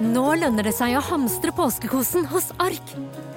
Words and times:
Nå 0.00 0.30
lønner 0.40 0.64
det 0.64 0.72
seg 0.72 0.94
å 0.96 1.02
hamstre 1.04 1.52
påskekosen 1.52 2.24
hos 2.30 2.46
Ark. 2.64 2.94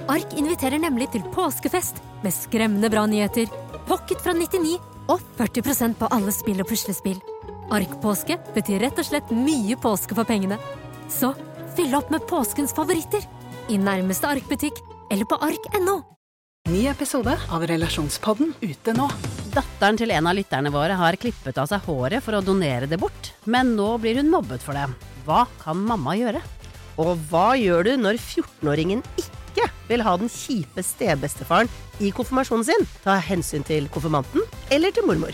Ark 0.07 0.31
inviterer 0.39 0.79
nemlig 0.79 1.09
til 1.11 1.25
påskefest 1.35 1.99
med 2.23 2.31
skremmende 2.31 2.87
bra 2.91 3.03
nyheter, 3.03 3.49
pocket 3.89 4.23
fra 4.23 4.31
99 4.31 4.77
og 5.11 5.19
40% 5.35 5.99
på 5.99 6.07
alle 6.15 6.31
spill 6.31 6.63
og 6.63 6.69
puslespill. 6.71 7.19
Ark-påske 7.67 8.39
betyr 8.55 8.79
rett 8.85 9.03
og 9.03 9.09
slett 9.09 9.35
mye 9.35 9.75
påske 9.75 10.15
for 10.15 10.23
pengene. 10.29 10.55
Så 11.11 11.33
fyll 11.75 11.91
opp 11.99 12.15
med 12.15 12.23
påskens 12.31 12.71
favoritter 12.71 13.27
i 13.67 13.75
nærmeste 13.75 14.31
Ark-butikk 14.31 14.79
eller 15.11 15.27
på 15.27 15.43
ark.no. 15.43 15.99
Ny 16.71 16.85
episode 16.87 17.35
av 17.51 17.67
Relasjonspodden 17.67 18.55
ute 18.63 18.95
nå. 18.95 19.09
Datteren 19.51 19.99
til 19.99 20.15
en 20.15 20.31
av 20.31 20.39
lytterne 20.39 20.71
våre 20.71 20.95
har 20.95 21.19
klippet 21.19 21.59
av 21.59 21.67
seg 21.67 21.83
håret 21.91 22.23
for 22.23 22.39
å 22.39 22.45
donere 22.45 22.87
det 22.87 23.03
bort, 23.03 23.33
men 23.43 23.75
nå 23.75 23.97
blir 23.99 24.23
hun 24.23 24.31
mobbet 24.31 24.63
for 24.63 24.79
det. 24.79 24.87
Hva 25.27 25.45
kan 25.61 25.79
mamma 25.87 26.15
gjøre? 26.19 26.41
Og 27.01 27.15
hva 27.29 27.53
gjør 27.57 27.87
du 27.87 27.93
når 28.03 28.19
14-åringen 28.21 29.01
ikke 29.19 29.67
vil 29.89 30.03
ha 30.05 30.13
den 30.19 30.29
kjipe 30.31 30.83
stebestefaren 30.85 31.71
i 32.03 32.11
konfirmasjonen 32.15 32.67
sin? 32.67 32.85
Ta 33.05 33.17
hensyn 33.23 33.65
til 33.67 33.89
konfirmanten 33.93 34.45
eller 34.73 34.93
til 34.95 35.07
mormor. 35.09 35.33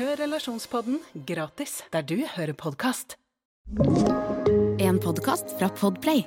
Hør 0.00 0.14
Relasjonspodden 0.22 1.00
gratis 1.28 1.80
der 1.92 2.04
du 2.08 2.18
hører 2.36 2.56
podkast. 2.56 3.16
En 4.80 4.98
podkast 5.02 5.56
fra 5.60 5.68
Podplay. 5.76 6.24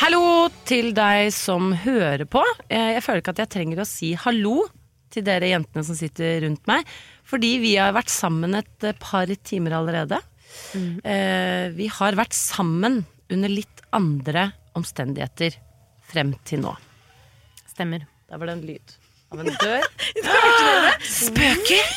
Hallo 0.00 0.48
til 0.68 0.90
deg 0.96 1.30
som 1.34 1.72
hører 1.84 2.26
på. 2.28 2.42
Eh, 2.68 2.94
Jeg 2.98 3.02
føler 3.04 3.22
ikke 3.22 3.34
at 3.34 3.42
jeg 3.44 3.52
trenger 3.54 3.80
å 3.84 3.88
si 3.88 4.12
hallo 4.20 4.64
til 5.14 5.24
dere 5.26 5.48
jentene 5.52 5.84
som 5.86 5.96
sitter 5.98 6.42
rundt 6.44 6.66
meg, 6.70 6.84
fordi 7.24 7.54
vi 7.62 7.74
har 7.80 7.94
vært 7.96 8.12
sammen 8.12 8.58
et 8.58 8.86
eh, 8.90 8.96
par 9.00 9.30
timer 9.46 9.78
allerede. 9.80 10.20
Eh, 11.02 11.70
Vi 11.74 11.86
har 11.90 12.14
vært 12.18 12.34
sammen 12.36 13.00
under 13.32 13.50
litt 13.50 13.80
andre 13.96 14.50
omstendigheter 14.78 15.56
frem 16.10 16.34
til 16.46 16.60
nå. 16.66 16.74
Stemmer. 17.72 18.04
Der 18.30 18.38
var 18.38 18.50
det 18.50 18.58
en 18.58 18.66
lyd 18.68 18.92
av 19.34 19.40
en 19.42 19.50
dør. 19.58 19.86
Spøker! 21.24 21.94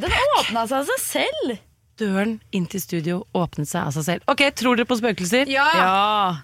Den 0.00 0.14
åpna 0.40 0.64
seg 0.70 0.78
av 0.80 0.88
seg 0.88 1.02
selv. 1.04 1.58
Døren 2.00 2.38
inn 2.56 2.64
til 2.72 2.80
studio 2.82 3.18
åpnet 3.36 3.68
seg 3.68 3.84
av 3.90 3.92
seg 3.94 4.06
selv. 4.06 4.24
Ok, 4.32 4.40
Tror 4.58 4.78
dere 4.80 4.88
på 4.88 4.96
spøkelser? 4.98 5.50
Ja. 5.52 5.66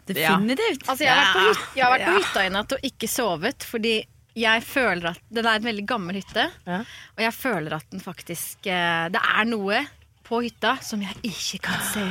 definitivt. 0.07 0.85
Altså, 0.87 1.07
jeg 1.07 1.15
har 1.15 1.25
vært 1.25 1.35
på, 1.39 1.47
hyt- 1.49 1.79
jeg 1.79 1.85
har 1.87 1.95
vært 1.95 2.07
på 2.11 2.17
hytta 2.21 2.45
i 2.45 2.53
natt 2.59 2.75
og 2.77 2.85
ikke 2.91 3.09
sovet 3.11 3.67
fordi 3.67 3.95
jeg 4.39 4.63
føler 4.67 5.11
at 5.13 5.21
Den 5.33 5.47
er 5.47 5.59
en 5.59 5.67
veldig 5.69 5.87
gammel 5.91 6.19
hytte, 6.21 6.45
Ja. 6.67 6.81
og 7.17 7.23
jeg 7.25 7.35
føler 7.35 7.75
at 7.79 7.87
den 7.91 8.01
faktisk 8.05 8.67
eh, 8.67 9.09
Det 9.15 9.21
er 9.23 9.45
noe 9.51 9.83
på 10.29 10.43
hytta 10.45 10.77
som 10.85 11.01
jeg 11.03 11.15
ikke 11.25 11.61
kan 11.71 11.81
se. 11.93 12.05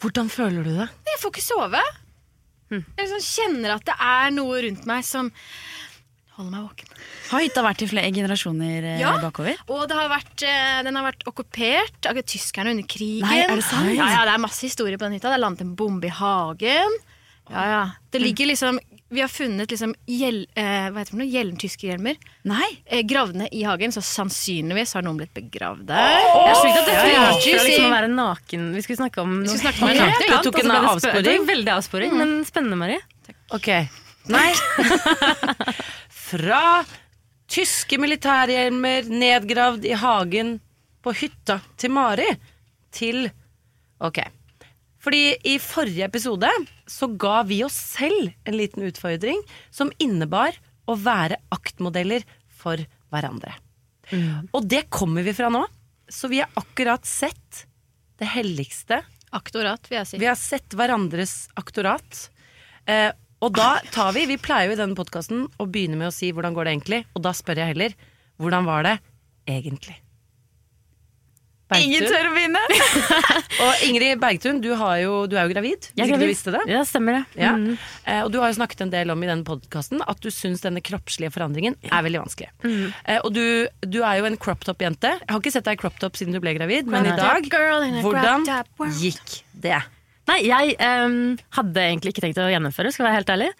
Hvordan 0.00 0.28
føler 0.30 0.62
du 0.62 0.70
det? 0.76 0.88
Jeg 1.08 1.20
får 1.22 1.30
ikke 1.34 1.42
sove. 1.48 1.80
Jeg 2.70 2.82
liksom 2.98 3.22
kjenner 3.22 3.74
at 3.76 3.84
det 3.86 3.94
er 4.00 4.30
noe 4.34 4.60
rundt 4.64 4.86
meg 4.86 5.04
som 5.06 5.28
holder 6.34 6.50
meg 6.50 6.62
våken. 6.66 6.88
Har 7.30 7.42
hytta 7.44 7.62
vært 7.62 7.82
i 7.84 7.88
flere 7.90 8.10
generasjoner 8.14 8.86
eh, 8.94 9.00
Ja. 9.02 9.12
bakover? 9.22 9.58
Og 9.70 9.84
det 9.90 9.94
har 9.98 10.08
vært, 10.10 10.42
eh, 10.42 10.82
den 10.86 10.96
har 10.98 11.04
vært 11.06 11.22
okkupert 11.30 12.08
av 12.10 12.18
tyskerne 12.26 12.70
under 12.74 12.86
krigen. 12.90 13.22
Nei, 13.26 13.42
er 13.44 13.54
det 13.54 13.64
sant? 13.66 13.90
Ja, 13.94 14.08
ja, 14.16 14.24
det 14.26 14.34
er 14.34 14.42
masse 14.42 14.62
historier 14.66 14.98
på 14.98 15.06
den 15.06 15.14
hytta. 15.18 15.30
Det 15.30 15.38
er 15.38 15.44
landet 15.44 15.62
en 15.66 15.74
bombe 15.78 16.06
i 16.10 16.14
hagen. 16.14 16.96
Ja, 17.50 17.64
ja. 17.74 17.82
Det 18.10 18.22
ligger 18.22 18.46
liksom 18.50 18.78
Vi 19.14 19.22
har 19.22 19.30
funnet 19.30 19.70
liksom 19.70 19.92
gjel, 20.10 20.40
eh, 20.58 20.88
hva 20.90 20.98
heter 20.98 21.12
det 21.12 21.12
for 21.12 21.20
noe? 21.20 21.28
hjelmer 21.86 22.16
Nei. 22.50 22.66
eh, 22.86 23.04
gravd 23.06 23.36
ned 23.38 23.52
i 23.54 23.62
hagen, 23.62 23.94
så 23.94 24.02
sannsynligvis 24.02 24.94
har 24.98 25.04
noen 25.06 25.20
blitt 25.20 25.34
begravd 25.36 25.86
der. 25.86 26.16
det 26.18 26.50
er 26.50 26.58
sjukt 26.58 26.80
at 26.80 26.88
dette 26.88 27.12
Ja, 27.12 27.28
fra 27.38 27.68
liksom 27.68 27.86
å 27.86 27.94
være 27.94 28.10
naken 28.10 28.66
Vi 28.74 28.82
skulle 28.82 29.00
snakke 29.04 29.22
om 29.22 29.36
noe 29.44 29.60
snakke 29.60 29.82
om 29.82 29.92
helt 29.92 30.02
annet, 30.02 30.18
helt 30.18 30.30
annet. 30.30 30.42
Du 30.42 30.50
tok 30.50 30.60
en 30.64 30.74
avsporing. 30.90 31.46
Veldig 31.52 31.74
avsporing, 31.76 32.16
men 32.18 32.34
spennende, 32.48 32.80
Marie. 32.80 33.00
Ok. 33.54 33.70
Nei. 34.34 34.50
Fra 36.24 36.84
tyske 37.54 37.98
militærhjelmer 38.00 39.10
nedgravd 39.12 39.84
i 39.86 39.94
hagen 40.00 40.56
på 41.04 41.12
hytta 41.20 41.60
til 41.78 41.92
Mari 41.94 42.30
til 42.94 43.28
Ok. 44.04 44.18
Fordi 45.04 45.34
i 45.44 45.58
forrige 45.60 46.06
episode 46.06 46.48
så 46.88 47.08
ga 47.20 47.42
vi 47.44 47.60
oss 47.66 47.76
selv 47.76 48.32
en 48.48 48.56
liten 48.56 48.86
utfordring 48.86 49.42
som 49.74 49.92
innebar 50.00 50.56
å 50.88 50.96
være 50.96 51.40
aktmodeller 51.52 52.24
for 52.48 52.80
hverandre. 53.12 53.52
Og 54.52 54.64
det 54.68 54.86
kommer 54.92 55.24
vi 55.26 55.34
fra 55.36 55.50
nå. 55.52 55.64
Så 56.08 56.28
vi 56.28 56.40
har 56.42 56.52
akkurat 56.60 57.04
sett 57.08 57.64
det 58.20 58.28
helligste 58.30 59.00
aktorat, 59.34 59.88
vil 59.90 59.98
jeg 59.98 60.08
si. 60.08 60.20
vi 60.22 60.28
har 60.28 60.38
sett 60.38 60.76
hverandres 60.76 61.48
aktorat. 61.58 62.28
Eh, 62.86 63.10
og 63.44 63.52
da 63.56 63.80
tar 63.92 64.12
vi 64.16 64.26
Vi 64.28 64.38
pleier 64.40 64.70
jo 64.70 64.76
i 64.76 64.78
denne 64.78 64.96
podkasten 64.96 65.48
å 65.58 65.66
begynne 65.66 65.98
med 66.00 66.08
å 66.08 66.14
si 66.14 66.30
'hvordan 66.32 66.54
går 66.54 66.64
det 66.64 66.72
egentlig'? 66.76 67.04
Og 67.16 67.22
da 67.22 67.32
spør 67.32 67.60
jeg 67.60 67.74
heller 67.74 67.94
'hvordan 68.38 68.64
var 68.64 68.82
det 68.84 69.00
egentlig'? 69.48 70.03
Ingen 71.72 72.04
tør 72.04 72.28
å 72.28 72.32
begynne! 72.34 72.60
Og 73.64 73.84
Ingrid 73.86 74.20
Bergtun, 74.20 74.58
du, 74.62 74.68
har 74.76 74.98
jo, 75.00 75.14
du 75.30 75.36
er 75.38 75.46
jo 75.48 75.54
gravid. 75.54 75.88
Jeg 75.96 76.04
er 76.04 76.12
gravid. 76.12 76.36
det. 76.54 76.60
Ja, 76.70 76.82
stemmer 76.86 77.16
det. 77.16 77.22
Ja. 77.40 77.54
Mm. 77.56 77.78
Eh, 78.04 78.20
og 78.26 78.30
du 78.34 78.38
har 78.42 78.52
jo 78.52 78.58
snakket 78.58 78.84
en 78.84 78.92
del 78.92 79.12
om 79.14 79.24
i 79.24 79.30
denne 79.30 79.46
podkasten 79.48 80.04
at 80.04 80.20
du 80.20 80.28
syns 80.34 80.64
denne 80.64 80.82
kroppslige 80.84 81.32
forandringen 81.34 81.78
er 81.88 82.04
veldig 82.04 82.20
vanskelig. 82.26 82.50
Mm. 82.66 82.92
Eh, 82.92 83.20
og 83.24 83.32
du, 83.34 83.44
du 83.80 84.00
er 84.04 84.20
jo 84.20 84.28
en 84.28 84.38
crop 84.44 84.66
top-jente. 84.68 85.14
Jeg 85.22 85.32
har 85.32 85.40
ikke 85.40 85.54
sett 85.56 85.66
deg 85.70 85.78
i 85.78 85.82
crop 85.86 85.98
top 86.02 86.20
siden 86.20 86.36
du 86.36 86.42
ble 86.44 86.54
gravid, 86.58 86.90
men 86.90 87.08
i 87.08 87.16
dag 87.16 87.48
Hvordan 88.04 88.44
gikk 89.00 89.38
det? 89.64 89.80
Nei, 90.28 90.40
jeg 90.46 90.76
um, 90.80 91.34
hadde 91.58 91.82
egentlig 91.84 92.14
ikke 92.14 92.24
tenkt 92.24 92.40
å 92.40 92.48
gjennomføre, 92.48 92.92
skal 92.92 93.04
jeg 93.04 93.10
være 93.10 93.20
helt 93.20 93.32
ærlig. 93.34 93.50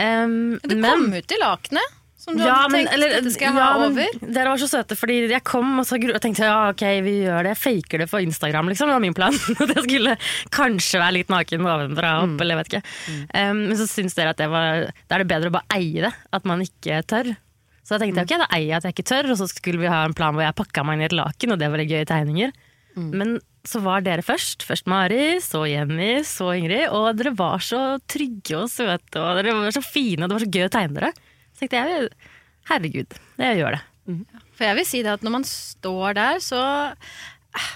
Um, 0.00 0.38
Du 0.64 0.74
kom 0.82 1.10
ut 1.14 1.34
i 1.34 1.38
lakenet, 1.38 1.98
som 2.20 2.36
du 2.36 2.42
ja, 2.44 2.52
hadde 2.52 2.72
men, 2.74 2.82
tenkt 2.82 2.94
eller, 2.96 3.12
dette 3.16 3.32
skal 3.32 3.46
jeg 3.48 3.56
ja, 3.56 3.64
ha 3.64 3.84
over. 3.86 4.16
Dere 4.20 4.52
var 4.52 4.60
så 4.60 4.68
søte, 4.68 4.96
fordi 4.98 5.18
jeg 5.30 5.44
kom 5.48 5.70
og 5.80 5.86
så 5.88 5.96
og 5.96 6.18
tenkte 6.20 6.44
ja, 6.44 6.58
ok, 6.68 6.84
vi 7.06 7.14
gjør 7.22 7.46
det. 7.46 7.54
Jeg 7.54 7.60
faker 7.62 8.04
det 8.04 8.08
på 8.10 8.20
Instagram, 8.26 8.68
liksom. 8.68 8.90
Det 8.90 8.96
var 8.98 9.04
min 9.06 9.16
plan. 9.16 9.36
At 9.64 9.72
jeg 9.72 9.86
skulle 9.86 10.16
kanskje 10.52 11.00
være 11.00 11.16
litt 11.16 11.32
naken 11.32 11.64
ovenfra 11.64 12.14
og 12.18 12.26
opp, 12.26 12.42
eller 12.44 12.58
jeg 12.58 12.60
vet 12.60 12.72
ikke. 12.72 12.82
Um, 13.32 13.62
men 13.70 13.78
så 13.80 13.88
syns 13.88 14.18
dere 14.18 14.34
at 14.34 14.40
det 14.40 14.50
var 14.52 14.90
Da 14.90 15.16
er 15.16 15.22
det 15.22 15.30
bedre 15.30 15.48
å 15.48 15.54
bare 15.54 15.78
eie 15.78 16.04
det, 16.04 16.12
at 16.36 16.48
man 16.48 16.60
ikke 16.64 17.00
tør. 17.08 17.32
Så 17.80 17.96
da 17.96 18.02
tenkte 18.04 18.22
jeg 18.22 18.28
ok, 18.28 18.42
da 18.44 18.50
eier 18.58 18.68
jeg 18.68 18.76
at 18.78 18.88
jeg 18.88 18.96
ikke 18.98 19.08
tør, 19.10 19.30
og 19.32 19.40
så 19.40 19.48
skulle 19.50 19.80
vi 19.80 19.88
ha 19.90 20.02
en 20.04 20.16
plan 20.16 20.36
hvor 20.36 20.44
jeg 20.44 20.58
pakka 20.60 20.84
meg 20.84 20.98
inn 20.98 21.06
i 21.06 21.08
et 21.08 21.16
laken, 21.16 21.54
og 21.54 21.62
det 21.62 21.70
var 21.72 21.80
litt 21.80 21.92
gøye 21.92 22.10
tegninger. 22.10 22.52
Men 23.00 23.38
så 23.66 23.80
var 23.84 24.04
dere 24.04 24.24
først. 24.24 24.64
Først 24.66 24.88
Mari, 24.90 25.38
så 25.44 25.64
Jenny, 25.68 26.20
så 26.26 26.52
Ingrid. 26.56 26.88
Og 26.96 27.16
dere 27.16 27.32
var 27.36 27.64
så 27.64 27.98
trygge 28.10 28.62
og 28.62 28.70
søte, 28.72 29.20
og 29.20 29.40
dere 29.40 29.56
var 29.56 29.74
så 29.74 29.84
fine, 29.84 30.24
og 30.24 30.28
det 30.28 30.36
var 30.36 30.44
så 30.44 30.52
gøy 30.52 30.66
å 30.66 30.72
tegne 30.76 30.98
dere. 31.00 31.12
Så 31.60 31.68
tenkte 31.68 31.80
jeg 31.84 32.08
herregud, 32.70 33.16
jeg 33.36 33.60
gjør 33.60 33.76
det. 33.76 33.82
For 34.56 34.64
jeg 34.64 34.76
vil 34.80 34.86
si 34.88 35.02
det 35.04 35.12
at 35.12 35.22
når 35.26 35.34
man 35.36 35.44
står 35.46 36.16
der, 36.16 36.38
så 36.42 36.60
eh, 37.54 37.68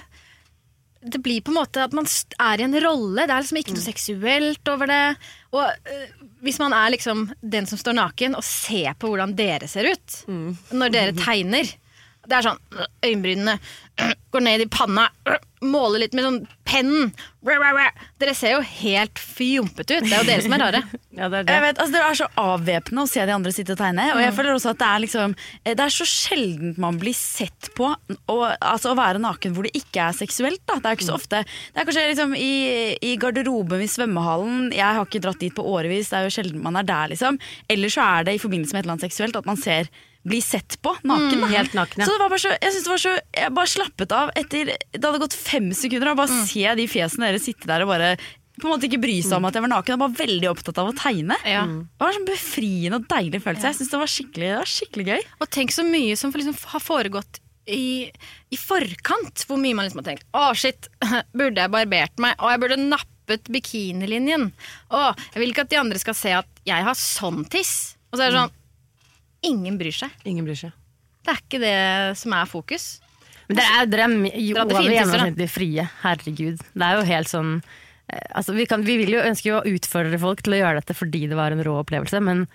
Det 1.04 1.20
blir 1.20 1.42
på 1.44 1.52
en 1.52 1.58
måte 1.60 1.84
at 1.84 1.92
man 1.92 2.08
er 2.08 2.60
i 2.60 2.64
en 2.64 2.78
rolle. 2.80 3.26
Det 3.26 3.30
er 3.34 3.44
liksom 3.44 3.60
ikke 3.60 3.74
noe 3.76 3.84
seksuelt 3.84 4.70
over 4.72 4.88
det. 4.88 5.02
Og 5.52 5.62
eh, 5.68 6.14
hvis 6.40 6.58
man 6.62 6.72
er 6.72 6.94
liksom 6.96 7.26
den 7.40 7.68
som 7.68 7.78
står 7.78 7.98
naken, 8.00 8.34
og 8.40 8.44
ser 8.44 8.96
på 8.96 9.12
hvordan 9.12 9.36
dere 9.36 9.68
ser 9.68 9.92
ut 9.92 10.20
når 10.72 10.94
dere 10.96 11.16
tegner 11.26 11.68
Det 12.28 12.38
er 12.38 12.46
sånn 12.48 12.60
øyenbrynene 13.04 13.58
går 14.34 14.42
ned 14.42 14.64
i 14.64 14.70
panna, 14.70 15.08
måler 15.64 16.02
litt 16.02 16.14
med 16.16 16.26
sånn 16.26 16.38
penn. 16.66 17.12
Rah, 17.46 17.60
rah, 17.60 17.74
rah. 17.76 18.04
Dere 18.20 18.34
ser 18.36 18.56
jo 18.56 18.62
helt 18.66 19.20
fjompete 19.20 20.00
ut. 20.00 20.06
Det 20.08 20.12
er 20.12 20.22
jo 20.22 20.28
dere 20.28 20.44
som 20.44 20.56
er 20.56 20.64
rare. 20.64 20.82
Ja, 21.14 21.28
det 21.30 21.44
er 21.44 21.44
det. 21.46 21.54
Jeg 21.54 21.62
vet, 21.62 21.78
altså 21.78 21.94
Det 21.94 22.00
er 22.02 22.16
så 22.18 22.26
avvæpnende 22.42 23.02
å 23.06 23.06
se 23.06 23.22
de 23.22 23.34
andre 23.36 23.52
sitte 23.54 23.76
og 23.76 23.78
tegne. 23.78 24.08
Og 24.16 24.18
jeg 24.18 24.34
føler 24.34 24.56
også 24.56 24.72
at 24.72 24.80
Det 24.80 24.86
er 24.88 25.02
liksom 25.04 25.34
eh, 25.38 25.76
Det 25.78 25.84
er 25.84 25.92
så 25.94 26.06
sjelden 26.10 26.72
man 26.82 26.96
blir 26.98 27.14
sett 27.14 27.68
på 27.78 27.86
og, 27.86 28.42
altså, 28.58 28.90
å 28.90 28.98
være 28.98 29.20
naken 29.22 29.54
hvor 29.54 29.69
det 29.69 29.76
ikke 29.78 30.08
er 30.08 30.16
seksuelt. 30.19 30.58
Da. 30.66 30.81
Det 30.82 30.90
er 30.90 30.99
ikke 30.99 31.06
så 31.06 31.14
ofte 31.14 31.44
Det 31.46 31.78
er 31.78 31.87
kanskje 31.87 32.06
liksom 32.10 32.34
i, 32.34 32.50
i 32.99 33.12
garderoben 33.22 33.84
i 33.84 33.90
svømmehallen. 33.94 34.72
Jeg 34.75 34.99
har 34.99 35.06
ikke 35.06 35.22
dratt 35.22 35.38
dit 35.44 35.54
på 35.54 35.62
årevis, 35.70 36.10
det 36.10 36.19
er 36.19 36.26
jo 36.26 36.34
sjelden 36.34 36.66
man 36.66 36.82
er 36.82 36.90
der. 36.90 37.14
liksom 37.14 37.38
Eller 37.70 37.94
så 37.94 38.08
er 38.08 38.26
det 38.26 38.34
i 38.34 38.43
forbindelse 38.43 38.75
med 38.75 38.82
et 38.82 38.88
eller 38.88 38.96
annet 38.96 39.06
seksuelt 39.06 39.38
at 39.38 39.46
man 39.46 39.60
ser 39.60 39.87
blir 40.25 40.41
sett 40.44 40.79
på 40.82 40.94
naken. 41.05 41.43
da. 41.44 41.50
helt 41.53 41.75
naken, 41.76 42.00
ja. 42.00 42.06
Så 42.06 42.15
det 42.15 42.23
var 42.23 42.32
bare 42.32 42.43
så, 42.43 42.55
jeg 42.56 42.73
det 42.73 42.88
var 42.88 43.03
så 43.03 43.12
Jeg 43.37 43.53
bare 43.59 43.71
slappet 43.71 44.15
av 44.17 44.32
etter 44.38 44.73
Det 44.73 45.03
hadde 45.05 45.21
gått 45.21 45.37
fem 45.37 45.69
sekunder 45.76 46.11
Og 46.11 46.17
å 46.17 46.21
bare 46.23 46.47
se 46.49 46.65
de 46.81 46.87
fjesene 46.88 47.29
deres 47.29 47.44
sitte 47.44 47.69
der 47.69 47.85
og 47.85 47.93
bare 47.93 48.15
på 48.55 48.69
en 48.69 48.71
måte 48.71 48.87
ikke 48.87 49.00
bry 49.03 49.17
seg 49.19 49.41
om 49.41 49.49
at 49.49 49.56
jeg 49.56 49.65
var 49.65 49.71
naken. 49.73 49.97
Jeg 49.97 49.99
var 49.99 50.12
veldig 50.15 50.47
opptatt 50.47 50.76
av 50.79 50.91
å 50.93 50.94
tegne. 50.94 51.35
Ja. 51.43 51.65
Det 51.67 51.99
var 51.99 52.12
en 52.12 52.19
sånn 52.21 52.29
befriende 52.29 53.00
og 53.00 53.09
deilig 53.11 53.41
følelse. 53.43 53.73
Jeg 53.73 53.79
synes 53.81 53.91
det 53.91 53.99
var 53.99 54.12
det 54.37 54.50
var 54.61 54.71
skikkelig 54.71 55.06
gøy. 55.09 55.25
Og 55.43 55.50
tenk 55.56 55.75
så 55.75 55.85
mye 55.88 56.15
som 56.21 56.31
liksom 56.31 56.55
har 56.71 56.85
foregått 56.85 57.41
i, 57.67 58.06
i 58.55 58.61
forkant. 58.61 59.43
Hvor 59.49 59.59
mye 59.59 59.75
man 59.75 59.88
liksom 59.88 60.05
har 60.05 60.06
tenkt 60.12 60.29
Å, 60.31 60.53
shit, 60.55 60.87
burde 61.38 61.67
jeg 61.67 61.75
barbert 61.75 62.23
meg? 62.23 62.38
Å, 62.38 62.53
jeg 62.55 62.62
burde 62.62 62.79
nappet 62.79 63.50
bikinilinjen. 63.50 64.53
Å, 64.94 65.03
jeg 65.35 65.43
vil 65.43 65.50
ikke 65.50 65.67
at 65.67 65.75
de 65.75 65.82
andre 65.82 66.03
skal 66.06 66.19
se 66.19 66.37
at 66.38 66.62
jeg 66.69 66.87
har 66.87 66.99
sånn 67.00 67.43
tiss. 67.50 67.97
Og 68.12 68.21
så 68.21 68.29
er 68.29 68.31
det 68.31 68.38
sånn 68.38 68.55
Ingen 69.44 69.79
bryr 69.81 69.94
seg. 69.94 70.12
Ingen 70.29 70.46
bryr 70.46 70.58
seg. 70.58 70.75
Det 71.25 71.32
er 71.32 71.41
ikke 71.41 71.62
det 71.62 71.79
som 72.20 72.35
er 72.37 72.50
fokus. 72.50 72.88
Men 73.49 73.61
dere 73.61 73.81
er, 73.81 73.88
dere 73.93 74.06
er 74.08 74.44
jo 74.44 74.61
over 74.61 74.87
gjennomsnittlig 74.88 75.49
frie. 75.52 75.88
Herregud. 76.02 76.61
Det 76.61 76.87
er 76.87 76.99
jo 76.99 77.08
helt 77.08 77.31
sånn 77.31 77.56
eh, 77.61 78.29
altså 78.37 78.55
vi, 78.56 78.69
kan, 78.69 78.85
vi 78.87 78.99
vil 79.02 79.17
jo 79.17 79.25
ønske 79.25 79.52
å 79.52 79.64
utfordre 79.69 80.20
folk 80.20 80.44
til 80.44 80.56
å 80.56 80.62
gjøre 80.62 80.81
dette 80.81 80.96
fordi 80.96 81.26
det 81.31 81.38
var 81.38 81.52
en 81.52 81.64
rå 81.64 81.76
opplevelse, 81.82 82.20
men 82.25 82.46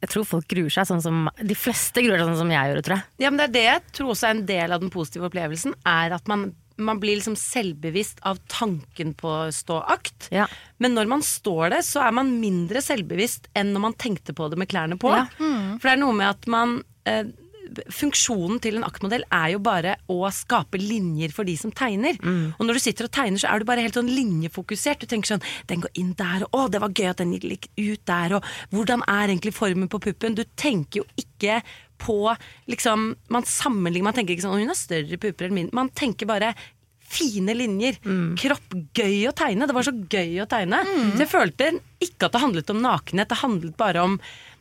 jeg 0.00 0.12
tror 0.14 0.24
folk 0.24 0.48
gruer 0.48 0.72
seg 0.72 0.86
sånn 0.88 1.02
som 1.04 1.26
De 1.36 1.56
fleste 1.58 2.00
gruer 2.00 2.16
seg 2.16 2.30
sånn 2.30 2.40
som 2.40 2.52
jeg 2.52 2.70
gjorde, 2.72 2.84
tror 2.86 2.96
jeg. 2.96 3.08
Ja, 3.20 3.32
men 3.32 3.40
det 3.40 3.48
er 3.48 3.56
det 3.56 3.64
jeg 3.66 3.82
tror 3.98 4.12
også 4.14 4.28
er 4.28 4.36
en 4.36 4.46
del 4.48 4.76
av 4.76 4.84
den 4.84 4.92
positive 4.92 5.28
opplevelsen, 5.28 5.76
er 5.88 6.16
at 6.16 6.30
man, 6.30 6.50
man 6.84 7.00
blir 7.02 7.18
liksom 7.18 7.36
selvbevisst 7.38 8.22
av 8.28 8.40
tanken 8.50 9.14
på 9.18 9.28
å 9.28 9.52
stå 9.54 9.80
akt. 9.94 10.30
Ja. 10.34 10.46
Men 10.82 10.96
når 10.96 11.10
man 11.10 11.24
står 11.26 11.76
det, 11.76 11.82
så 11.88 12.04
er 12.06 12.14
man 12.16 12.32
mindre 12.40 12.82
selvbevisst 12.84 13.50
enn 13.58 13.74
når 13.74 13.86
man 13.88 13.98
tenkte 14.00 14.34
på 14.36 14.48
det 14.50 14.60
med 14.60 14.70
klærne 14.70 14.98
på. 15.00 15.12
Ja. 15.14 15.26
For 15.36 15.88
det 15.88 15.94
er 15.96 16.02
noe 16.02 16.16
med 16.16 16.30
at 16.30 16.48
man 16.50 16.80
eh, 17.08 17.26
Funksjonen 17.94 18.60
til 18.62 18.78
en 18.78 18.86
aktmodell 18.86 19.24
er 19.30 19.52
jo 19.54 19.60
bare 19.62 19.96
å 20.10 20.18
skape 20.34 20.80
linjer 20.80 21.32
for 21.34 21.48
de 21.48 21.56
som 21.60 21.70
tegner. 21.70 22.16
Og 22.58 22.64
når 22.66 22.78
du 22.78 22.82
sitter 22.82 23.06
og 23.06 23.12
tegner, 23.14 23.38
så 23.42 23.50
er 23.52 23.60
du 23.62 23.68
bare 23.68 23.84
helt 23.84 23.94
sånn 23.98 24.10
linjefokusert. 24.10 25.00
Du 25.00 25.06
tenker 25.10 25.34
sånn 25.36 25.44
Den 25.70 25.84
går 25.84 25.90
inn 25.94 26.14
der, 26.18 26.44
og 26.50 26.56
å, 26.56 26.68
det 26.72 26.80
var 26.82 26.90
gøy 26.96 27.10
at 27.10 27.22
den 27.22 27.32
gikk 27.36 27.68
ut 27.78 28.02
der, 28.06 28.34
og 28.38 28.44
hvordan 28.74 29.04
er 29.06 29.28
egentlig 29.28 29.54
formen 29.54 29.88
på 29.92 30.00
puppen? 30.02 30.34
Du 30.34 30.44
tenker 30.56 31.02
jo 31.02 31.06
ikke 31.20 31.60
på 32.00 32.34
liksom 32.70 33.14
Man 33.28 33.44
sammenligner, 33.44 34.08
man 34.08 34.16
tenker 34.16 34.32
ikke 34.32 34.46
sånn 34.46 34.54
«Å, 34.56 34.60
hun 34.62 34.72
har 34.72 34.78
større 34.78 35.18
pupper 35.20 35.48
enn 35.50 35.54
min. 35.56 35.72
Man 35.76 35.90
tenker 35.94 36.26
bare 36.30 36.54
Fine 37.10 37.56
linjer. 37.58 37.96
Kropp 38.38 38.76
gøy 38.94 39.24
å 39.26 39.32
tegne. 39.34 39.66
Det 39.66 39.74
var 39.74 39.82
så 39.82 39.90
gøy 39.90 40.36
å 40.44 40.46
tegne. 40.46 40.78
Så 41.16 41.24
jeg 41.24 41.30
følte 41.32 41.70
ikke 42.06 42.28
at 42.28 42.36
det 42.36 42.42
handlet 42.44 42.70
om 42.70 42.78
nakenhet, 42.84 43.28
det 43.32 43.38
handlet 43.40 43.76
bare 43.76 44.04
om 44.06 44.14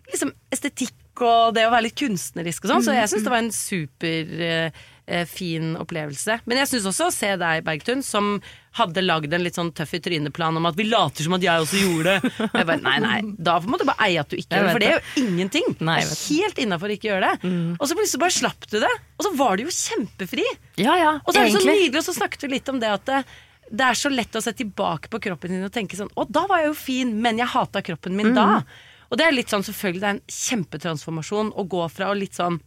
liksom, 0.10 0.32
estetikk 0.50 0.96
og 1.26 1.56
det 1.58 1.66
å 1.68 1.74
være 1.74 1.88
litt 1.90 1.98
kunstnerisk 2.00 2.66
og 2.66 2.72
sånn. 2.74 2.86
Så 2.86 2.96
jeg 2.96 3.10
syns 3.12 3.26
det 3.26 3.34
var 3.34 3.44
en 3.44 3.52
superfin 3.56 4.72
eh, 5.10 5.74
eh, 5.76 5.82
opplevelse. 5.82 6.40
Men 6.50 6.62
jeg 6.62 6.70
syns 6.72 6.88
også 6.92 7.10
å 7.10 7.14
se 7.14 7.32
deg, 7.42 7.64
Bergtun, 7.66 8.04
som 8.06 8.38
hadde 8.80 9.02
lagd 9.04 9.34
en 9.34 9.44
litt 9.44 9.58
sånn 9.58 9.72
tøff 9.76 9.96
i 9.98 10.02
trynet-plan 10.06 10.56
om 10.60 10.70
at 10.70 10.78
vi 10.78 10.86
later 10.88 11.26
som 11.26 11.36
at 11.38 11.44
jeg 11.46 11.66
også 11.66 11.82
gjorde 11.82 12.14
det. 12.16 12.34
Og 12.46 12.56
Jeg 12.62 12.70
bare, 12.72 12.84
nei, 12.86 12.96
nei, 13.04 13.20
da 13.50 13.58
må 13.66 13.82
du 13.82 13.86
bare 13.90 14.08
eie 14.08 14.22
at 14.22 14.30
du 14.32 14.38
ikke 14.38 14.54
gjør 14.56 14.70
det, 14.70 14.74
for 14.78 14.86
det 14.86 14.90
er 14.92 14.98
jo 15.00 15.26
ingenting. 15.26 15.70
Nei, 15.90 16.00
helt 16.06 16.64
innafor 16.64 16.94
ikke 16.96 17.12
gjøre 17.12 17.34
det. 17.34 17.52
Og 17.80 17.86
så 17.90 18.00
plutselig 18.00 18.24
bare 18.24 18.38
slapp 18.38 18.70
du 18.70 18.80
det, 18.86 18.96
og 19.18 19.28
så 19.28 19.36
var 19.42 19.58
du 19.60 19.66
jo 19.66 19.76
kjempefri. 19.76 20.48
Ja 20.80 20.96
ja, 21.00 21.14
Og 21.26 21.34
så 21.34 21.42
er 21.42 21.50
det 21.50 21.58
så 21.58 21.66
nydelig, 21.68 22.02
og 22.02 22.10
så 22.12 22.18
snakket 22.22 22.46
vi 22.46 22.56
litt 22.60 22.72
om 22.72 22.82
det 22.82 22.94
at 22.94 23.10
det, 23.10 23.24
det 23.70 23.86
er 23.86 23.98
så 23.98 24.10
lett 24.10 24.38
å 24.38 24.42
se 24.44 24.54
tilbake 24.58 25.12
på 25.14 25.22
kroppen 25.22 25.54
din 25.54 25.66
og 25.66 25.74
tenke 25.74 25.98
sånn 25.98 26.10
Å, 26.18 26.26
da 26.26 26.46
var 26.50 26.64
jeg 26.64 26.72
jo 26.72 26.78
fin, 26.78 27.12
men 27.22 27.38
jeg 27.42 27.52
hata 27.52 27.84
kroppen 27.86 28.16
min 28.18 28.34
da. 28.34 28.64
Og 29.10 29.18
det 29.18 29.26
er 29.26 29.34
litt 29.36 29.50
sånn, 29.52 29.66
selvfølgelig, 29.66 30.02
det 30.02 30.10
er 30.10 30.18
en 30.18 30.36
kjempetransformasjon 30.40 31.54
å 31.58 31.66
gå 31.70 31.86
fra 31.94 32.12
å 32.12 32.18
litt 32.18 32.38
sånn 32.38 32.60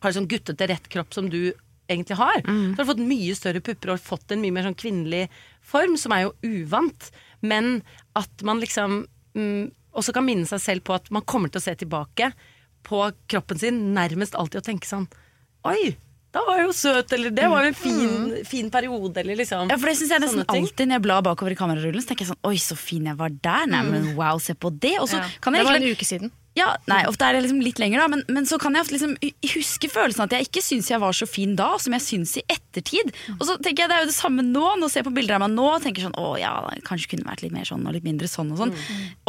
ha 0.00 0.08
en 0.08 0.16
sånn 0.16 0.30
guttete 0.30 0.68
rett 0.70 0.86
kropp 0.88 1.12
som 1.12 1.26
du 1.28 1.52
egentlig 1.90 2.16
har. 2.16 2.38
Så 2.72 2.80
har 2.80 2.86
du 2.86 2.90
fått 2.92 3.02
mye 3.04 3.34
større 3.36 3.60
pupper 3.64 3.92
og 3.92 4.00
fått 4.00 4.32
en 4.32 4.40
mye 4.40 4.54
mer 4.54 4.64
sånn 4.68 4.78
kvinnelig 4.78 5.26
form, 5.66 5.96
som 6.00 6.14
er 6.14 6.24
jo 6.24 6.32
uvant. 6.46 7.10
Men 7.44 7.82
at 8.18 8.44
man 8.46 8.62
liksom 8.62 9.02
mm, 9.36 9.70
også 9.98 10.14
kan 10.16 10.24
minne 10.26 10.48
seg 10.48 10.62
selv 10.62 10.86
på 10.86 10.96
at 10.96 11.10
man 11.12 11.26
kommer 11.28 11.52
til 11.52 11.60
å 11.60 11.66
se 11.66 11.74
tilbake 11.82 12.30
på 12.86 13.02
kroppen 13.28 13.60
sin 13.60 13.82
nærmest 13.96 14.38
alltid 14.38 14.62
og 14.62 14.68
tenke 14.70 14.88
sånn 14.88 15.10
Oi, 15.68 15.90
da 16.32 16.40
var 16.46 16.60
jeg 16.60 16.66
jo 16.68 16.72
søt, 16.78 17.12
eller 17.16 17.30
det 17.34 17.46
var 17.50 17.64
jo 17.64 17.68
en 17.72 17.74
fin, 17.74 18.44
fin 18.46 18.68
periode, 18.70 19.16
eller 19.18 19.34
liksom. 19.40 19.68
Ja, 19.72 19.76
for 19.76 19.90
det 19.90 19.96
synes 19.98 20.10
jeg 20.14 20.22
nesten 20.22 20.44
alltid 20.46 20.86
Når 20.86 20.94
jeg 21.00 21.02
blar 21.02 21.22
bakover 21.26 21.50
i 21.50 21.58
kamerarullen, 21.58 22.02
Så 22.04 22.12
tenker 22.12 22.24
jeg 22.26 22.30
sånn 22.34 22.44
Oi, 22.50 22.56
så 22.62 22.76
fin 22.78 23.08
jeg 23.10 23.16
var 23.18 23.30
der. 23.30 23.66
Nei, 23.66 23.82
men 23.88 24.12
wow, 24.18 24.38
se 24.38 24.54
på 24.54 24.70
det. 24.78 24.94
Og 25.00 25.08
så 25.10 25.18
Ja. 25.18 25.26
kan 25.42 25.54
jeg 25.54 25.64
Det 25.66 25.70
var 25.72 25.80
en 25.80 25.90
uke 25.90 26.06
siden. 26.06 26.30
Ja, 26.60 26.68
nei, 26.90 27.00
ofte 27.08 27.26
er 27.26 27.36
det 27.36 27.42
liksom 27.44 27.62
litt 27.64 27.80
lenger, 27.80 28.02
da, 28.02 28.08
men, 28.12 28.22
men 28.32 28.46
så 28.48 28.58
kan 28.60 28.76
jeg 28.76 28.84
ofte 28.84 28.96
liksom 28.96 29.14
huske 29.54 29.90
følelsen 29.90 30.24
at 30.26 30.34
jeg 30.36 30.48
ikke 30.48 30.62
syns 30.64 30.90
jeg 30.92 31.00
var 31.02 31.16
så 31.16 31.28
fin 31.28 31.54
da, 31.58 31.70
som 31.82 31.96
jeg 31.96 32.04
syns 32.04 32.36
i 32.40 32.44
ettertid. 32.52 33.12
Og 33.38 33.44
så 33.48 33.56
tenker 33.62 33.84
jeg 33.84 33.92
det 33.92 33.98
er 33.98 34.04
jo 34.04 34.10
det 34.10 34.16
samme 34.16 34.44
nå. 34.46 34.66
Nå 34.80 34.90
ser 34.90 35.02
jeg 35.02 35.08
på 35.08 35.14
bilder 35.16 35.38
av 35.38 35.44
meg 35.44 35.54
nå 35.56 35.66
og 35.72 35.84
tenker 35.84 36.06
sånn 36.06 36.18
å 36.20 36.34
ja, 36.40 36.52
kanskje 36.86 37.14
kunne 37.14 37.28
vært 37.28 37.44
litt 37.44 37.54
mer 37.54 37.68
sånn 37.68 37.86
og 37.86 37.96
litt 37.96 38.06
mindre 38.06 38.28
sånn 38.30 38.52
og 38.54 38.60
sånn. 38.64 38.74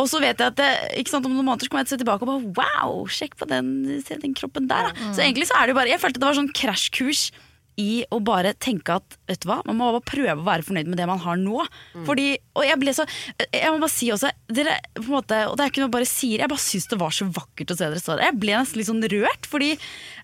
Og 0.02 0.10
så 0.12 0.22
vet 0.24 0.42
jeg 0.42 0.54
at 0.54 0.60
det, 0.60 0.72
ikke 1.02 1.16
sant, 1.16 1.30
om 1.30 1.36
noen 1.38 1.48
måneder 1.50 1.68
så 1.68 1.74
kommer 1.74 1.86
jeg 1.86 1.92
til 1.92 1.96
å 1.96 2.00
se 2.00 2.04
tilbake 2.06 2.28
og 2.28 2.34
bare 2.34 2.74
wow, 2.82 3.06
sjekk 3.12 3.38
på 3.40 3.48
den, 3.52 3.72
den 4.12 4.36
kroppen 4.38 4.68
der, 4.72 4.90
da. 4.92 5.12
Så 5.16 5.24
egentlig 5.24 5.48
så 5.50 5.58
er 5.60 5.68
det 5.68 5.76
jo 5.76 5.80
bare 5.82 5.94
Jeg 5.94 6.02
følte 6.04 6.22
det 6.22 6.28
var 6.28 6.38
sånn 6.38 6.54
krasjkurs 6.56 7.30
i 7.80 8.04
å 8.12 8.20
bare 8.24 8.54
tenke 8.60 8.98
at 9.00 9.18
vet 9.30 9.44
du 9.44 9.48
hva, 9.50 9.62
man 9.68 9.78
må 9.80 9.92
bare 9.96 10.04
prøve 10.08 10.36
å 10.42 10.48
være 10.48 10.66
fornøyd 10.68 10.90
med 10.92 11.00
det 11.00 11.08
man 11.10 11.22
har 11.24 11.40
nå. 11.40 11.64
Fordi, 12.08 12.28
og 12.58 12.66
jeg 12.68 12.80
ble 12.82 12.94
så 12.96 13.06
Jeg 13.52 13.72
må 13.72 13.80
bare 13.80 13.94
si 13.94 14.10
også 14.12 14.30
dere, 14.52 14.78
på 14.98 15.06
en 15.06 15.14
måte, 15.16 15.38
Og 15.50 15.56
det 15.58 15.64
er 15.64 15.72
ikke 15.72 15.82
noe 15.82 15.90
jeg 15.90 15.96
bare 15.96 16.10
sier, 16.10 16.44
jeg 16.44 16.52
bare 16.52 16.64
syns 16.64 16.90
det 16.92 17.00
var 17.00 17.16
så 17.16 17.28
vakkert 17.32 17.74
å 17.74 17.78
se 17.78 17.88
dere 17.88 18.02
stå 18.02 18.16
der. 18.16 18.26
Jeg 18.30 18.40
ble 18.42 18.58
nesten 18.58 18.82
litt 18.82 18.90
sånn 18.90 19.06
rørt, 19.14 19.48
fordi, 19.50 19.70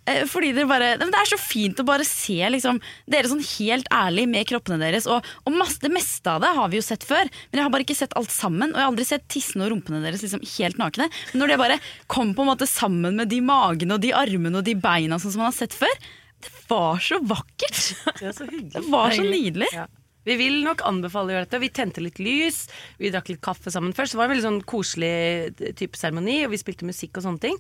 eh, 0.06 0.24
fordi 0.30 0.52
dere 0.58 0.70
bare 0.70 0.90
Det 1.00 1.08
er 1.08 1.32
så 1.32 1.40
fint 1.40 1.80
å 1.80 1.88
bare 1.88 2.08
se 2.08 2.38
liksom, 2.58 2.82
dere 3.10 3.32
sånn 3.32 3.44
helt 3.58 3.88
ærlig 3.94 4.28
med 4.28 4.48
kroppene 4.50 4.80
deres. 4.82 5.08
Og, 5.08 5.26
og 5.46 5.58
masse, 5.58 5.80
det 5.84 5.94
meste 5.94 6.36
av 6.36 6.44
det 6.44 6.54
har 6.60 6.70
vi 6.74 6.82
jo 6.82 6.86
sett 6.86 7.08
før, 7.08 7.32
men 7.50 7.62
jeg 7.62 7.68
har 7.68 7.74
bare 7.74 7.88
ikke 7.88 8.00
sett 8.02 8.16
alt 8.20 8.34
sammen. 8.34 8.74
Og 8.74 8.80
jeg 8.80 8.86
har 8.86 8.92
aldri 8.92 9.08
sett 9.08 9.28
tissene 9.32 9.68
og 9.68 9.74
rumpene 9.76 10.04
deres 10.04 10.24
liksom 10.26 10.44
helt 10.58 10.80
nakne. 10.82 11.10
Men 11.32 11.44
når 11.44 11.54
det 11.54 11.62
bare 11.64 11.82
kom 12.12 12.36
på 12.36 12.44
en 12.44 12.52
måte 12.52 12.70
sammen 12.70 13.18
med 13.20 13.32
de 13.32 13.42
magene 13.46 13.98
og 13.98 14.04
de 14.04 14.14
armene 14.16 14.60
og 14.60 14.68
de 14.68 14.76
beina 14.80 15.20
sånn 15.22 15.34
som 15.34 15.44
man 15.46 15.52
har 15.52 15.60
sett 15.60 15.76
før, 15.78 15.94
det 16.40 16.50
var 16.68 17.00
så 17.00 17.20
vakkert! 17.22 17.80
Det 18.20 18.34
så. 18.36 18.46
Det 18.46 18.84
var 18.92 19.12
så 19.12 19.24
nydelig. 19.24 19.68
Ja. 19.74 19.88
Vi 20.28 20.38
vil 20.40 20.60
nok 20.66 20.84
anbefale 20.88 21.32
å 21.32 21.36
gjøre 21.36 21.48
dette. 21.48 21.62
Vi 21.64 21.72
tente 21.74 22.04
litt 22.04 22.22
lys, 22.22 22.66
vi 23.02 23.12
drakk 23.14 23.32
litt 23.32 23.42
kaffe 23.44 23.74
sammen 23.74 23.96
først. 23.98 24.14
Det 24.14 24.22
var 24.22 24.30
en 24.30 24.36
veldig 24.36 24.48
sånn 24.48 24.62
koselig 24.68 25.74
type 25.80 25.98
seremoni, 26.00 26.40
og 26.46 26.54
vi 26.54 26.62
spilte 26.62 26.88
musikk 26.88 27.18
og 27.18 27.28
sånne 27.28 27.44
ting. 27.48 27.58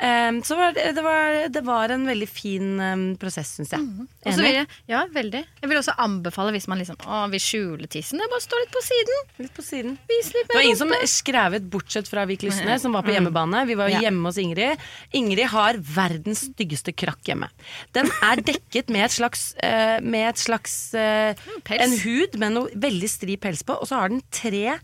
Um, 0.00 0.42
så 0.46 0.58
var 0.58 0.74
det, 0.76 0.90
det, 0.98 1.06
var, 1.06 1.40
det 1.52 1.64
var 1.66 1.94
en 1.94 2.08
veldig 2.08 2.30
fin 2.30 2.74
um, 2.82 3.06
prosess, 3.20 3.56
syns 3.60 3.76
jeg. 3.76 3.86
Mm 3.86 4.12
så 4.26 4.42
vil 4.42 4.56
jeg, 4.56 4.66
ja, 4.90 5.04
veldig. 5.14 5.40
Jeg 5.62 5.70
vil 5.70 5.78
også 5.78 5.92
anbefale 6.02 6.50
hvis 6.56 6.66
man 6.70 6.80
liksom 6.80 6.98
å, 7.06 7.20
vil 7.30 7.42
skjule 7.42 7.86
tissen. 7.90 8.18
Bare 8.18 8.42
stå 8.42 8.58
litt 8.58 8.72
på 8.74 8.82
siden. 8.82 9.20
Litt 9.38 9.52
på 9.54 9.62
siden. 9.62 9.94
Vis 10.10 10.32
litt 10.34 10.48
Det 10.50 10.56
var 10.56 10.64
mer 10.64 10.66
ingen 10.66 10.80
som 10.80 10.90
skrev 11.06 11.36
skrevet, 11.36 11.68
bortsett 11.70 12.08
fra 12.08 12.24
vi 12.26 12.36
klussene, 12.40 12.78
som 12.80 12.92
var 12.96 13.02
på 13.02 13.12
hjemmebane. 13.12 13.66
Vi 13.66 13.74
var 13.74 13.88
Ja. 13.88 14.00
hjemme 14.00 14.28
hos 14.28 14.38
Ingrid. 14.38 14.78
Ingrid 15.12 15.46
har 15.48 15.74
verdens 15.74 16.48
styggeste 16.50 16.94
krakk 16.94 17.20
hjemme. 17.24 17.48
Den 17.92 18.06
er 18.22 18.36
dekket 18.36 18.88
med 18.88 19.04
et 19.04 19.10
slags, 19.10 19.54
uh, 19.62 20.00
med 20.00 20.28
et 20.30 20.36
slags 20.36 20.94
uh, 20.94 21.34
pels. 21.64 21.82
En 21.82 21.98
hud 22.06 22.38
med 22.40 22.56
noe 22.56 22.70
veldig 22.74 23.10
stri 23.10 23.36
pels 23.36 23.66
på, 23.66 23.76
og 23.82 23.90
så 23.90 24.00
har 24.00 24.14
den 24.14 24.22
tre 24.32 24.78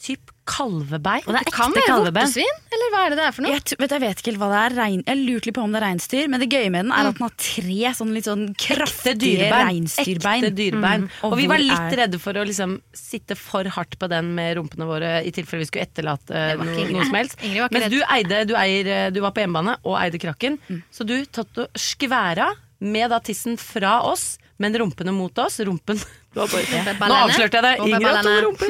typ 0.00 0.30
kalvebein. 0.48 1.20
Og 1.28 1.34
det 1.34 1.40
er 1.42 1.44
Det 1.44 1.52
kan 1.52 1.68
ekte 1.74 1.76
være 1.82 1.88
kalveben. 1.90 2.24
vortesvin, 2.24 2.60
eller 2.72 2.88
hva 2.94 3.00
er 3.04 3.10
det 3.12 3.16
det 3.18 3.24
er 3.26 3.34
for 3.36 3.44
noe? 3.44 3.50
Jeg, 3.52 3.76
vet, 3.82 3.92
jeg 3.92 4.00
vet 4.00 4.22
ikke 4.22 4.32
hva 4.40 4.46
det 4.48 4.60
er. 4.60 4.74
Rein, 4.80 5.02
jeg 5.04 5.18
lurte 5.20 5.48
litt 5.50 5.56
på 5.58 5.62
om 5.66 5.74
det 5.74 5.80
er 5.82 5.84
reinsdyr, 5.84 6.30
men 6.32 6.40
det 6.40 6.48
gøye 6.54 6.70
med 6.72 6.86
den 6.86 6.94
er 6.96 7.08
at 7.10 7.18
den 7.18 7.26
har 7.26 7.34
tre 7.36 7.92
sånn 7.98 8.14
litt 8.16 8.24
sånn 8.30 8.46
kraftige 8.56 9.50
reinsdyrbein. 9.52 10.46
Ekte 10.48 10.54
dyrebein. 10.56 11.04
Mm. 11.04 11.10
Og, 11.28 11.36
vi 11.36 11.46
var 11.52 11.60
litt 11.60 11.76
er- 11.76 11.96
redde 12.00 12.18
for 12.22 12.32
å 12.40 12.46
liksom 12.48 12.78
sitte 12.96 13.36
for 13.36 13.68
hardt 13.76 13.98
på 14.00 14.08
den 14.08 14.32
med 14.34 14.56
rumpene 14.56 14.88
våre, 14.88 15.12
i 15.20 15.30
tilfelle 15.36 15.60
vi 15.66 15.68
skulle 15.68 15.84
etterlate 15.84 16.32
eh, 16.32 16.56
noe, 16.56 17.04
som 17.04 17.14
helst. 17.20 17.36
Redd. 17.44 17.90
du, 17.92 18.00
eide, 18.08 18.40
du, 18.48 18.54
eier, 18.56 19.10
du 19.12 19.20
var 19.20 19.36
på 19.36 19.44
hjemmebane 19.44 19.76
og 19.84 20.00
eide 20.00 20.18
krakken, 20.18 20.56
så 20.90 21.04
du 21.04 21.18
tatt 21.28 21.60
og 21.60 21.68
skværa 21.76 22.54
med 22.80 23.10
da 23.12 23.20
tissen 23.20 23.58
fra 23.60 23.98
oss, 24.08 24.38
men 24.60 24.74
rumpene 24.76 25.12
mot 25.16 25.38
oss. 25.42 25.58
Rumpen 25.66 25.98
bare, 26.36 26.60
ja. 26.70 26.94
Nå 27.00 27.16
avslørte 27.24 27.58
jeg 27.58 27.64
deg! 27.66 27.80
Ingrid 27.88 28.06
har 28.06 28.26
to 28.26 28.34
rumper! 28.44 28.68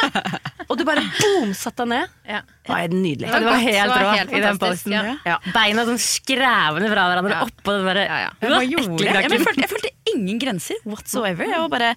og 0.68 0.76
du 0.78 0.84
bare 0.86 1.02
boom, 1.18 1.54
satte 1.56 1.86
deg 1.86 1.92
ned. 1.94 2.12
Ja. 2.28 2.42
Det 2.46 2.72
var 2.74 2.92
nydelig. 2.92 3.30
Ja, 3.30 3.40
det 3.40 3.48
var 3.48 3.64
helt 3.64 3.94
det 3.94 4.02
rå 4.04 4.12
i 4.12 4.42
den 4.44 4.60
posen. 4.60 4.94
posten. 4.94 5.18
ja. 5.26 5.38
Beina 5.56 5.86
sånn 5.88 6.02
skrevende 6.02 6.92
fra 6.92 7.08
hverandre 7.10 7.40
Ja. 7.40 7.48
oppå 7.48 7.74
den 7.78 7.90
derre 7.90 8.06
Ja, 8.06 8.20
ja. 8.26 8.30
Ekle 8.36 8.60
det. 8.60 8.70
Krakken. 8.76 9.36
jeg, 9.36 9.42
følte, 9.48 9.64
jeg 9.66 9.72
følte 9.74 9.92
ingen 10.14 10.38
grenser 10.44 10.86
whatsoever. 10.86 11.48
Jeg 11.50 11.64
var 11.64 11.72
bare, 11.74 11.90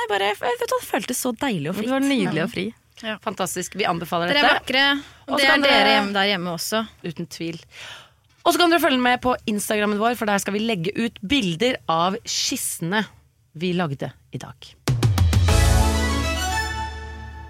jeg 0.00 0.10
bare 0.10 0.32
jeg, 0.32 0.58
vet 0.64 0.76
hva, 0.76 1.14
så 1.14 1.34
deilig 1.46 1.72
og 1.72 1.80
Det 1.82 1.90
var 1.92 2.04
nydelig 2.08 2.44
og 2.48 2.52
fri. 2.56 2.68
Fantastisk. 3.22 3.76
Vi 3.78 3.86
anbefaler 3.86 4.32
Dere 4.32 4.42
er 4.42 4.48
dette. 4.48 4.60
vakre. 4.64 4.84
Og 5.28 5.38
det 5.38 5.46
er 5.46 5.62
dere 5.62 5.96
hjemme 5.98 6.14
der 6.16 6.30
hjemme 6.32 6.54
også. 6.56 6.82
Uten 7.06 7.28
tvil. 7.30 7.60
Og 8.46 8.54
så 8.54 8.60
kan 8.60 8.70
dere 8.72 8.82
følge 8.82 9.02
med 9.02 9.20
på 9.24 9.34
Instagrammen 9.50 9.98
vår, 10.00 10.16
for 10.18 10.30
der 10.30 10.40
skal 10.42 10.54
vi 10.54 10.62
legge 10.64 10.92
ut 10.96 11.18
bilder 11.26 11.78
av 11.90 12.16
skissene 12.28 13.02
vi 13.58 13.72
lagde 13.76 14.12
i 14.32 14.40
dag. 14.40 14.68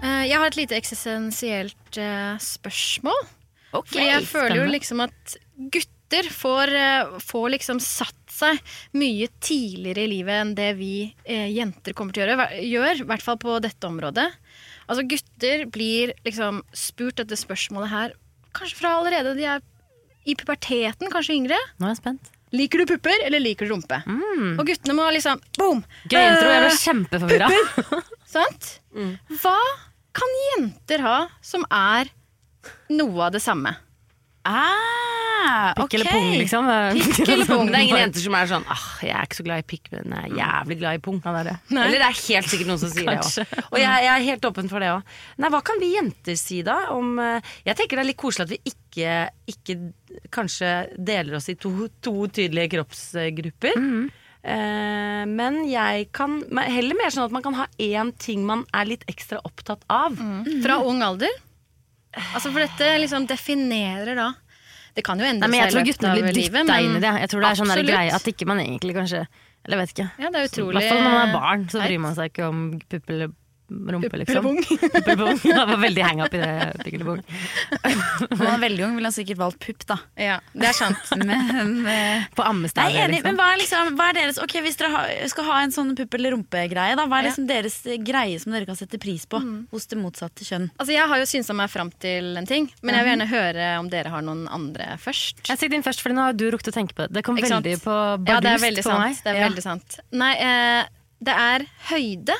Eh, 0.01 0.23
Jeg 0.29 0.37
har 0.39 0.47
et 0.47 0.57
lite 0.59 0.77
eksistensielt 0.79 1.99
eh, 1.99 2.35
spørsmål. 2.41 3.21
Okay, 3.69 3.91
for 3.93 4.01
jeg 4.01 4.25
føler 4.25 4.57
jo 4.63 4.69
liksom 4.71 5.03
at 5.05 5.35
gutter 5.71 6.29
får, 6.33 6.71
eh, 6.73 7.17
får 7.21 7.49
liksom 7.53 7.81
satt 7.83 8.15
seg 8.33 8.57
mye 8.97 9.27
tidligere 9.43 10.07
i 10.07 10.11
livet 10.15 10.39
enn 10.39 10.55
det 10.55 10.69
vi 10.79 11.11
jenter 11.27 11.93
kommer 11.97 12.15
til 12.15 12.23
å 12.23 12.29
gjøre. 12.29 12.47
Gjør, 12.63 13.01
i 13.03 13.07
hvert 13.09 13.25
fall 13.25 13.37
på 13.41 13.57
dette 13.61 13.89
området. 13.89 14.29
Altså 14.89 15.03
Gutter 15.05 15.65
blir 15.69 16.15
liksom 16.25 16.63
spurt 16.73 17.19
dette 17.19 17.37
spørsmålet 17.37 17.91
her 17.91 18.15
kanskje 18.55 18.79
fra 18.79 18.95
allerede 18.97 19.35
de 19.37 19.45
er 19.45 19.61
i 20.29 20.35
puberteten, 20.39 21.09
kanskje 21.13 21.35
yngre. 21.39 21.57
Nå 21.81 21.87
er 21.89 21.95
jeg 21.95 22.01
spent. 22.03 22.29
Liker 22.55 22.81
du 22.81 22.85
pupper, 22.89 23.25
eller 23.27 23.41
liker 23.43 23.67
du 23.69 23.75
rumpe? 23.75 23.99
Og 24.57 24.63
guttene 24.65 24.95
må 24.97 25.05
liksom 25.13 25.41
boom! 25.59 25.83
Gøy 26.09 26.23
intro, 26.31 26.47
jeg 26.49 26.63
ble 26.63 26.71
Eh, 26.71 26.79
kjempeforvirra. 26.85 27.49
Sant? 28.35 28.69
Hva 29.43 29.57
kan 30.17 30.33
jenter 30.55 31.03
ha 31.05 31.17
som 31.45 31.65
er 31.69 32.09
noe 32.93 33.27
av 33.27 33.35
det 33.37 33.41
samme? 33.45 33.75
Ah. 34.47 35.73
Pikk 35.77 35.95
eller 35.97 36.09
pung, 36.11 36.29
liksom. 36.39 36.67
Pikk 36.99 37.29
eller 37.33 37.47
pung? 37.49 37.69
Det 37.69 37.79
er 37.79 37.85
ingen 37.87 38.01
jenter 38.03 38.23
som 38.23 38.35
er 38.37 38.49
sånn 38.49 38.65
ah, 38.71 38.85
jeg 39.05 39.15
er 39.15 39.27
ikke 39.27 39.39
så 39.39 39.45
glad 39.47 39.63
i 39.63 39.65
pikk, 39.73 39.89
men 39.95 40.15
jeg 40.15 40.31
er 40.31 40.37
jævlig 40.39 40.77
glad 40.81 40.99
i 40.99 41.01
pung. 41.07 41.19
Ja, 41.23 41.33
det 41.35 41.41
er 41.41 41.49
det. 41.49 41.55
Eller 41.75 41.97
det 41.97 42.07
er 42.07 42.19
helt 42.19 42.51
sikkert 42.51 42.71
noen 42.71 42.81
som 42.81 42.93
sier 42.93 43.09
det 43.09 43.17
òg. 43.23 43.57
Og 43.69 43.81
jeg, 43.81 44.05
jeg 44.05 44.13
er 44.13 44.27
helt 44.29 44.47
åpen 44.51 44.71
for 44.71 44.83
det 44.83 44.93
òg. 44.93 45.17
Nei, 45.39 45.51
hva 45.55 45.61
kan 45.69 45.81
vi 45.81 45.91
jenter 45.95 46.39
si 46.39 46.61
da 46.65 46.77
om 46.95 47.19
eh, 47.23 47.51
Jeg 47.67 47.79
tenker 47.79 47.99
det 47.99 48.05
er 48.05 48.09
litt 48.11 48.19
koselig 48.19 48.47
at 48.47 48.53
vi 48.53 48.73
ikke, 48.73 49.17
ikke 49.53 49.77
kanskje 50.35 50.73
deler 50.95 51.39
oss 51.39 51.49
i 51.51 51.57
to, 51.59 51.73
to 52.03 52.15
tydelige 52.27 52.75
kroppsgrupper. 52.77 53.77
Mhm. 53.79 54.09
Uh, 54.39 55.25
men 55.27 55.65
jeg 55.67 56.05
kan 56.15 56.37
Heller 56.47 56.95
mer 56.95 57.11
sånn 57.11 57.25
at 57.27 57.33
man 57.35 57.43
kan 57.43 57.57
ha 57.57 57.65
én 57.75 58.13
ting 58.23 58.45
man 58.47 58.61
er 58.71 58.87
litt 58.87 59.03
ekstra 59.11 59.41
opptatt 59.43 59.83
av. 59.91 60.15
Fra 60.63 60.77
ung 60.87 61.03
alder? 61.03 61.33
Altså 62.17 62.49
For 62.49 62.59
dette 62.63 62.85
liksom 63.03 63.27
definerer 63.29 64.15
da 64.17 64.29
Det 64.97 65.03
kan 65.05 65.19
jo 65.21 65.27
endre 65.29 65.45
Nei, 65.45 65.51
men 65.53 65.59
jeg 65.61 65.69
seg 65.69 65.75
tror 65.75 65.81
i 65.81 65.85
løpet 65.85 65.99
guttene 65.99 66.09
av 66.09 66.17
blir 66.17 66.37
livet, 66.39 66.63
dytta 66.65 66.79
inn 66.81 66.95
i 66.97 67.03
det. 67.03 67.11
Jeg 67.23 67.29
tror 67.33 67.43
det 67.45 67.49
er 67.51 67.59
sånn 67.59 67.69
der 67.69 67.81
Absolutt. 67.81 67.93
greie 67.95 68.15
at 68.17 68.31
ikke 68.33 68.47
man 68.49 68.63
egentlig 68.63 68.95
kanskje 68.97 69.21
Eller 69.65 69.75
jeg 69.75 69.81
vet 69.83 69.93
ikke. 69.95 70.07
Ja, 70.23 70.31
det 70.33 70.39
er 70.39 70.47
I 70.47 70.49
utrolig 70.49 70.79
hvert 70.79 70.89
fall 70.89 71.03
når 71.03 71.13
man 71.13 71.27
er 71.27 71.33
barn, 71.35 71.67
så 71.69 71.83
bryr 71.83 72.01
man 72.07 72.17
seg 72.17 72.31
ikke 72.31 72.47
om 72.49 72.63
pupp 72.89 73.13
eller 73.13 73.33
rumpe, 73.69 74.17
liksom. 74.21 74.43
Puppelebong. 74.93 75.39
Jeg 75.49 75.55
var 75.69 75.77
veldig 75.81 76.03
hang 76.05 76.21
up 76.25 76.33
i 76.33 76.41
det. 76.41 76.49
Puppelebong. 76.83 77.21
Han 77.83 78.37
man 78.39 78.47
er 78.55 78.61
veldig 78.63 78.83
ung, 78.87 78.95
ville 78.97 79.09
han 79.09 79.15
sikkert 79.15 79.39
valgt 79.39 79.59
pupp, 79.65 79.85
da. 79.89 79.97
Ja, 80.19 80.37
det 80.53 80.69
er 80.71 80.77
sant. 80.77 81.11
Men 81.29 81.85
eh, 81.87 82.25
På 82.35 82.45
Nei, 82.49 82.63
liksom. 82.65 82.87
enig, 83.05 83.21
men 83.25 83.37
hva 83.39 83.47
er, 83.53 83.59
liksom, 83.61 83.91
hva 83.99 84.09
er 84.11 84.17
deres 84.19 84.39
Ok, 84.41 84.55
Hvis 84.65 84.77
dere 84.79 84.89
ha, 84.93 85.01
skal 85.31 85.47
ha 85.49 85.57
en 85.63 85.73
sånn 85.75 85.93
pupp 85.97 86.17
eller 86.17 86.33
rumpe-greie, 86.35 86.95
da, 86.97 87.05
hva 87.09 87.19
er 87.19 87.27
Ja. 87.27 87.29
liksom 87.29 87.47
deres 87.49 87.77
eh, 87.85 87.97
greie 88.01 88.39
som 88.41 88.53
dere 88.55 88.65
kan 88.69 88.77
sette 88.79 88.99
pris 89.01 89.25
på 89.29 89.41
hos 89.71 89.87
det 89.91 89.99
motsatte 90.01 90.45
kjønn? 90.47 90.69
Altså 90.79 90.95
Jeg 90.95 91.07
har 91.11 91.21
jo 91.21 91.27
synsa 91.29 91.55
meg 91.57 91.69
fram 91.71 91.91
til 92.01 92.35
en 92.39 92.47
ting, 92.49 92.69
men 92.81 92.95
jeg 92.97 93.05
vil 93.05 93.13
gjerne 93.13 93.29
høre 93.31 93.69
om 93.79 93.89
dere 93.91 94.13
har 94.13 94.25
noen 94.25 94.45
andre 94.51 94.95
først. 95.01 95.43
Jeg 95.49 95.59
sitter 95.61 95.77
inn 95.79 95.85
først, 95.85 96.01
for 96.03 96.15
nå 96.15 96.29
har 96.29 96.37
du 96.37 96.45
rukket 96.53 96.71
å 96.71 96.75
tenke 96.75 96.95
på 96.97 97.05
det. 97.07 97.13
Det 97.19 97.25
kom 97.27 97.37
veldig 97.39 97.75
på 97.83 97.95
bardust 97.95 98.29
Ja, 98.31 98.39
det 98.45 98.53
er 98.55 98.63
veldig 98.65 98.85
sant. 98.85 99.03
meg. 99.03 99.19
Det 99.23 99.33
er 99.33 99.39
Ja. 99.39 99.47
veldig 99.49 99.65
sant. 99.65 99.99
Nei, 100.11 100.33
eh, 100.39 100.83
det 101.29 101.35
er 101.35 101.65
høyde 101.91 102.35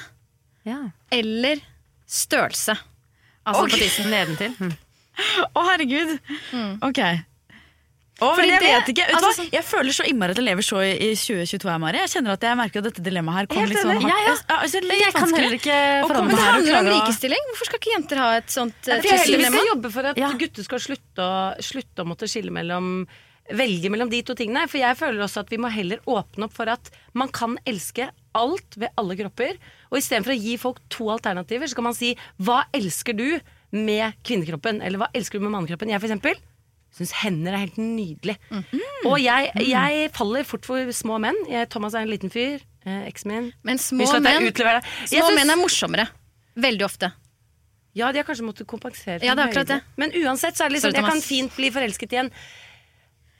Ja. 0.68 0.80
eller 1.12 1.62
størrelse. 2.10 2.76
Altså 3.46 3.64
okay. 3.64 3.72
på 3.78 3.82
tissen. 3.86 4.10
Nedentil. 4.12 4.54
Mm. 4.60 4.76
Å, 5.58 5.64
herregud! 5.72 6.16
Ok. 6.86 7.00
Oh, 8.20 8.34
men 8.36 8.50
jeg 8.52 8.60
det- 8.60 8.68
vet 8.74 8.90
ikke. 8.92 9.04
Altså-? 9.16 9.46
Jeg 9.54 9.64
føler 9.64 9.96
så 9.96 10.04
innmari 10.04 10.34
at 10.36 10.40
jeg 10.42 10.46
lever 10.50 10.66
så 10.68 10.82
i 10.84 10.90
i 10.92 11.10
2022 11.16 11.70
her, 11.72 11.78
Mari. 11.80 12.02
Jeg 12.04 12.12
kjenner 12.18 12.36
at 12.36 12.44
jeg 12.44 12.58
merker 12.60 12.82
at 12.82 12.88
dette 12.90 13.04
dilemmaet 13.06 13.38
her 13.38 13.48
kommer 13.54 13.72
litt 13.72 13.80
sånn 13.80 13.94
hardt. 13.96 14.10
Ja, 14.12 14.18
ja. 14.28 14.58
Altså, 14.60 14.82
litt 14.84 15.00
Jeg 15.00 15.14
kan 15.16 15.32
heller 15.38 15.56
ikke 15.56 15.78
forandre 16.04 16.26
meg. 16.26 16.28
Men 16.28 16.36
Det 16.36 16.50
handler 16.50 16.80
om 16.82 16.90
likestilling. 16.98 17.46
Hvorfor 17.54 17.70
skal 17.72 17.80
ikke 17.80 17.94
jenter 17.96 18.18
ha 18.20 18.28
et 18.42 18.52
sånt 18.52 18.76
eh, 18.76 19.00
For 19.00 19.08
jeg 19.08 19.22
heller 19.24 19.24
tidsdilemma? 19.40 19.64
jobbe 19.72 19.92
for 19.96 20.12
at 20.12 20.20
Ja. 20.20 20.32
gutter 20.44 20.68
skal 20.68 20.84
slutte 20.84 21.24
å, 21.24 21.40
slutte 21.64 22.04
å 22.04 22.10
måtte 22.12 22.28
skille 22.28 22.52
mellom 22.52 23.08
Velge 23.50 23.90
mellom 23.90 24.12
de 24.12 24.22
to 24.26 24.36
tingene. 24.38 24.68
For 24.70 24.82
jeg 24.82 24.98
føler 25.00 25.24
også 25.26 25.44
at 25.46 25.54
vi 25.54 25.60
må 25.62 25.72
heller 25.74 26.04
åpne 26.10 26.48
opp 26.50 26.56
for 26.58 26.70
at 26.72 26.92
man 27.18 27.32
kan 27.34 27.58
elske 27.70 28.10
alt 28.38 28.78
ved 28.78 28.94
alle 29.00 29.18
kropper. 29.20 29.58
Og 29.90 29.98
istedenfor 30.02 30.36
å 30.36 30.40
gi 30.40 30.58
folk 30.62 30.84
to 30.94 31.10
alternativer, 31.14 31.70
så 31.70 31.80
kan 31.80 31.90
man 31.90 31.98
si 31.98 32.14
hva 32.38 32.62
elsker 32.78 33.18
du 33.18 33.28
med 33.76 34.18
kvinnekroppen? 34.26 34.84
Eller 34.86 35.02
hva 35.02 35.10
elsker 35.18 35.40
du 35.40 35.48
med 35.48 35.56
mannekroppen? 35.56 35.92
Jeg 35.94 36.02
for 36.02 36.10
eksempel 36.12 36.40
syns 36.96 37.12
hender 37.22 37.54
er 37.54 37.68
helt 37.68 37.78
nydelig. 37.78 38.36
Og 39.06 39.20
jeg, 39.22 39.52
jeg 39.70 40.10
faller 40.16 40.48
fort 40.48 40.66
for 40.66 40.90
små 40.96 41.20
menn. 41.22 41.38
Jeg, 41.50 41.70
Thomas 41.70 41.94
er 41.94 42.06
en 42.06 42.12
liten 42.12 42.34
fyr. 42.34 42.64
Eh, 42.86 43.04
Eksen 43.10 43.30
min. 43.30 43.50
Men 43.68 43.82
små 43.82 44.08
menn, 44.24 44.50
små 44.50 44.80
synes, 45.12 45.36
menn 45.38 45.54
er 45.54 45.60
morsommere. 45.60 46.08
Veldig 46.60 46.88
ofte. 46.88 47.12
Ja, 47.98 48.12
de 48.14 48.22
har 48.22 48.26
kanskje 48.28 48.46
måttet 48.46 48.70
kompensere. 48.70 49.22
Ja, 49.26 49.36
det 49.36 49.44
er 49.44 49.52
akkurat 49.52 49.70
det. 49.70 49.80
Men 50.00 50.14
uansett 50.22 50.58
så 50.58 50.66
er 50.66 50.72
det 50.72 50.78
liksom 50.78 50.94
Sorry, 50.94 51.02
Jeg 51.02 51.12
kan 51.14 51.24
fint 51.26 51.56
bli 51.58 51.72
forelsket 51.74 52.14
i 52.16 52.20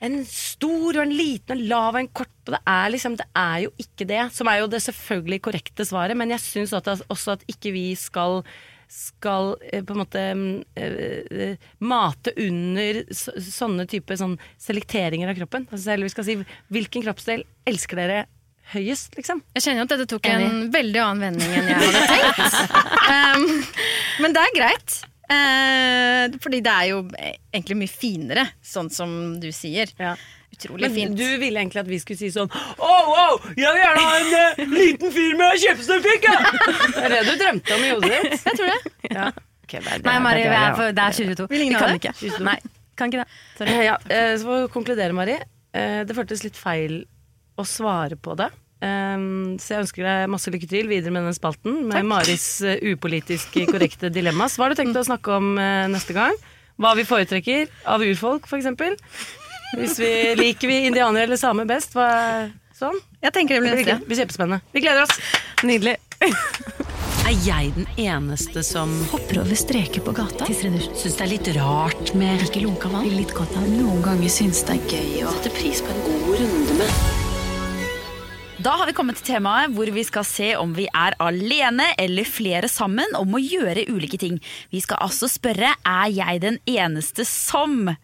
en 0.00 0.18
stor 0.24 0.96
og 0.96 1.02
en 1.02 1.14
liten, 1.14 1.54
en 1.56 1.68
lav 1.68 1.94
og 1.94 2.00
en 2.00 2.10
kort. 2.22 2.32
Og 2.46 2.54
det 2.56 2.60
er 2.72 2.92
liksom 2.94 3.16
Det 3.20 3.28
er 3.36 3.56
jo 3.66 3.72
ikke 3.78 4.08
det, 4.08 4.24
som 4.34 4.48
er 4.48 4.62
jo 4.62 4.70
det 4.72 4.82
selvfølgelig 4.86 5.40
korrekte 5.44 5.86
svaret. 5.86 6.16
Men 6.16 6.32
jeg 6.34 6.44
syns 6.44 6.74
også 6.74 7.36
at 7.36 7.48
ikke 7.50 7.74
vi 7.76 7.88
skal 7.98 8.40
skal 8.90 9.54
eh, 9.70 9.84
på 9.86 9.94
en 9.94 10.00
måte 10.02 10.22
mm, 10.34 10.64
eh, 10.74 10.94
eh, 11.30 11.68
mate 11.78 12.32
under 12.42 13.04
så, 13.14 13.36
sånne 13.38 13.86
type 13.86 14.16
sånn 14.18 14.34
selekteringer 14.58 15.30
av 15.30 15.38
kroppen. 15.38 15.68
Altså, 15.70 15.92
eller 15.92 16.08
vi 16.08 16.14
skal 16.16 16.26
si 16.26 16.36
hvilken 16.74 17.04
kroppsdel 17.06 17.44
elsker 17.70 18.02
dere 18.02 18.24
høyest, 18.74 19.14
liksom. 19.18 19.44
Jeg 19.56 19.64
kjenner 19.64 19.82
jo 19.82 19.86
at 19.86 19.94
dette 19.94 20.10
tok 20.10 20.26
en 20.30 20.66
veldig 20.74 21.00
annen 21.02 21.24
vending 21.26 21.54
enn 21.58 21.70
jeg 21.70 21.78
hadde 21.80 22.02
tenkt. 22.10 22.58
um, 23.14 23.46
men 24.22 24.36
det 24.36 24.44
er 24.44 24.58
greit. 24.58 24.98
Eh, 25.30 26.36
fordi 26.42 26.58
det 26.66 26.72
er 26.74 26.86
jo 26.90 27.00
egentlig 27.54 27.76
mye 27.84 27.92
finere, 27.92 28.44
sånn 28.66 28.88
som 28.92 29.12
du 29.40 29.48
sier. 29.54 29.92
Utrolig 30.50 30.88
Men 30.88 30.94
fint. 30.96 31.16
du 31.20 31.28
ville 31.38 31.60
egentlig 31.62 31.80
at 31.84 31.86
vi 31.88 31.98
skulle 32.02 32.18
si 32.18 32.28
sånn 32.34 32.50
Oh, 32.82 33.04
wow, 33.06 33.36
jeg 33.54 33.70
vil 33.70 33.78
gjerne 33.80 34.02
ha 34.02 34.16
en 34.18 34.32
eh, 34.40 34.72
liten 34.74 35.12
fyr 35.14 35.36
med 35.38 35.60
kjempestor 35.62 36.02
ja!» 36.26 36.34
Det 36.96 37.04
er 37.06 37.14
det 37.14 37.20
du 37.28 37.36
drømte 37.38 37.76
om 37.76 37.84
i 37.86 37.92
hodet 37.94 38.10
ditt? 38.10 38.42
Jeg 38.48 38.58
tror 38.58 38.72
det. 38.72 38.80
Ja. 39.14 39.28
Okay, 39.62 39.78
det 39.78 39.86
er- 39.94 40.02
det 40.02 40.08
Nei, 40.10 40.16
Mari, 40.26 40.42
det 40.42 40.50
er- 40.50 40.56
vi 40.56 40.64
er 40.66 40.74
for, 40.80 40.92
det 40.98 41.04
er 41.06 41.16
2022. 41.20 41.46
Vi, 41.54 41.58
Vi 41.62 41.70
kan 41.78 41.94
det? 41.94 42.00
ikke. 42.02 42.42
Nei, 42.50 42.56
kan 42.98 43.12
ikke 43.14 43.22
det. 43.22 43.38
Sorry. 43.60 43.76
Ja, 43.86 43.96
eh, 44.10 44.32
så 44.42 44.50
for 44.50 44.66
å 44.66 44.72
konkludere, 44.74 45.14
Mari. 45.14 45.38
eh, 45.72 46.02
Det 46.04 46.16
føltes 46.18 46.42
litt 46.42 46.58
feil 46.58 47.04
å 47.56 47.62
svare 47.64 48.18
på 48.18 48.34
det. 48.36 48.50
Um, 48.80 49.58
så 49.60 49.74
jeg 49.74 49.82
ønsker 49.84 50.06
deg 50.06 50.30
masse 50.32 50.48
lykke 50.52 50.68
til 50.70 50.86
videre 50.88 51.12
med 51.12 51.26
den 51.28 51.36
spalten 51.36 51.82
med 51.90 52.06
Maris 52.08 52.46
eh, 52.64 52.78
upolitisk 52.94 53.58
korrekte 53.68 54.08
dilemmas. 54.14 54.56
Hva 54.56 54.66
har 54.66 54.72
du 54.72 54.80
tenkt 54.80 54.96
å 54.96 55.04
snakke 55.04 55.34
om 55.36 55.52
eh, 55.60 55.84
neste 55.92 56.16
gang? 56.16 56.32
Hva 56.80 56.94
vi 56.96 57.04
foretrekker 57.04 57.68
av 57.92 58.00
urfolk, 58.06 58.48
f.eks.? 58.48 58.70
Hvis 59.76 59.98
vi 60.00 60.12
liker 60.40 60.70
vi 60.72 60.78
indianere 60.88 61.28
eller 61.28 61.38
samer 61.38 61.68
best? 61.68 61.92
Hva, 61.92 62.08
sånn? 62.74 62.96
Jeg 63.20 63.36
tenker 63.36 63.58
det 63.58 63.60
Det 63.60 63.66
blir 63.68 63.76
blir, 63.76 63.84
neste. 63.92 64.00
det 64.00 64.08
blir 64.08 64.22
kjempespennende. 64.24 64.62
Vi 64.72 64.84
gleder 64.86 65.04
oss. 65.04 65.20
Nydelig. 65.68 65.98
Er 67.30 67.36
jeg 67.46 67.68
den 67.76 67.86
eneste 68.00 68.62
som 68.66 68.90
Hopper 69.12 69.42
over 69.44 69.54
streker 69.54 70.02
på 70.02 70.14
gata. 70.16 70.48
syns 70.50 71.04
det 71.04 71.20
er 71.22 71.30
litt 71.30 71.50
rart 71.60 72.14
med 72.18 72.42
Ikke 72.48 72.64
lunka 72.64 72.90
vann. 72.90 73.06
Litt 73.12 73.36
godt 73.36 73.54
av 73.60 73.68
Noen 73.70 74.00
ganger 74.02 74.32
syns 74.32 74.64
det 74.66 74.80
er 74.80 74.96
gøy 74.96 75.26
å 75.28 75.34
sette 75.36 75.52
pris 75.60 75.84
på 75.84 75.92
en 75.94 76.06
god 76.08 76.40
runde 76.40 76.78
med 76.80 77.19
Da 78.60 78.74
har 78.76 78.84
vi 78.86 78.92
kommet 78.92 79.16
til 79.16 79.38
temaet 79.38 79.72
hvor 79.72 79.88
vi 79.88 80.02
skal 80.04 80.24
se 80.28 80.50
om 80.60 80.74
vi 80.76 80.84
er 80.92 81.14
alene 81.24 81.86
eller 82.00 82.26
flere 82.28 82.68
sammen 82.68 83.08
om 83.16 83.32
å 83.32 83.38
gjøre 83.40 83.86
ulike 83.88 84.18
ting. 84.20 84.34
Vi 84.68 84.82
skal 84.84 85.00
altså 85.06 85.30
spørre 85.32 85.70
er 85.72 86.08
jeg 86.12 86.42
den 86.42 86.58
eneste 86.68 87.24
som. 87.24 87.94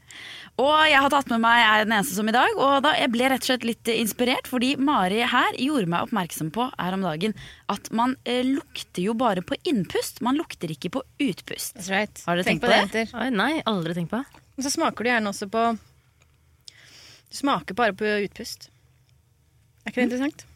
Og 0.56 0.76
jeg 0.88 0.96
har 0.96 1.12
tatt 1.12 1.28
med 1.28 1.42
meg 1.42 1.60
er 1.60 1.82
jeg 1.82 1.88
den 1.88 1.92
eneste 1.98 2.16
som 2.16 2.30
i 2.32 2.32
dag, 2.32 2.56
og 2.56 2.86
da 2.86 2.94
jeg 2.96 3.10
ble 3.12 3.28
rett 3.28 3.44
og 3.44 3.50
slett 3.50 3.66
litt 3.68 3.90
inspirert, 3.92 4.48
fordi 4.48 4.70
Mari 4.80 5.18
her 5.28 5.58
gjorde 5.60 5.90
meg 5.92 6.06
oppmerksom 6.06 6.48
på 6.54 6.70
her 6.70 6.96
om 6.96 7.04
dagen 7.04 7.36
at 7.74 7.90
man 7.92 8.14
eh, 8.24 8.40
lukter 8.46 9.04
jo 9.04 9.12
bare 9.18 9.44
på 9.44 9.58
innpust, 9.68 10.22
man 10.24 10.40
lukter 10.40 10.72
ikke 10.72 10.94
på 10.94 11.02
utpust. 11.26 11.76
That's 11.76 11.90
right. 11.92 12.22
Har 12.24 12.40
dere 12.40 12.48
tenkt 12.48 12.64
på 12.64 12.72
det? 12.72 12.80
det? 12.94 13.04
Oi, 13.12 13.28
nei, 13.34 13.50
aldri 13.68 13.98
tenkt 13.98 14.14
på. 14.14 14.22
det. 14.24 14.40
Og 14.56 14.64
så 14.64 14.72
smaker 14.72 15.04
du 15.04 15.12
gjerne 15.12 15.34
også 15.34 15.50
på 15.52 15.66
Du 15.76 17.36
smaker 17.42 17.76
bare 17.76 17.92
på 17.92 18.08
utpust. 18.24 18.70
Er 19.86 19.92
ikke 19.92 20.02
det 20.02 20.08
interessant? 20.10 20.46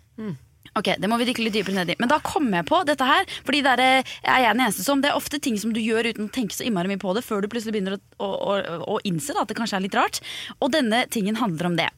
Ok, 0.79 0.93
det 1.03 1.09
må 1.11 1.17
vi 1.19 1.27
dykke 1.27 1.43
litt 1.43 1.57
dypere 1.57 1.81
ned 1.81 1.95
i. 1.95 1.97
Men 1.99 2.11
da 2.13 2.21
kom 2.23 2.51
jeg 2.55 2.67
på 2.69 2.83
dette 2.87 3.07
her. 3.07 3.25
Fordi 3.47 3.63
det 3.67 3.73
er, 3.75 4.11
er 4.23 4.45
jeg 4.45 4.55
den 4.55 4.63
eneste 4.67 4.85
som 4.87 5.01
Det 5.03 5.11
er 5.11 5.19
ofte 5.19 5.41
ting 5.43 5.57
som 5.59 5.73
du 5.75 5.81
gjør 5.83 6.13
uten 6.13 6.29
å 6.29 6.35
tenke 6.35 6.55
så 6.55 6.67
innmari 6.67 6.93
mye 6.93 7.01
på 7.01 7.15
det, 7.17 7.25
før 7.27 7.43
du 7.43 7.51
plutselig 7.51 7.75
begynner 7.75 7.97
å, 7.97 8.03
å, 8.23 8.29
å, 8.59 8.77
å 8.95 9.01
innse 9.09 9.35
da, 9.35 9.43
at 9.43 9.51
det 9.51 9.59
kanskje 9.59 9.81
er 9.81 9.87
litt 9.87 9.99
rart. 9.99 10.21
Og 10.61 10.71
denne 10.75 11.03
tingen 11.11 11.41
handler 11.41 11.73
om 11.73 11.81
det. 11.81 11.89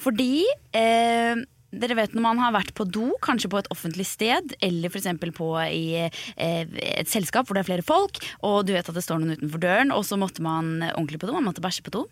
Fordi 0.00 0.44
eh, 0.76 1.40
dere 1.70 1.96
vet 1.96 2.16
når 2.16 2.26
man 2.26 2.42
har 2.42 2.54
vært 2.56 2.74
på 2.76 2.84
do, 2.88 3.12
kanskje 3.24 3.52
på 3.52 3.60
et 3.62 3.70
offentlig 3.72 4.04
sted, 4.10 4.56
eller 4.60 4.92
f.eks. 4.92 5.08
på 5.36 5.50
i 5.70 5.84
eh, 6.02 6.80
et 6.90 7.10
selskap 7.10 7.48
hvor 7.48 7.56
det 7.56 7.64
er 7.64 7.70
flere 7.70 7.86
folk, 7.86 8.20
og 8.44 8.66
du 8.68 8.74
vet 8.76 8.90
at 8.90 8.96
det 8.96 9.04
står 9.06 9.22
noen 9.22 9.38
utenfor 9.38 9.62
døren, 9.64 9.94
og 9.96 10.04
så 10.08 10.20
måtte 10.20 10.44
man 10.44 10.80
ordentlig 10.92 11.22
på 11.22 11.30
do, 11.30 11.36
man 11.38 11.48
måtte 11.48 11.64
bæsje 11.64 11.86
på 11.86 11.94
do. 11.94 12.08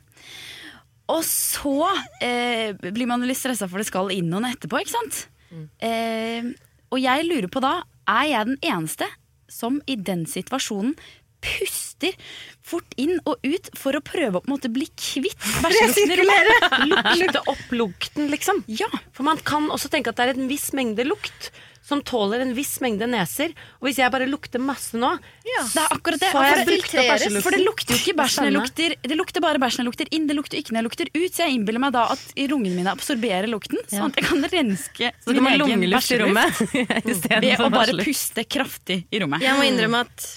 Og 1.09 1.23
så 1.25 1.77
eh, 2.25 2.75
blir 2.77 3.09
man 3.09 3.25
litt 3.27 3.41
stressa 3.41 3.69
for 3.71 3.81
det 3.81 3.89
skal 3.89 4.13
inn 4.15 4.29
noen 4.33 4.51
etterpå, 4.51 4.83
ikke 4.83 4.97
sant? 4.97 5.23
Eh, 5.81 6.51
og 6.93 7.01
jeg 7.01 7.25
lurer 7.29 7.49
på 7.53 7.63
da, 7.65 7.79
er 8.09 8.27
jeg 8.33 8.51
den 8.51 8.61
eneste 8.75 9.09
som 9.49 9.81
i 9.89 9.97
den 9.97 10.27
situasjonen 10.29 10.95
puster 11.45 12.15
fort 12.67 12.97
inn 12.99 13.21
og 13.29 13.39
ut 13.47 13.71
for 13.79 13.97
å 13.97 14.03
prøve 14.05 14.41
å 14.41 14.43
på 14.43 14.51
en 14.51 14.55
måte 14.57 14.71
bli 14.73 14.89
kvitt 14.99 15.39
bæsjelukten? 15.65 16.93
Lukte 17.23 17.43
opp 17.55 17.73
lukten, 17.73 18.29
liksom. 18.33 18.65
Ja. 18.69 18.91
For 19.17 19.27
man 19.29 19.41
kan 19.47 19.71
også 19.73 19.91
tenke 19.93 20.13
at 20.13 20.19
det 20.21 20.29
er 20.29 20.35
en 20.37 20.51
viss 20.51 20.71
mengde 20.77 21.07
lukt 21.07 21.53
som 21.89 22.03
tåler 22.05 22.43
en 22.45 22.51
viss 22.57 22.75
mengde 22.85 23.07
neser. 23.09 23.55
Og 23.81 23.89
hvis 23.89 23.99
jeg 24.03 24.13
bare 24.13 24.27
lukter 24.29 24.61
masse 24.61 24.99
nå, 25.01 25.15
Det 25.49 25.81
er 25.81 25.95
akkurat 25.95 26.21
det. 26.21 26.29
Så 26.31 26.43
har 26.43 26.59
jeg 26.61 26.67
brukt 26.69 26.93
opp 26.93 27.09
bæsjelukten. 27.09 27.45
for 27.47 27.57
det 27.57 27.63
lukter 27.65 27.95
jo 27.95 28.01
ikke 28.03 28.17
bæsjen 28.19 28.49
jeg 28.49 28.55
lukter 28.59 28.97
Det 29.09 29.17
lukter 29.17 29.45
bare 29.45 29.63
bæsjen 29.63 29.83
jeg 29.83 29.89
lukter 29.89 30.11
inn, 30.13 30.27
det 30.29 30.37
lukter 30.37 30.61
ikke 30.61 30.75
når 30.75 30.83
jeg 30.83 30.89
lukter 30.89 31.11
ut. 31.15 31.33
Så 31.33 31.47
jeg 31.47 31.57
innbiller 31.57 31.83
meg 31.87 31.95
da 31.97 32.05
at 32.13 32.27
lungene 32.53 32.77
mine 32.77 32.93
absorberer 32.93 33.49
lukten, 33.49 33.81
sånn 33.89 34.13
at 34.13 34.21
jeg 34.21 34.29
kan 34.29 34.45
renske 34.53 35.13
Så 35.25 35.33
min 35.39 35.49
egen 35.55 35.87
bæsjeluft 35.89 36.27
rommet 36.27 37.41
ved 37.47 37.65
å 37.65 37.71
bare 37.73 37.97
puste 38.05 38.45
kraftig 38.45 39.01
i 39.11 39.23
rommet. 39.23 39.43
Jeg 39.45 39.57
må 39.57 39.65
innrømme 39.69 40.05
at 40.05 40.29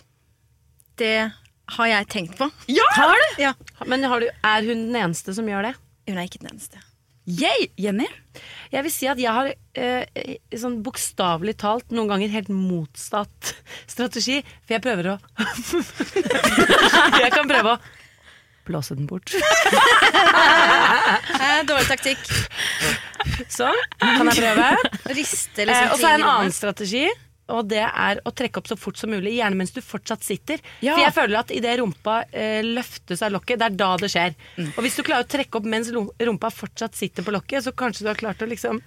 det 1.02 1.16
har 1.76 1.88
jeg 1.88 2.08
tenkt 2.12 2.38
på. 2.40 2.48
Ja! 2.72 2.88
Ja. 3.40 3.52
Men 3.88 4.04
har 4.08 4.24
du, 4.24 4.28
er 4.28 4.68
hun 4.68 4.88
den 4.88 4.98
eneste 5.04 5.36
som 5.36 5.48
gjør 5.48 5.70
det? 5.70 5.76
Hun 6.10 6.18
er 6.20 6.28
ikke 6.28 6.42
den 6.44 6.52
eneste. 6.54 6.82
Yay! 7.30 7.68
Jenny? 7.78 8.08
Jeg 8.72 8.82
vil 8.88 8.94
si 8.94 9.08
at 9.12 9.20
jeg 9.22 9.30
har 9.30 9.50
eh, 9.78 10.38
sånn 10.58 10.80
bokstavelig 10.86 11.54
talt 11.62 11.92
noen 11.94 12.10
ganger 12.10 12.32
helt 12.34 12.50
motsatt 12.50 13.52
strategi, 13.86 14.40
for 14.66 14.74
jeg 14.78 14.84
prøver 14.86 15.12
å 15.14 15.18
Jeg 17.22 17.34
kan 17.36 17.50
prøve 17.52 17.76
å 17.76 17.82
blåse 18.66 18.96
den 18.96 19.08
bort. 19.10 19.34
Eh, 21.42 21.62
dårlig 21.68 21.88
taktikk. 21.90 22.22
Sånn. 23.52 23.78
Kan 24.00 24.30
jeg 24.32 24.38
prøve? 24.38 24.68
Riste 25.18 25.66
Eh, 25.66 25.68
liksom 25.70 25.92
og 25.92 26.00
så 26.00 26.08
er 26.08 26.16
en 26.20 26.28
annen 26.30 26.54
strategi. 26.56 27.06
Og 27.56 27.68
det 27.72 27.84
er 27.84 28.22
å 28.26 28.34
trekke 28.36 28.62
opp 28.62 28.70
så 28.70 28.78
fort 28.80 29.00
som 29.00 29.12
mulig, 29.14 29.36
gjerne 29.38 29.60
mens 29.60 29.74
du 29.76 29.82
fortsatt 29.84 30.24
sitter. 30.26 30.62
Ja. 30.80 30.96
For 30.96 31.06
jeg 31.06 31.16
føler 31.18 31.42
at 31.42 31.54
idet 31.56 31.78
rumpa 31.82 32.22
eh, 32.32 32.62
løftes 32.66 33.24
av 33.26 33.34
lokket, 33.36 33.60
det 33.62 33.70
er 33.70 33.78
da 33.82 33.92
det 34.02 34.12
skjer. 34.14 34.38
Og 34.72 34.82
hvis 34.86 34.98
du 34.98 35.04
klarer 35.08 35.28
å 35.28 35.32
trekke 35.32 35.60
opp 35.60 35.70
mens 35.70 35.92
rumpa 35.92 36.52
fortsatt 36.54 36.98
sitter 36.98 37.28
på 37.28 37.36
lokket, 37.36 37.68
så 37.68 37.76
kanskje 37.76 38.08
du 38.08 38.12
har 38.14 38.20
klart 38.20 38.42
å 38.44 38.50
liksom 38.50 38.82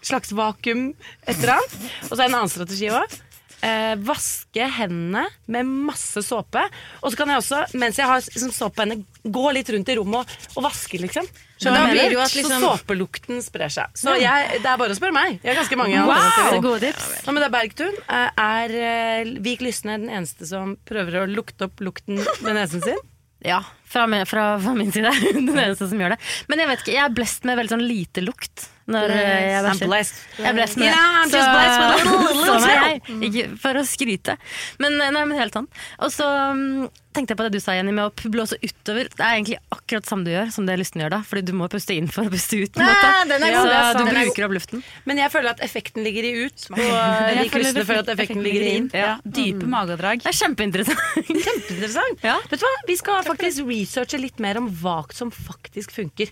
Slags 0.00 0.30
vakuum 0.32 0.94
etter 1.28 1.50
annet. 1.52 1.74
Og 2.08 2.14
så 2.14 2.22
er 2.22 2.30
en 2.30 2.38
annen 2.38 2.48
strategi 2.48 2.88
òg. 2.88 3.18
Eh, 3.60 3.92
vaske 4.00 4.64
hendene 4.78 5.26
med 5.52 5.68
masse 5.90 6.22
såpe. 6.24 6.62
Og 7.02 7.12
så 7.12 7.20
kan 7.20 7.28
jeg 7.28 7.42
også, 7.42 7.58
mens 7.76 8.00
jeg 8.00 8.08
har 8.08 8.22
liksom, 8.24 8.52
såpe 8.56 8.78
på 8.78 8.86
hendene, 8.86 9.04
gå 9.28 9.44
litt 9.52 9.68
rundt 9.74 9.92
i 9.92 9.98
rommet 9.98 10.22
og, 10.24 10.54
og 10.56 10.64
vaske, 10.70 11.00
liksom. 11.02 11.28
Men 11.64 11.76
da 11.76 11.84
blir 11.90 12.02
det 12.08 12.16
jo 12.16 12.22
at 12.24 12.34
liksom- 12.34 12.62
Så 12.62 12.70
såpelukten 12.78 13.42
sprer 13.44 13.68
seg. 13.68 13.92
Så 13.94 14.14
jeg, 14.20 14.62
det 14.62 14.66
er 14.70 14.80
bare 14.80 14.94
å 14.94 14.96
spørre 14.96 15.12
meg. 15.12 15.40
Jeg 15.42 15.54
har 15.54 15.62
ganske 15.62 15.76
mange 15.76 16.00
wow! 16.00 16.14
alternativer. 16.14 16.56
er 16.56 16.64
gode 16.64 16.80
tips. 16.80 17.08
Hva 17.26 17.34
med 17.36 17.42
deg, 17.44 17.52
Bergtun? 17.52 18.00
Eh, 18.08 18.30
Er 18.40 18.76
eh, 18.80 19.32
Vik 19.44 19.60
Lysne 19.60 19.98
den 19.98 20.08
eneste 20.08 20.48
som 20.48 20.76
prøver 20.88 21.20
å 21.22 21.28
lukte 21.28 21.68
opp 21.68 21.80
lukten 21.84 22.16
med 22.16 22.54
nesen 22.56 22.82
sin? 22.82 22.98
Ja, 23.44 23.62
fra, 23.88 24.04
fra, 24.28 24.58
fra 24.60 24.74
min 24.76 24.92
side. 24.92 25.10
Den 25.32 25.56
eneste 25.56 25.88
som 25.88 26.00
gjør 26.00 26.12
det. 26.12 26.18
Men 26.48 26.60
jeg 26.60 26.68
vet 26.68 26.82
ikke, 26.84 26.92
jeg 26.92 27.04
er 27.06 27.14
blest 27.16 27.46
med 27.48 27.56
veldig 27.56 27.72
sånn 27.72 27.86
lite 27.88 28.24
lukt. 28.24 28.66
Når 28.90 29.12
eh, 29.14 29.50
jeg 29.54 29.64
var 29.66 29.82
blessed. 29.86 30.22
Jeg 30.40 30.56
med 30.56 30.78
You 30.80 31.30
Så- 31.30 31.44
blessed 31.50 31.84
little- 31.92 32.22
little 32.40 32.46
Sånn 32.50 32.70
jeg. 32.70 33.02
Ikke 33.28 33.44
for 33.62 33.78
å 33.78 33.84
skryte. 33.86 34.36
Men, 34.82 34.98
nei, 34.98 35.12
men 35.24 35.36
helt 35.38 35.54
sånn. 35.54 35.68
Og 36.02 36.10
så 36.14 36.26
mm, 36.56 36.88
tenkte 37.14 37.34
jeg 37.34 37.38
på 37.40 37.46
det 37.46 37.52
du 37.54 37.60
sa, 37.62 37.74
Jenny, 37.76 37.92
med 37.94 38.08
å 38.08 38.30
blåse 38.34 38.58
utover. 38.62 39.08
Det 39.14 39.22
er 39.22 39.36
egentlig 39.38 39.58
akkurat 39.74 40.08
samme 40.10 40.26
du 40.26 40.32
gjør 40.32 40.50
som 40.54 40.66
det 40.66 40.76
lysten 40.80 41.02
gjør 41.04 41.14
da. 41.14 41.20
Fordi 41.26 41.42
du 41.46 41.52
må 41.58 41.68
puste 41.72 41.94
inn 41.96 42.10
for 42.10 42.26
å 42.26 42.32
puste 42.32 42.58
ut. 42.60 42.74
Måte. 42.80 43.06
Ah, 43.10 43.22
den 43.30 43.46
er 43.46 43.54
så 43.56 43.62
god, 43.62 43.72
er 43.76 43.94
du 43.94 44.02
Den 44.02 44.10
er 44.10 44.28
bruker 44.28 44.46
opp 44.48 44.56
luften. 44.58 44.84
Men 45.10 45.22
jeg 45.22 45.34
føler 45.34 45.54
at 45.54 45.64
effekten 45.66 46.06
ligger 46.06 46.28
i 46.28 46.32
ut, 46.46 46.66
og 46.74 46.82
de 47.40 47.48
Lysne 47.60 47.86
føler 47.86 48.02
at 48.04 48.12
effekten 48.16 48.44
ligger 48.46 48.66
i 48.66 48.74
inn. 48.80 48.90
Ja. 48.96 49.16
Dype 49.24 49.70
magedrag. 49.70 50.22
Det 50.26 50.32
er 50.34 50.38
kjempeinteressant. 50.42 51.02
Kjempeinteressant. 51.30 52.22
Ja. 52.26 52.38
Vet 52.50 52.62
du 52.62 52.66
hva? 52.68 52.74
Vi 52.90 52.98
skal 53.00 53.26
faktisk 53.26 53.66
researche 53.70 54.20
litt 54.22 54.42
mer 54.42 54.58
om 54.62 54.70
hva 54.82 55.00
som 55.14 55.30
faktisk 55.34 55.94
funker. 55.96 56.30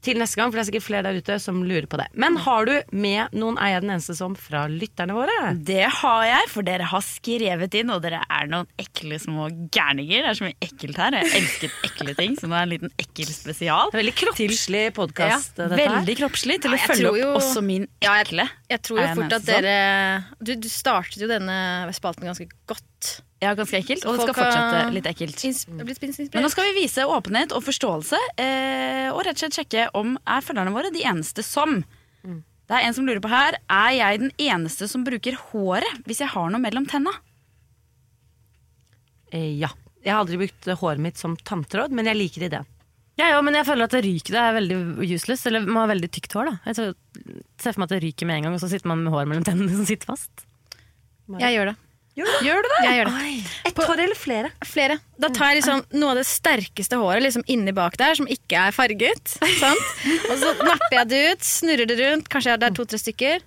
Til 0.00 0.14
neste 0.20 0.38
gang, 0.38 0.52
for 0.52 0.58
det 0.60 0.62
er 0.62 0.68
sikkert 0.68 0.84
flere 0.86 1.02
der 1.08 1.16
ute 1.18 1.36
som 1.42 1.56
lurer 1.66 1.88
på 1.90 1.98
det. 1.98 2.04
Men 2.14 2.36
har 2.44 2.68
du 2.68 2.74
med 2.94 3.32
noen 3.34 3.56
Er 3.58 3.72
jeg 3.72 3.82
den 3.82 3.90
eneste 3.96 4.14
som 4.14 4.36
fra 4.38 4.60
lytterne 4.70 5.16
våre? 5.16 5.34
Det 5.66 5.88
har 5.90 6.22
jeg, 6.28 6.48
for 6.52 6.62
dere 6.62 6.86
har 6.86 7.02
skrevet 7.02 7.74
inn, 7.80 7.90
og 7.90 8.04
dere 8.04 8.20
er 8.30 8.46
noen 8.46 8.68
ekle 8.78 9.18
små 9.18 9.48
gærninger. 9.74 10.22
Det 10.22 10.30
er 10.30 10.38
så 10.38 10.46
mye 10.46 10.58
ekkelt 10.68 11.00
her. 11.02 11.16
Jeg 11.18 11.32
elsker 11.42 11.74
ekle 11.90 12.14
ting, 12.20 12.36
så 12.38 12.46
nå 12.46 12.54
er 12.54 12.62
det 12.62 12.68
en 12.68 12.74
liten 12.76 12.94
ekkel 13.02 13.32
spesial. 13.34 13.90
Det 13.90 13.98
er 13.98 14.02
veldig 14.04 14.16
kroppslig 14.22 14.84
Ja, 14.86 14.94
podkast, 15.00 15.58
her. 15.58 15.74
veldig 15.82 16.16
kroppslig 16.22 16.60
til 16.62 16.76
å 16.76 16.78
ja, 16.78 16.86
følge 16.92 17.10
opp 17.10 17.20
jo- 17.24 17.34
også 17.42 17.64
min 17.66 17.88
ekle. 18.06 18.46
Jeg 18.70 18.82
tror 18.86 19.00
jo 19.02 19.06
jeg 19.08 19.18
fort 19.18 19.32
at 19.40 19.48
dere 19.50 19.76
du, 20.38 20.54
du 20.54 20.68
startet 20.70 21.18
jo 21.26 21.26
denne 21.34 21.90
spalten 21.98 22.30
ganske 22.30 22.46
godt. 22.70 23.16
Ja, 23.38 23.52
ganske 23.54 23.78
ekkelt, 23.78 24.02
og 24.02 24.16
det 24.18 24.24
skal 24.26 24.34
fortsette 24.34 24.94
litt 24.96 25.06
ekkelt. 25.06 25.42
Men 26.34 26.42
nå 26.42 26.50
skal 26.50 26.66
vi 26.72 26.80
vise 26.80 27.04
åpenhet 27.06 27.52
og 27.54 27.62
forståelse, 27.62 28.18
eh, 28.34 29.06
og 29.12 29.22
rett 29.22 29.38
og 29.38 29.44
slett 29.44 29.60
sjekke 29.60 29.84
om 29.98 30.16
er 30.26 30.42
følgerne 30.42 30.74
våre 30.74 30.90
de 30.94 31.04
eneste 31.06 31.44
som. 31.46 31.84
Det 32.68 32.76
er 32.76 32.84
en 32.84 32.92
som 32.92 33.06
lurer 33.08 33.22
på 33.24 33.30
her 33.32 33.56
Er 33.72 33.92
jeg 33.96 34.18
den 34.20 34.32
eneste 34.36 34.84
som 34.90 35.00
bruker 35.06 35.38
håret 35.48 36.02
hvis 36.04 36.18
jeg 36.20 36.28
har 36.34 36.50
noe 36.52 36.60
mellom 36.60 36.84
tenna. 36.84 37.14
Eh, 39.32 39.54
ja. 39.56 39.70
Jeg 40.04 40.12
har 40.12 40.20
aldri 40.20 40.36
brukt 40.42 40.68
håret 40.82 41.00
mitt 41.00 41.16
som 41.20 41.36
tanntråd, 41.36 41.94
men 41.96 42.10
jeg 42.10 42.18
liker 42.18 42.44
ideen. 42.44 42.68
Ja, 43.18 43.32
ja, 43.32 43.40
men 43.42 43.56
jeg 43.56 43.66
føler 43.66 43.88
at 43.88 43.94
det 43.96 44.04
ryker. 44.04 44.36
Det 44.36 44.42
er 44.44 44.54
veldig 44.54 44.76
useless. 45.16 45.42
Eller 45.50 45.64
man 45.66 45.80
har 45.82 45.90
veldig 45.90 46.10
tykt 46.14 46.36
hår, 46.38 46.52
da. 46.52 46.70
Jeg 46.70 46.76
ser 47.58 47.72
for 47.74 47.80
meg 47.82 47.88
at 47.88 47.94
det 47.96 48.04
ryker 48.04 48.28
med 48.28 48.36
en 48.36 48.46
gang, 48.46 48.54
og 48.54 48.62
så 48.62 48.68
sitter 48.70 48.92
man 48.92 49.02
med 49.02 49.10
hår 49.16 49.26
mellom 49.26 49.46
tennene 49.48 49.74
som 49.74 49.88
sitter 49.88 50.12
fast. 50.12 50.44
Jeg 51.40 51.56
gjør 51.56 51.72
det. 51.72 51.76
Gjør 52.18 52.64
du 52.64 52.68
det? 52.72 52.80
Jeg 52.82 52.98
gjør 52.98 53.10
det. 53.12 53.32
Ett 53.68 53.80
hår 53.84 54.02
eller 54.04 54.18
flere? 54.18 54.50
Flere. 54.66 54.98
Da 55.20 55.30
tar 55.34 55.52
jeg 55.52 55.60
liksom 55.60 55.82
noe 56.00 56.12
av 56.14 56.20
det 56.20 56.26
sterkeste 56.26 56.98
håret 56.98 57.24
liksom 57.24 57.44
inni 57.50 57.74
bak 57.76 57.98
der, 58.00 58.16
som 58.18 58.28
ikke 58.30 58.68
er 58.68 58.74
farget. 58.74 59.34
Sant? 59.60 59.92
Og 60.30 60.34
så 60.40 60.54
napper 60.62 61.00
jeg 61.00 61.10
det 61.12 61.20
ut, 61.32 61.44
snurrer 61.46 61.90
det 61.90 61.98
rundt. 62.00 62.30
Kanskje 62.32 62.56
det 62.58 62.70
er 62.70 62.78
to-tre 62.78 63.00
stykker. 63.00 63.44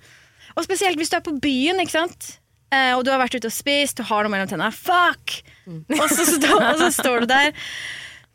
Og 0.55 0.67
spesielt 0.67 0.99
hvis 0.99 1.11
du 1.11 1.17
er 1.17 1.25
på 1.25 1.35
byen, 1.43 1.81
ikke 1.83 1.97
sant? 1.97 2.35
Eh, 2.71 2.93
og 2.95 3.03
du 3.03 3.11
har 3.11 3.19
vært 3.19 3.35
ute 3.35 3.49
og 3.49 3.55
spist, 3.55 3.99
du 3.99 4.07
har 4.07 4.23
noe 4.23 4.31
mellom 4.31 4.47
tennene. 4.51 4.71
Fuck! 4.75 5.41
Og, 5.67 6.05
så 6.11 6.27
stå, 6.27 6.53
og 6.55 6.79
så 6.79 6.91
står 6.95 7.25
du 7.25 7.31
der 7.33 7.51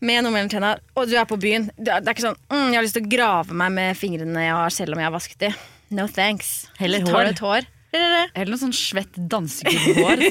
med 0.05 0.25
noe 0.25 0.35
mellom 0.35 0.51
tennene, 0.53 0.83
og 0.97 1.09
du 1.09 1.17
er 1.17 1.29
på 1.29 1.39
byen. 1.41 1.71
Det 1.77 1.95
er 1.95 2.05
det 2.05 2.13
er 2.13 2.19
ikke 2.19 2.27
sånn 2.27 2.43
mm, 2.53 2.67
'Jeg 2.69 2.77
har 2.77 2.85
lyst 2.85 2.99
til 2.99 3.07
å 3.07 3.15
grave 3.17 3.57
meg 3.63 3.73
med 3.79 3.97
fingrene 3.97 4.45
jeg 4.45 4.59
har, 4.59 4.77
selv 4.77 4.97
om 4.97 5.01
jeg 5.01 5.09
har 5.09 5.17
vasket 5.17 5.47
de'. 5.47 5.55
No 5.97 6.07
thanks. 6.11 6.67
Heller 6.77 7.07
hår. 7.41 7.73
Eller, 7.95 8.51
noe 8.51 8.59
sånn 8.61 8.75
svett 8.77 9.15
dansegulvhår 9.31 10.23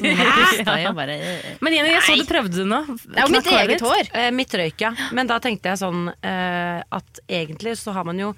bare 0.97 1.15
Men 1.63 1.73
Jenny, 1.73 1.93
jeg 1.95 2.03
så 2.05 2.17
du 2.19 2.25
prøvde 2.29 2.59
det 2.61 2.65
nå. 2.69 2.81
det 3.05 3.21
er 3.21 3.23
jo 3.25 3.31
mitt 3.33 3.47
eget 3.51 3.85
hår. 3.85 4.09
Eh, 4.13 4.27
mitt 4.35 4.53
røyk, 4.59 4.83
ja. 4.83 4.91
Men 5.15 5.29
da 5.31 5.39
tenkte 5.43 5.71
jeg 5.71 5.81
sånn 5.81 6.09
eh, 6.11 6.81
at 6.83 7.21
egentlig 7.25 7.77
så 7.79 7.95
har 7.95 8.05
man 8.07 8.19
jo 8.21 8.33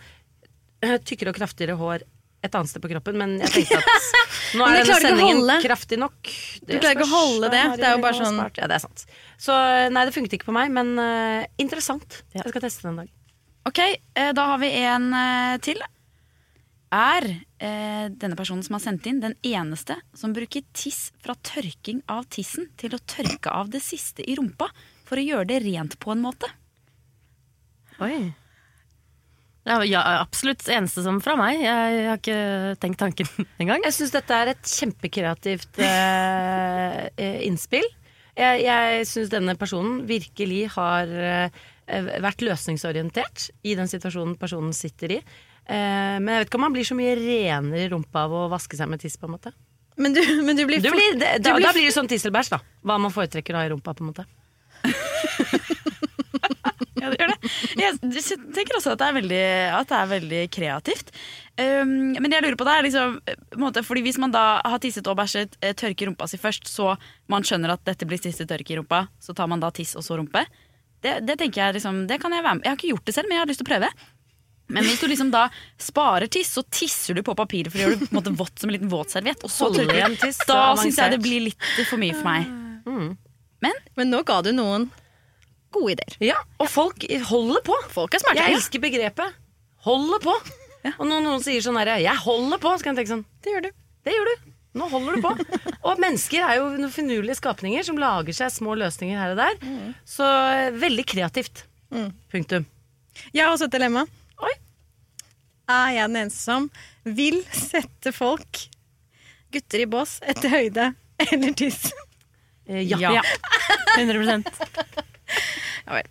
tykkere 1.08 1.34
og 1.34 1.40
kraftigere 1.40 1.76
hår 1.80 2.06
et 2.46 2.54
annet 2.54 2.70
sted 2.70 2.84
på 2.84 2.92
kroppen, 2.92 3.18
men 3.18 3.34
jeg 3.42 3.50
tenkte 3.56 3.80
at 3.82 4.10
nå 4.60 4.68
er 4.70 4.78
denne 4.78 4.98
sendingen 5.02 5.64
kraftig 5.66 5.98
nok. 6.00 6.30
Du 6.62 6.76
klarer 6.78 6.94
ikke 6.94 7.08
å 7.08 7.16
holde 7.16 7.50
det. 7.52 7.64
Det 7.82 7.88
er 7.90 7.98
jo 7.98 8.04
bare 8.06 8.22
sånn- 8.22 8.40
Ja, 8.46 8.70
det 8.70 8.78
er 8.78 8.84
sant. 8.86 9.08
Så 9.42 9.58
nei, 9.92 10.06
det 10.08 10.14
funket 10.16 10.38
ikke 10.38 10.52
på 10.52 10.56
meg, 10.56 10.72
men 10.72 10.94
interessant. 11.58 12.22
Jeg 12.38 12.46
skal 12.54 12.64
teste 12.64 12.86
det 12.86 12.94
en 12.94 13.02
dag. 13.02 13.12
Ok, 13.68 13.82
da 14.38 14.46
har 14.54 14.62
vi 14.62 14.70
en 14.86 15.10
til. 15.66 15.82
Er 16.94 17.26
eh, 17.60 18.08
denne 18.10 18.38
personen 18.40 18.64
som 18.66 18.78
har 18.78 18.84
sendt 18.84 19.08
inn, 19.10 19.22
den 19.24 19.38
eneste 19.46 19.98
som 20.18 20.34
bruker 20.36 20.66
tiss 20.78 21.12
fra 21.24 21.36
tørking 21.36 22.04
av 22.12 22.28
tissen 22.34 22.70
til 22.80 22.96
å 22.96 23.04
tørke 23.04 23.54
av 23.54 23.72
det 23.74 23.84
siste 23.86 24.26
i 24.26 24.38
rumpa 24.38 24.70
for 25.08 25.20
å 25.20 25.28
gjøre 25.28 25.50
det 25.52 25.62
rent 25.66 25.98
på 26.04 26.14
en 26.14 26.24
måte? 26.26 26.50
Oi. 28.04 28.28
Ja, 29.68 29.82
ja, 29.84 30.02
absolutt 30.22 30.64
eneste 30.72 31.04
som 31.04 31.18
fra 31.20 31.36
meg. 31.36 31.60
Jeg 31.60 32.04
har 32.08 32.20
ikke 32.22 32.76
tenkt 32.80 33.02
tanken 33.02 33.28
engang. 33.62 33.84
Jeg 33.84 33.98
syns 33.98 34.14
dette 34.16 34.36
er 34.36 34.54
et 34.54 34.76
kjempekreativt 34.78 35.82
eh, 35.84 37.02
eh, 37.12 37.42
innspill. 37.50 37.88
Jeg, 38.38 38.62
jeg 38.64 39.10
syns 39.10 39.34
denne 39.34 39.58
personen 39.60 40.06
virkelig 40.08 40.68
har 40.78 41.12
eh, 41.12 41.66
vært 42.24 42.46
løsningsorientert 42.46 43.50
i 43.68 43.76
den 43.80 43.92
situasjonen 43.92 44.38
personen 44.40 44.76
sitter 44.78 45.18
i. 45.18 45.22
Eh, 45.68 46.18
men 46.24 46.30
jeg 46.32 46.44
vet 46.44 46.50
ikke 46.52 46.60
om 46.60 46.66
man 46.70 46.76
blir 46.76 46.88
så 46.88 46.96
mye 46.96 47.16
renere 47.20 47.84
i 47.84 47.90
rumpa 47.92 48.24
av 48.28 48.36
å 48.36 48.46
vaske 48.52 48.80
seg 48.80 48.88
med 48.88 49.02
tiss. 49.04 49.18
på 49.20 49.28
en 49.28 49.36
måte 49.36 49.52
Men 50.00 50.16
du, 50.16 50.22
men 50.48 50.56
du 50.56 50.64
blir 50.66 50.80
du 50.80 50.92
blir, 50.94 51.18
det, 51.20 51.38
du 51.42 51.50
da, 51.50 51.56
blir 51.58 51.68
da 51.68 51.74
blir 51.76 51.90
det 51.90 51.96
sånn 51.96 52.08
tisselbæsj, 52.08 52.54
da. 52.56 52.62
Hva 52.88 53.00
man 53.04 53.12
foretrekker 53.12 53.56
å 53.56 53.62
ha 53.62 53.68
i 53.68 53.74
rumpa. 53.74 53.94
på 53.98 54.06
en 54.06 54.14
måte 54.14 54.28
Ja, 56.98 57.12
det 57.14 57.20
gjør 57.22 57.30
det. 57.30 57.52
Jeg 57.78 57.98
tenker 58.56 58.78
også 58.80 58.96
at 58.96 59.02
det 59.02 59.08
er 59.08 59.16
veldig, 59.16 59.44
at 59.78 59.90
det 59.92 59.98
er 59.98 60.08
veldig 60.12 60.40
kreativt. 60.54 61.12
Um, 61.58 62.14
men 62.18 62.26
det 62.26 62.40
jeg 62.40 62.46
lurer 62.48 62.58
på 62.60 62.66
det 62.68 62.74
er 62.74 62.86
liksom, 62.88 63.14
måte, 63.62 63.84
fordi 63.86 64.04
Hvis 64.06 64.20
man 64.22 64.34
da 64.34 64.60
har 64.66 64.82
tisset 64.82 65.08
og 65.10 65.18
bæsjet, 65.20 65.58
eh, 65.62 65.76
tørker 65.78 66.10
rumpa 66.10 66.28
si 66.30 66.40
først, 66.42 66.70
så 66.70 66.96
man 67.32 67.46
skjønner 67.46 67.76
at 67.76 67.86
dette 67.88 68.08
blir 68.10 68.22
siste 68.22 68.48
tørk 68.50 68.72
i 68.74 68.80
rumpa, 68.80 69.08
så 69.22 69.36
tar 69.38 69.50
man 69.50 69.62
da 69.62 69.72
tiss 69.72 69.96
og 69.98 70.06
så 70.06 70.18
rumpe. 70.20 70.46
Det, 71.06 71.20
det 71.28 71.38
tenker 71.38 71.68
Jeg 71.68 71.78
liksom, 71.78 72.08
det 72.10 72.18
kan 72.18 72.34
jeg 72.34 72.42
være 72.42 72.58
med 72.58 72.66
Jeg 72.66 72.72
har 72.72 72.78
ikke 72.80 72.94
gjort 72.96 73.06
det 73.06 73.14
selv, 73.14 73.30
men 73.30 73.38
jeg 73.38 73.44
har 73.44 73.52
lyst 73.52 73.62
til 73.62 73.68
å 73.68 73.72
prøve. 73.72 73.92
Men 74.68 74.84
hvis 74.84 75.00
du 75.00 75.08
liksom 75.08 75.30
da 75.32 75.46
sparer 75.80 76.28
tiss, 76.32 76.52
så 76.58 76.64
tisser 76.64 77.16
du 77.16 77.24
på 77.24 77.36
papiret 77.40 77.72
for 77.72 77.80
å 77.80 77.86
gjøre 77.86 78.00
det 78.00 78.08
på 78.10 78.12
en 78.12 78.20
måte 78.20 78.34
vått 78.36 78.60
som 78.60 78.70
en 78.70 78.76
liten 78.76 78.92
våtserviett. 78.92 79.46
Og 79.48 79.54
så 79.54 79.70
tørker 79.72 80.12
du. 80.12 80.18
tiss, 80.20 80.40
Da 80.44 80.76
så 80.76 80.84
syns 80.84 81.00
jeg 81.00 81.16
det 81.16 81.22
blir 81.24 81.46
litt 81.48 81.68
for 81.88 82.02
mye 82.02 82.16
for 82.18 82.28
meg. 82.28 83.16
Men 83.98 84.12
nå 84.12 84.22
ga 84.28 84.42
du 84.46 84.52
noen 84.56 84.90
gode 85.74 85.96
ideer. 85.96 86.18
Ja, 86.34 86.38
Og 86.60 86.70
folk 86.72 87.04
holder 87.30 87.64
på. 87.66 87.76
Folk 87.94 88.16
er 88.16 88.24
smarte. 88.24 88.44
Jeg 88.44 88.58
elsker 88.60 88.84
begrepet 88.84 89.44
'holder 89.88 90.20
på'. 90.24 90.38
Og 90.98 91.08
når 91.08 91.24
noen 91.24 91.44
sier 91.44 91.64
sånn 91.64 91.78
herre 91.80 92.00
'jeg 92.02 92.16
holder 92.24 92.60
på', 92.60 92.78
så 92.78 92.84
kan 92.84 92.96
jeg 92.96 93.06
tenke 93.06 93.16
sånn 93.16 93.26
Det 93.44 93.54
gjør 93.54 93.64
du. 93.68 93.72
Det 94.04 94.14
gjør 94.14 94.26
du. 94.32 94.52
Nå 94.78 94.90
holder 94.92 95.16
du 95.16 95.22
på. 95.22 95.32
Og 95.88 96.00
mennesker 96.00 96.44
er 96.44 96.58
jo 96.60 96.70
noen 96.78 96.92
finurlige 96.94 97.40
skapninger 97.40 97.84
som 97.84 97.98
lager 97.98 98.34
seg 98.34 98.52
små 98.52 98.76
løsninger 98.78 99.18
her 99.18 99.32
og 99.32 99.38
der. 99.38 99.94
Så 100.06 100.24
eh, 100.24 100.72
veldig 100.72 101.06
kreativt. 101.06 101.64
Punktum. 102.32 102.66
Jeg 103.34 103.44
har 103.46 103.52
også 103.56 103.66
et 103.66 103.72
dilemma. 103.74 104.06
Er 105.68 105.90
jeg 105.92 106.08
den 106.08 106.16
eneste 106.22 106.40
som 106.46 106.70
vil 107.04 107.42
sette 107.52 108.14
folk, 108.16 108.62
gutter 109.52 109.84
i 109.84 109.88
bås, 109.92 110.18
etter 110.24 110.52
høyde 110.54 110.86
eller 111.28 111.56
tiss? 111.60 111.90
Eh, 112.68 112.84
ja. 112.88 113.00
Ja. 113.00 113.22
100% 113.98 114.48
Ja 115.88 115.98
vel. 115.98 116.08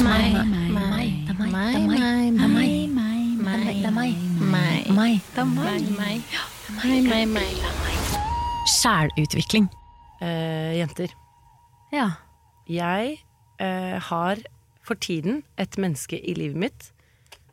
Meg, 0.00 0.34
meg, 0.34 0.70
meg. 0.74 1.08
Det 1.26 1.34
er 1.34 1.50
meg. 1.50 1.74
Det 1.74 2.44
er 2.44 2.50
meg. 2.50 2.74
Det 3.40 3.86
er 3.86 3.94
meg. 3.94 4.14
Meg. 4.50 4.90
Meg. 4.94 5.18
Det 5.34 5.42
er 5.42 5.50
meg. 5.50 5.88
Meg. 5.98 6.22
Meg, 6.80 7.08
meg, 7.10 7.26
meg. 7.34 8.14
Sjælutvikling. 8.78 9.66
Eh, 10.22 10.78
jenter, 10.78 11.14
Ja. 11.92 12.08
jeg 12.68 13.18
eh, 13.58 13.98
har 14.10 14.36
for 14.82 14.94
tiden 14.94 15.42
et 15.58 15.78
menneske 15.78 16.18
i 16.20 16.34
livet 16.34 16.56
mitt 16.56 16.90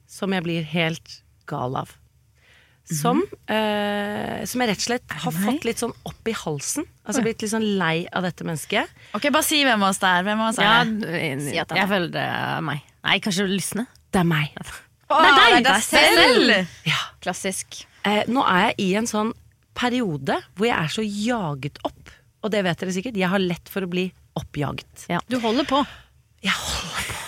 som 0.08 0.34
jeg 0.34 0.46
blir 0.46 0.68
helt 0.72 1.22
gal 1.50 1.76
av. 1.80 1.94
Som, 2.88 3.20
eh, 3.52 4.46
som 4.48 4.62
jeg 4.64 4.70
rett 4.70 4.80
og 4.80 4.86
slett 4.86 5.16
har 5.26 5.34
fått 5.36 5.66
litt 5.68 5.82
sånn 5.82 5.92
opp 6.08 6.30
i 6.32 6.36
halsen. 6.40 6.86
Altså 7.04 7.24
blitt 7.26 7.44
litt 7.44 7.52
sånn 7.52 7.66
lei 7.80 8.06
av 8.16 8.24
dette 8.24 8.48
mennesket. 8.48 8.88
Ok, 9.18 9.28
Bare 9.28 9.44
si 9.44 9.60
hvem 9.68 9.84
av 9.84 9.92
oss 9.92 10.00
det 10.00 10.08
er. 10.08 10.24
Hvem 10.24 10.44
av 10.44 10.52
oss 10.54 10.60
er 10.62 10.68
ja 10.70 10.78
det? 10.88 11.24
jeg, 11.52 11.66
jeg 11.68 11.90
føler 11.92 12.14
det 12.14 12.24
er 12.24 12.64
meg. 12.64 12.86
Nei, 13.04 13.18
kanskje 13.24 13.48
lysne. 13.52 13.88
Det 14.16 14.22
er 14.24 14.30
meg. 14.30 14.56
Oh, 15.10 15.20
Det 15.20 15.28
er 15.28 15.36
deg, 15.36 15.68
det 15.68 15.74
er 15.74 15.84
selv! 15.84 16.72
Ja. 16.88 17.02
Klassisk. 17.24 17.82
Uh, 18.08 18.24
nå 18.32 18.44
er 18.48 18.70
jeg 18.70 18.80
i 18.86 18.88
en 19.00 19.08
sånn 19.10 19.34
periode 19.78 20.40
hvor 20.56 20.68
jeg 20.70 20.78
er 20.78 20.92
så 20.92 21.04
jaget 21.04 21.80
opp. 21.88 22.16
Og 22.44 22.54
det 22.54 22.64
vet 22.64 22.80
dere 22.80 22.96
sikkert, 22.96 23.20
jeg 23.20 23.32
har 23.32 23.44
lett 23.44 23.68
for 23.72 23.84
å 23.84 23.92
bli 23.92 24.08
oppjaget. 24.40 25.08
Du 25.28 25.40
holder 25.44 25.68
på. 25.68 25.84
Jeg 26.46 26.56
holder 26.56 27.08
på. 27.12 27.24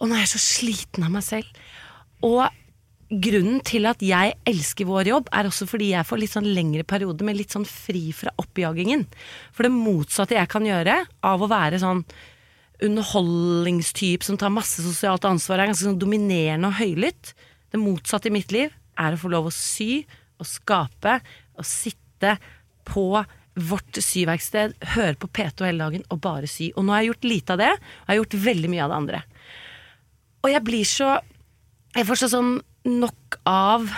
Og 0.00 0.08
nå 0.08 0.16
er 0.16 0.22
jeg 0.24 0.32
så 0.32 0.40
sliten 0.40 1.04
av 1.04 1.12
meg 1.12 1.24
selv. 1.26 1.48
Og 2.26 2.42
grunnen 3.10 3.58
til 3.66 3.88
at 3.90 4.02
jeg 4.04 4.36
elsker 4.46 4.86
vår 4.86 5.10
jobb, 5.10 5.30
er 5.34 5.48
også 5.48 5.66
fordi 5.68 5.90
jeg 5.92 6.06
får 6.06 6.20
litt 6.22 6.34
sånn 6.34 6.50
lengre 6.54 6.84
periode 6.86 7.26
med 7.26 7.38
litt 7.38 7.54
sånn 7.54 7.66
fri 7.66 8.10
fra 8.14 8.32
oppjagingen. 8.38 9.06
For 9.54 9.66
det 9.66 9.74
motsatte 9.74 10.38
jeg 10.38 10.50
kan 10.52 10.66
gjøre 10.66 11.00
av 11.26 11.42
å 11.42 11.50
være 11.50 11.80
sånn 11.82 12.04
underholdningstype 12.80 14.24
som 14.24 14.38
tar 14.40 14.52
masse 14.54 14.82
sosialt 14.84 15.26
ansvar, 15.28 15.60
er 15.60 15.72
ganske 15.72 15.88
sånn 15.88 15.98
dominerende 16.00 16.70
og 16.70 16.78
høylytt. 16.78 17.34
Det 17.70 17.80
motsatte 17.82 18.30
i 18.30 18.34
mitt 18.34 18.54
liv 18.54 18.72
er 19.00 19.16
å 19.16 19.20
få 19.20 19.32
lov 19.32 19.50
å 19.50 19.54
sy 19.54 20.04
og 20.40 20.48
skape 20.48 21.18
og 21.58 21.66
sitte 21.66 22.36
på 22.88 23.04
vårt 23.60 23.98
syverksted, 24.00 24.76
høre 24.94 25.18
på 25.20 25.28
P2 25.34 25.66
hele 25.66 25.82
dagen 25.82 26.06
og 26.08 26.22
bare 26.24 26.48
sy. 26.48 26.70
Og 26.76 26.86
nå 26.86 26.94
har 26.94 27.02
jeg 27.02 27.10
gjort 27.10 27.28
lite 27.28 27.56
av 27.56 27.60
det, 27.60 27.72
og 27.74 28.06
jeg 28.06 28.12
har 28.12 28.20
gjort 28.20 28.38
veldig 28.46 28.70
mye 28.72 28.84
av 28.84 28.92
det 28.92 29.00
andre. 29.02 29.22
Og 30.40 30.52
jeg 30.54 30.64
blir 30.64 30.88
så 30.88 31.10
Jeg 31.96 32.06
får 32.06 32.22
sånn 32.30 32.58
nok 32.86 33.40
av 33.48 33.88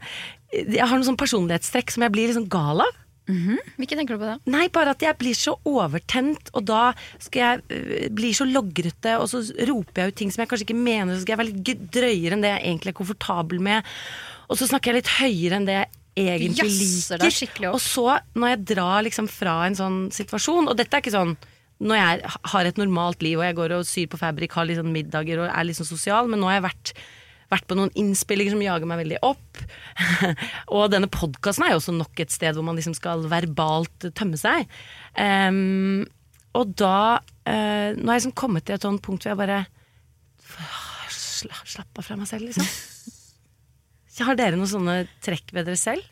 Jeg 0.50 0.82
har 0.82 0.96
noen 0.96 1.06
sånn 1.06 1.20
personlighetstrekk 1.20 1.92
som 1.94 2.02
jeg 2.02 2.12
blir 2.14 2.32
sånn 2.34 2.48
gal 2.50 2.82
av. 2.82 2.96
Hvilke 3.30 3.94
tenker 3.94 4.16
du 4.16 4.22
på 4.22 4.28
da? 4.28 4.36
Nei, 4.50 4.64
bare 4.74 4.94
at 4.96 5.04
jeg 5.04 5.16
blir 5.20 5.36
så 5.38 5.54
overtent, 5.68 6.50
og 6.56 6.64
da 6.66 6.90
skal 7.22 7.40
jeg 7.44 7.76
øh, 7.76 8.08
bli 8.16 8.32
så 8.34 8.46
logrete, 8.48 9.16
og 9.20 9.28
så 9.30 9.42
roper 9.68 10.02
jeg 10.02 10.10
ut 10.10 10.18
ting 10.20 10.32
som 10.34 10.42
jeg 10.42 10.50
kanskje 10.50 10.66
ikke 10.68 10.80
mener, 10.80 11.14
så 11.14 11.22
skal 11.22 11.36
jeg 11.36 11.42
være 11.42 11.52
litt 11.52 11.86
drøyere 11.94 12.36
enn 12.36 12.44
det 12.44 12.52
jeg 12.56 12.64
egentlig 12.64 12.94
er 12.94 12.98
komfortabel 12.98 13.62
med. 13.62 13.94
Og 14.50 14.58
så 14.58 14.66
snakker 14.70 14.90
jeg 14.90 15.02
litt 15.02 15.14
høyere 15.20 15.60
enn 15.60 15.70
det 15.70 15.78
jeg 15.78 16.26
egentlig 16.26 16.72
Jasser, 16.74 17.22
liker. 17.22 17.70
Og 17.70 17.80
så, 17.84 18.18
når 18.34 18.54
jeg 18.54 18.62
drar 18.72 19.06
liksom 19.06 19.30
fra 19.30 19.60
en 19.68 19.78
sånn 19.78 20.00
situasjon, 20.14 20.66
og 20.66 20.76
dette 20.80 20.96
er 20.96 21.04
ikke 21.04 21.14
sånn 21.14 21.36
når 21.80 21.96
jeg 21.96 22.32
har 22.52 22.68
et 22.68 22.76
normalt 22.76 23.22
liv 23.24 23.38
og 23.38 23.46
jeg 23.46 23.56
går 23.56 23.72
og 23.78 23.86
syr 23.88 24.08
på 24.12 24.18
Fabrik, 24.20 24.52
har 24.52 24.68
sånn 24.76 24.92
middager 24.92 25.40
og 25.40 25.48
er 25.48 25.70
sånn 25.72 25.88
sosial, 25.88 26.28
men 26.28 26.42
nå 26.42 26.50
har 26.50 26.58
jeg 26.58 26.66
vært 26.66 26.92
vært 27.50 27.66
på 27.70 27.76
noen 27.78 27.92
innspillinger 27.98 28.54
som 28.54 28.62
jager 28.62 28.88
meg 28.88 29.02
veldig 29.02 29.20
opp. 29.26 29.62
og 30.76 30.86
denne 30.92 31.10
podkasten 31.10 31.66
er 31.66 31.74
jo 31.74 31.80
også 31.80 31.94
nok 31.96 32.22
et 32.22 32.34
sted 32.34 32.56
hvor 32.56 32.66
man 32.66 32.78
liksom 32.78 32.94
skal 32.96 33.26
verbalt 33.30 34.10
tømme 34.18 34.38
seg. 34.40 34.70
Um, 35.18 36.06
og 36.58 36.72
da 36.78 37.20
uh, 37.20 37.90
Nå 37.94 38.10
har 38.10 38.16
jeg 38.16 38.24
liksom 38.24 38.38
kommet 38.38 38.64
til 38.66 38.74
et 38.74 38.82
sånt 38.82 39.02
punkt 39.04 39.22
hvor 39.22 39.30
jeg 39.30 39.38
bare 39.38 39.60
sla, 41.14 41.60
Slapp 41.62 42.00
av 42.00 42.06
fra 42.06 42.18
meg 42.18 42.30
selv, 42.30 42.50
liksom. 42.50 42.66
Har 44.26 44.36
dere 44.36 44.58
noen 44.58 44.68
sånne 44.68 44.94
trekk 45.24 45.54
ved 45.56 45.64
dere 45.70 45.80
selv? 45.80 46.04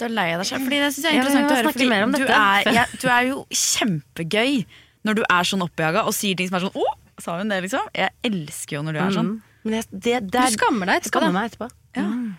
Du 0.00 0.06
er 0.06 0.14
lei 0.14 0.30
av 0.32 0.40
deg 0.40 0.48
selv. 0.48 0.64
Fordi 0.64 0.78
det 0.80 0.88
synes 0.94 1.04
jeg 1.04 1.12
er 1.12 1.20
interessant 1.20 1.42
ja, 1.42 1.58
å 1.60 1.68
høre. 1.68 1.88
mer 1.90 2.06
om 2.06 2.14
du, 2.14 2.22
dette. 2.22 2.38
er, 2.38 2.70
ja, 2.78 2.84
du 2.96 3.06
er 3.12 3.26
jo 3.28 3.42
kjempegøy 3.52 4.62
når 5.06 5.18
du 5.18 5.22
er 5.26 5.48
sånn 5.50 5.64
oppjaga 5.66 6.06
og 6.08 6.16
sier 6.16 6.38
ting 6.38 6.48
som 6.48 6.58
er 6.58 6.64
sånn 6.64 6.78
Å, 6.78 6.94
sa 7.20 7.36
hun 7.40 7.52
det, 7.52 7.60
liksom? 7.66 7.90
Jeg 7.98 8.14
elsker 8.30 8.78
jo 8.78 8.84
når 8.86 8.96
du 8.96 9.00
er 9.02 9.16
sånn. 9.18 9.34
Men 9.36 9.51
jeg, 9.64 9.86
det, 9.92 10.16
det 10.26 10.30
Du 10.32 10.38
er, 10.42 10.50
skammer 10.56 10.90
deg 10.90 11.00
etterpå. 11.02 11.20
skammer 11.20 11.36
meg 11.36 11.52
etterpå. 11.52 11.70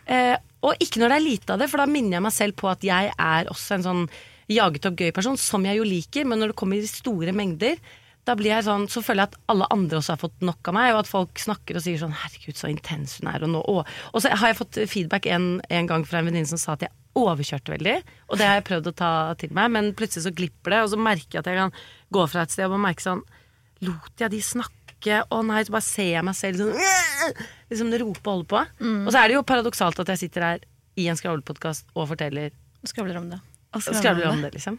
Eh, 0.06 0.36
og 0.64 0.80
ikke 0.84 1.00
når 1.02 1.12
det 1.12 1.18
er 1.18 1.24
lite 1.28 1.54
av 1.54 1.60
det, 1.62 1.70
for 1.72 1.84
da 1.84 1.88
minner 1.90 2.18
jeg 2.18 2.26
meg 2.26 2.36
selv 2.36 2.56
på 2.60 2.70
at 2.72 2.84
jeg 2.84 3.12
er 3.14 3.52
også 3.52 3.78
en 3.78 3.86
sånn 3.88 4.06
jaget 4.52 4.88
opp 4.90 5.00
gøy 5.00 5.12
person, 5.16 5.38
som 5.40 5.64
jeg 5.68 5.80
jo 5.80 5.86
liker, 5.88 6.26
men 6.28 6.42
når 6.42 6.52
det 6.52 6.60
kommer 6.60 6.80
i 6.80 6.88
store 6.90 7.32
mengder, 7.36 7.78
da 8.24 8.36
blir 8.40 8.54
jeg 8.54 8.64
sånn, 8.68 8.86
så 8.92 9.02
føler 9.04 9.26
jeg 9.26 9.34
at 9.34 9.40
alle 9.52 9.68
andre 9.74 10.00
også 10.00 10.14
har 10.16 10.22
fått 10.22 10.44
nok 10.48 10.70
av 10.72 10.76
meg, 10.78 10.94
og 10.94 11.02
at 11.02 11.10
folk 11.12 11.40
snakker 11.44 11.76
og 11.76 11.84
sier 11.84 12.00
sånn 12.00 12.16
'herregud, 12.16 12.56
så 12.56 12.72
intens 12.72 13.18
hun 13.20 13.28
er', 13.32 13.44
og 13.44 13.52
nå 13.52 13.62
Og, 13.68 13.82
og 14.14 14.22
så 14.24 14.32
har 14.32 14.48
jeg 14.48 14.60
fått 14.62 14.80
feedback 14.88 15.26
en, 15.28 15.62
en 15.70 15.88
gang 15.88 16.06
fra 16.08 16.20
en 16.20 16.26
venninne 16.32 16.48
som 16.48 16.58
sa 16.58 16.74
at 16.74 16.88
jeg 16.88 16.92
overkjørte 17.20 17.76
veldig, 17.76 17.98
og 18.30 18.38
det 18.40 18.48
har 18.48 18.56
jeg 18.56 18.68
prøvd 18.70 18.88
å 18.88 18.96
ta 18.96 19.12
til 19.38 19.52
meg, 19.52 19.72
men 19.72 19.94
plutselig 19.94 20.24
så 20.24 20.36
glipper 20.36 20.72
det, 20.72 20.80
og 20.84 20.90
så 20.90 20.98
merker 20.98 21.36
jeg 21.36 21.44
at 21.44 21.52
jeg 21.52 21.60
kan 21.60 21.76
gå 22.12 22.24
fra 22.32 22.42
et 22.44 22.52
sted 22.56 22.72
og 22.72 22.80
merke 22.80 23.04
sånn 23.04 23.24
Lot 23.84 24.16
jeg 24.22 24.32
de 24.32 24.40
snakke? 24.40 24.83
Å 25.32 25.42
nei, 25.46 25.64
så 25.68 25.72
bare 25.76 25.82
ser 25.86 26.12
jeg 26.14 26.24
meg 26.24 26.36
selv 26.36 26.58
sånn 26.58 26.74
Liksom 27.70 27.94
rope 28.00 28.20
og 28.24 28.34
holde 28.34 28.48
på. 28.52 28.62
Og 29.08 29.12
så 29.12 29.20
er 29.24 29.28
det 29.28 29.36
jo 29.38 29.44
paradoksalt 29.44 30.00
at 30.00 30.08
jeg 30.14 30.18
sitter 30.26 30.42
her 30.42 30.60
i 31.00 31.08
en 31.10 31.16
skravlepodkast 31.18 31.86
og 31.96 32.08
forteller 32.12 32.52
Skravler 32.86 33.18
om 33.18 33.30
det. 33.32 33.40
Og 33.74 33.82
skravler 33.82 34.28
om 34.30 34.42
det, 34.44 34.52
liksom. 34.54 34.78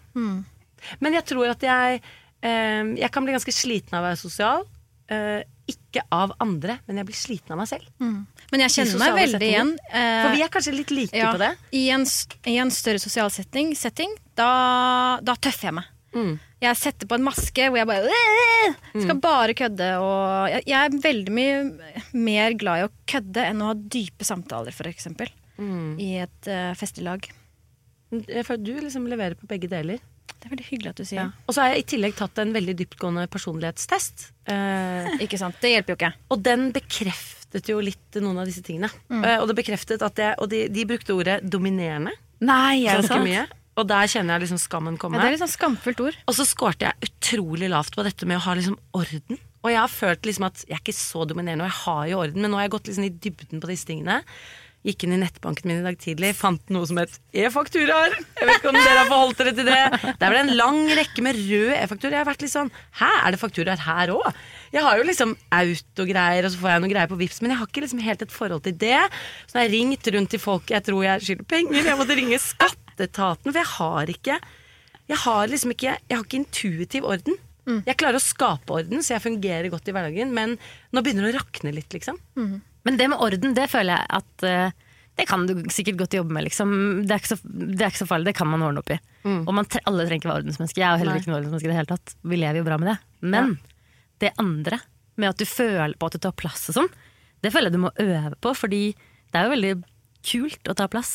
Men 1.01 1.13
jeg 1.17 1.25
tror 1.25 1.49
at 1.51 1.61
jeg 1.65 2.03
eh, 2.43 2.85
Jeg 3.01 3.11
kan 3.11 3.25
bli 3.25 3.33
ganske 3.35 3.53
sliten 3.53 3.95
av 3.97 4.05
å 4.05 4.09
være 4.11 4.21
sosial. 4.21 4.67
Eh, 5.09 5.43
ikke 5.69 6.03
av 6.13 6.33
andre, 6.41 6.79
men 6.87 6.97
jeg 7.01 7.07
blir 7.09 7.17
sliten 7.17 7.53
av 7.53 7.59
meg 7.63 7.69
selv. 7.71 7.89
Men 8.53 8.61
jeg 8.61 8.71
kjenner 8.75 8.99
meg 9.01 9.15
veldig 9.17 9.39
settinger. 9.39 9.55
igjen. 9.55 9.71
eh, 9.91 10.23
For 10.27 10.37
vi 10.37 10.43
er 10.45 10.49
kanskje 10.53 10.75
litt 10.77 10.91
like 10.93 11.17
ja, 11.17 11.33
på 11.33 11.39
det. 11.41 11.51
I 11.73 11.89
en, 11.91 12.05
I 12.53 12.57
en 12.61 12.71
større 12.71 13.01
sosial 13.01 13.31
setting, 13.33 13.75
setting 13.75 14.13
da, 14.37 15.19
da 15.25 15.35
tøffer 15.41 15.71
jeg 15.71 15.75
meg. 15.81 15.85
Mm. 16.15 16.35
Jeg 16.65 16.81
setter 16.81 17.09
på 17.11 17.19
en 17.19 17.27
maske 17.27 17.67
hvor 17.69 17.77
jeg 17.81 17.89
bare 17.91 18.09
øh, 18.09 18.77
skal 19.03 19.21
bare 19.21 19.57
kødde. 19.59 19.91
Og 20.01 20.49
jeg, 20.55 20.67
jeg 20.71 20.79
er 20.81 20.99
veldig 21.05 21.35
mye 21.35 21.57
mer 22.17 22.57
glad 22.61 22.81
i 22.81 22.87
å 22.89 22.93
kødde 23.11 23.49
enn 23.51 23.63
å 23.63 23.73
ha 23.73 23.77
dype 23.77 24.27
samtaler, 24.27 24.73
f.eks. 24.75 25.11
Mm. 25.59 25.95
I 26.03 26.11
et 26.25 26.51
uh, 26.51 26.73
festelag. 26.79 27.29
Jeg 28.15 28.47
føler 28.47 28.65
Du 28.65 28.75
liksom 28.87 29.07
leverer 29.11 29.37
på 29.39 29.49
begge 29.51 29.71
deler. 29.71 30.03
Det 30.45 30.49
er 30.51 30.53
veldig 30.59 30.67
hyggelig 30.69 30.91
at 30.93 31.01
du 31.01 31.07
sier. 31.09 31.21
Ja. 31.23 31.45
Og 31.49 31.57
så 31.57 31.63
har 31.63 31.73
jeg 31.73 31.83
i 31.83 31.87
tillegg 31.95 32.17
tatt 32.19 32.39
en 32.43 32.53
veldig 32.53 32.75
dyptgående 32.77 33.25
personlighetstest. 33.33 34.27
Eh, 34.53 35.07
Ikke 35.25 35.39
sant? 35.41 35.57
Det 35.63 35.71
hjelper 35.73 35.95
jo 35.95 35.97
ikke. 35.97 36.11
Og 36.35 36.43
den 36.45 36.67
bekreftet 36.75 37.71
jo 37.73 37.79
litt 37.81 38.19
noen 38.21 38.43
av 38.43 38.49
disse 38.49 38.61
tingene. 38.65 38.91
Eh, 39.09 39.39
og 39.39 39.49
det 39.49 39.57
bekreftet 39.57 40.05
at 40.05 40.21
jeg, 40.21 40.37
og 40.37 40.51
de, 40.53 40.67
de 40.69 40.85
brukte 40.89 41.17
ordet 41.17 41.39
dominerende 41.49 42.13
Nei, 42.45 42.85
er 42.85 43.01
det 43.01 43.09
sant? 43.09 43.25
mye. 43.25 43.47
Og 43.77 43.89
der 43.91 44.07
kjenner 44.11 44.37
jeg 44.37 44.47
liksom 44.47 44.61
skammen 44.63 44.95
Ja, 44.95 45.01
komme. 45.03 45.19
det 45.23 45.33
er 45.33 45.41
sånn 45.43 45.51
skamfullt 45.57 46.01
ord. 46.05 46.17
Og 46.31 46.35
så 46.37 46.47
skårte 46.47 46.87
jeg 46.87 47.09
utrolig 47.11 47.69
lavt 47.73 47.97
på 47.97 48.05
dette 48.07 48.27
med 48.27 48.39
å 48.39 48.45
ha 48.47 48.55
liksom 48.55 48.77
orden. 48.95 49.41
Og 49.65 49.71
jeg 49.73 49.81
har 49.81 49.89
følt 49.91 50.23
liksom 50.29 50.45
at 50.47 50.61
jeg 50.69 50.77
er 50.77 50.83
ikke 50.85 50.95
så 50.95 51.25
dominerende, 51.27 51.65
og 51.65 51.73
jeg 51.73 51.81
har 51.87 52.05
jo 52.13 52.21
orden, 52.21 52.43
men 52.45 52.53
nå 52.53 52.61
har 52.61 52.69
jeg 52.69 52.75
gått 52.77 52.91
liksom 52.93 53.07
i 53.09 53.15
dybden 53.25 53.63
på 53.65 53.71
disse 53.73 53.89
tingene. 53.89 54.21
Gikk 54.85 55.07
inn 55.07 55.15
i 55.17 55.19
nettbanken 55.23 55.65
min 55.71 55.79
i 55.81 55.85
dag 55.87 55.97
tidlig, 55.97 56.35
fant 56.37 56.61
noe 56.69 56.85
som 56.85 56.99
het 57.01 57.15
e-fakturaer. 57.33 58.13
Jeg 58.37 58.45
vet 58.51 58.59
ikke 58.61 58.69
om 58.69 58.77
dere 58.77 58.99
har 59.01 59.09
forholdt 59.09 59.39
dere 59.41 59.55
til 59.57 59.65
det. 59.71 59.79
Der 60.21 60.27
var 60.29 60.37
det 60.37 60.43
en 60.45 60.57
lang 60.61 60.81
rekke 60.99 61.25
med 61.25 61.39
røde 61.41 61.79
e-fakturaer. 61.81 62.19
Jeg 62.19 62.21
har 62.21 62.29
vært 62.29 62.45
litt 62.45 62.53
sånn 62.53 62.69
Hæ, 63.01 63.09
er 63.25 63.33
det 63.33 63.41
fakturaer 63.41 63.81
her 63.87 64.13
òg? 64.13 64.29
Jeg 64.77 64.85
har 64.85 65.01
jo 65.01 65.07
liksom 65.09 65.33
autogreier, 65.57 66.45
og 66.45 66.53
så 66.53 66.61
får 66.61 66.75
jeg 66.75 66.85
noe 66.85 66.93
greier 66.93 67.09
på 67.09 67.17
Vipps, 67.25 67.41
men 67.41 67.55
jeg 67.55 67.63
har 67.63 67.71
ikke 67.73 67.85
liksom 67.87 68.05
helt 68.05 68.27
et 68.29 68.37
forhold 68.37 68.65
til 68.69 68.77
det. 68.85 69.01
Så 69.49 69.57
har 69.57 69.65
jeg 69.65 69.73
ringt 69.79 70.13
rundt 70.19 70.35
til 70.37 70.43
folk 70.45 70.69
jeg 70.77 70.85
tror 70.85 71.01
jeg 71.09 71.25
skylder 71.31 71.49
penger. 71.57 71.89
Jeg 71.89 72.01
måtte 72.05 72.19
ringe 72.21 72.41
skatteetaten, 72.95 73.51
for 73.53 73.61
jeg 73.61 73.71
har 73.77 74.13
ikke 74.15 74.39
Jeg 75.11 75.19
har 75.21 75.49
liksom 75.53 75.75
ikke 75.75 75.99
Jeg 76.09 76.17
har 76.17 76.25
ikke 76.25 76.39
intuitiv 76.41 77.05
orden. 77.05 77.37
Jeg 77.87 77.97
klarer 77.97 78.17
å 78.17 78.21
skape 78.21 78.73
orden, 78.77 79.01
så 79.03 79.15
jeg 79.15 79.23
fungerer 79.25 79.71
godt 79.73 79.87
i 79.89 79.93
hverdagen, 79.97 80.33
men 80.37 80.59
nå 80.93 81.01
begynner 81.03 81.25
det 81.25 81.35
å 81.35 81.39
rakne 81.43 81.73
litt, 81.73 81.93
liksom. 81.97 82.19
Men 82.85 82.97
det 83.01 83.07
med 83.09 83.19
orden, 83.25 83.55
det 83.57 83.71
føler 83.73 83.97
jeg 83.97 84.07
at 84.19 84.45
eh, 84.45 84.75
det 85.17 85.25
kan 85.31 85.47
du 85.49 85.55
sikkert 85.73 85.97
godt 86.03 86.13
jobbe 86.19 86.35
med. 86.37 86.45
Liksom. 86.45 86.75
Det, 87.07 87.15
er 87.15 87.23
ikke 87.23 87.31
så, 87.33 87.39
det 87.45 87.81
er 87.81 87.89
ikke 87.89 88.03
så 88.03 88.09
farlig, 88.11 88.27
det 88.29 88.35
kan 88.37 88.51
man 88.53 88.61
ordne 88.67 88.83
opp 88.83 88.91
i. 88.93 88.99
Og 89.47 89.55
man, 89.57 89.65
tre- 89.65 89.81
alle 89.89 90.05
trenger 90.05 90.21
ikke 90.21 90.29
være 90.29 90.43
ordensmenneske. 90.43 90.77
Jeg 90.83 90.85
er 90.89 90.93
jo 90.93 91.01
heller 91.05 91.15
Nei. 91.17 91.23
ikke 91.23 91.31
noe 91.33 91.39
ordensmenneske 91.39 91.69
i 91.69 91.73
det 91.73 91.79
hele 91.79 91.93
tatt. 91.95 92.15
Vi 92.35 92.37
lever 92.43 92.61
jo 92.61 92.67
bra 92.69 92.77
med 92.83 92.91
det. 92.93 92.97
Men 93.33 93.55
det 94.21 94.33
andre, 94.45 94.81
med 95.17 95.29
at 95.33 95.41
du 95.41 95.47
føler 95.49 95.97
på 95.97 96.11
at 96.11 96.19
du 96.19 96.21
tar 96.27 96.37
plass 96.37 96.69
og 96.69 96.77
sånn, 96.83 96.93
det 97.41 97.53
føler 97.55 97.71
jeg 97.73 97.79
du 97.79 97.85
må 97.87 97.95
øve 98.05 98.37
på, 98.45 98.53
fordi 98.61 98.83
det 98.93 99.41
er 99.41 99.49
jo 99.49 99.55
veldig 99.57 99.73
kult 100.25 100.71
å 100.73 100.75
ta 100.79 100.87
plass. 100.89 101.11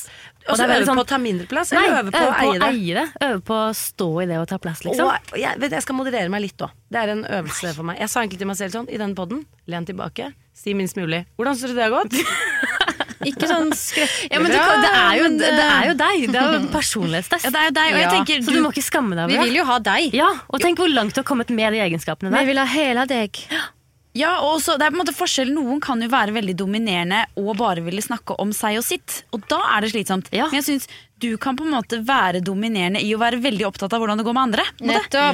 Og 0.50 0.58
så 0.58 0.66
øve 0.66 0.86
sånn- 0.88 0.98
på 0.98 1.04
å 1.06 1.10
ta 1.10 1.18
mindre 1.22 1.48
plass, 1.50 1.72
Nei, 1.76 1.84
eller 1.88 2.04
øve 2.04 2.12
på 2.14 2.22
å 2.26 2.34
eie 2.40 2.60
det. 2.60 2.70
eie 2.70 2.94
det. 3.00 3.08
Øve 3.28 3.42
på 3.50 3.58
å 3.58 3.70
stå 3.76 4.10
i 4.24 4.26
det 4.30 4.38
og 4.40 4.48
ta 4.48 4.58
plass, 4.58 4.82
liksom. 4.86 5.10
Og 5.34 5.38
jeg, 5.38 5.60
vet, 5.60 5.72
jeg 5.78 5.82
skal 5.86 5.96
moderere 6.00 6.30
meg 6.30 6.42
litt 6.48 6.58
òg. 6.66 6.72
Det 6.90 7.02
er 7.04 7.10
en 7.16 7.26
øvelse 7.26 7.74
for 7.76 7.84
meg. 7.84 8.00
Jeg 8.00 8.10
sa 8.10 8.22
egentlig 8.24 8.40
til 8.40 8.48
meg 8.48 8.58
selv 8.58 8.72
sånn 8.78 8.90
i 8.90 8.98
denne 9.02 9.16
poden, 9.16 9.46
len 9.68 9.86
tilbake, 9.86 10.32
si 10.54 10.74
minst 10.74 10.96
mulig. 10.96 11.26
Hvordan 11.38 11.56
syns 11.60 11.74
du 11.74 11.76
det 11.76 11.86
har 11.90 11.96
gått? 12.04 12.14
Ikke 13.20 13.50
sånn 13.52 13.74
skrekkelig 13.76 14.30
Ja, 14.32 14.40
men 14.40 14.48
det, 14.48 14.60
det, 14.60 14.92
er 14.96 15.16
jo, 15.20 15.26
det, 15.38 15.48
er 15.52 15.82
jo 15.90 15.92
eh, 15.92 15.98
deg. 16.00 16.22
Det 16.32 16.40
er 16.40 16.54
jo 16.56 16.68
personlighetstest. 16.72 17.44
Ja, 17.44 17.50
det 17.52 17.60
er 17.60 17.66
jo 17.68 17.74
deg, 17.76 17.90
og 17.92 18.00
jeg 18.00 18.06
Ja. 18.08 18.12
tenker 18.16 18.46
Så 18.48 18.54
du 18.56 18.62
må 18.64 18.70
ikke 18.72 18.86
skamme 18.86 19.18
deg 19.18 19.28
Vi 19.28 19.36
over 19.36 19.44
det. 19.44 19.50
vil 19.52 19.58
jo 19.60 19.66
ha 19.68 19.80
deg. 19.80 20.14
Ja, 20.16 20.30
og 20.48 20.62
tenk 20.64 20.78
hvor 20.80 20.88
langt 20.94 21.14
du 21.14 21.20
har 21.20 21.28
kommet 21.28 21.50
med 21.52 21.74
de 21.76 21.80
egenskapene 21.84 22.32
der. 22.32 22.40
Vi 22.40 22.46
vil 22.54 22.58
ha 22.62 22.66
hele 22.66 23.06
deg. 23.12 23.42
Ja, 24.18 24.32
og 24.42 24.56
også, 24.58 24.74
det 24.80 24.88
er 24.88 24.94
på 24.94 24.98
en 24.98 25.04
måte 25.04 25.14
forskjell 25.14 25.52
Noen 25.54 25.78
kan 25.84 26.02
jo 26.02 26.08
være 26.10 26.34
veldig 26.34 26.56
dominerende 26.58 27.20
og 27.38 27.52
bare 27.60 27.84
ville 27.86 28.02
snakke 28.02 28.34
om 28.42 28.50
seg 28.56 28.80
og 28.80 28.86
sitt. 28.88 29.20
Og 29.36 29.44
da 29.52 29.60
er 29.76 29.86
det 29.86 29.92
slitsomt. 29.94 30.32
Men 30.34 30.58
jeg 30.58 30.66
synes 30.66 30.88
du 31.20 31.34
kan 31.42 31.58
på 31.60 31.66
en 31.68 31.74
måte 31.76 32.00
være 32.08 32.40
dominerende 32.42 33.02
i 33.04 33.12
å 33.14 33.20
være 33.22 33.42
veldig 33.44 33.66
opptatt 33.68 33.94
av 33.94 34.02
hvordan 34.02 34.22
det 34.22 34.26
går 34.26 34.36
med 34.38 34.46
andre. 34.48 34.66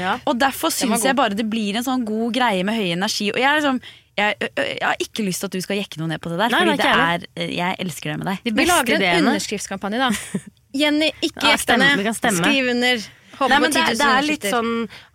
Ja. 0.01 0.15
Og 0.25 0.39
derfor 0.41 0.73
syns 0.73 1.05
jeg 1.05 1.15
bare 1.17 1.37
det 1.37 1.45
blir 1.47 1.77
en 1.77 1.85
sånn 1.85 2.03
god 2.07 2.33
greie 2.35 2.65
med 2.67 2.75
høy 2.75 2.89
energi. 2.95 3.29
Og 3.31 3.39
jeg, 3.39 3.47
er 3.47 3.61
liksom, 3.61 3.79
jeg, 4.17 4.49
jeg 4.49 4.81
har 4.81 5.05
ikke 5.07 5.27
lyst 5.27 5.43
til 5.45 5.51
at 5.51 5.55
du 5.55 5.61
skal 5.63 5.79
jekke 5.79 6.01
noe 6.01 6.11
ned 6.11 6.23
på 6.23 6.33
det 6.33 6.41
der. 6.41 6.55
Nei, 6.55 6.63
fordi 6.65 6.89
er 6.89 7.23
det 7.23 7.29
er, 7.45 7.53
jeg 7.61 7.79
elsker 7.85 8.11
det 8.11 8.17
med 8.23 8.31
deg. 8.31 8.51
Vi 8.59 8.67
lager 8.71 9.07
en 9.11 9.29
underskriftskampanje, 9.29 10.01
da. 10.03 10.43
Jenny, 10.81 11.13
ikke 11.23 11.53
Ja, 11.53 11.55
stemme, 11.61 11.87
ned. 11.87 12.01
vi 12.01 12.09
kan 12.09 12.17
stemme. 12.17 12.43
Skriv 12.43 12.73
under. 12.73 13.07
Håper 13.35 13.51
Nei, 13.51 13.59
men 13.63 13.75
det, 13.75 13.81
10 13.85 13.95
000 13.95 13.99
det 14.01 14.11
er 14.15 14.27
litt 14.29 14.45
sånn 14.51 14.73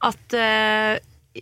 at 0.09 0.35
eh, 0.37 0.95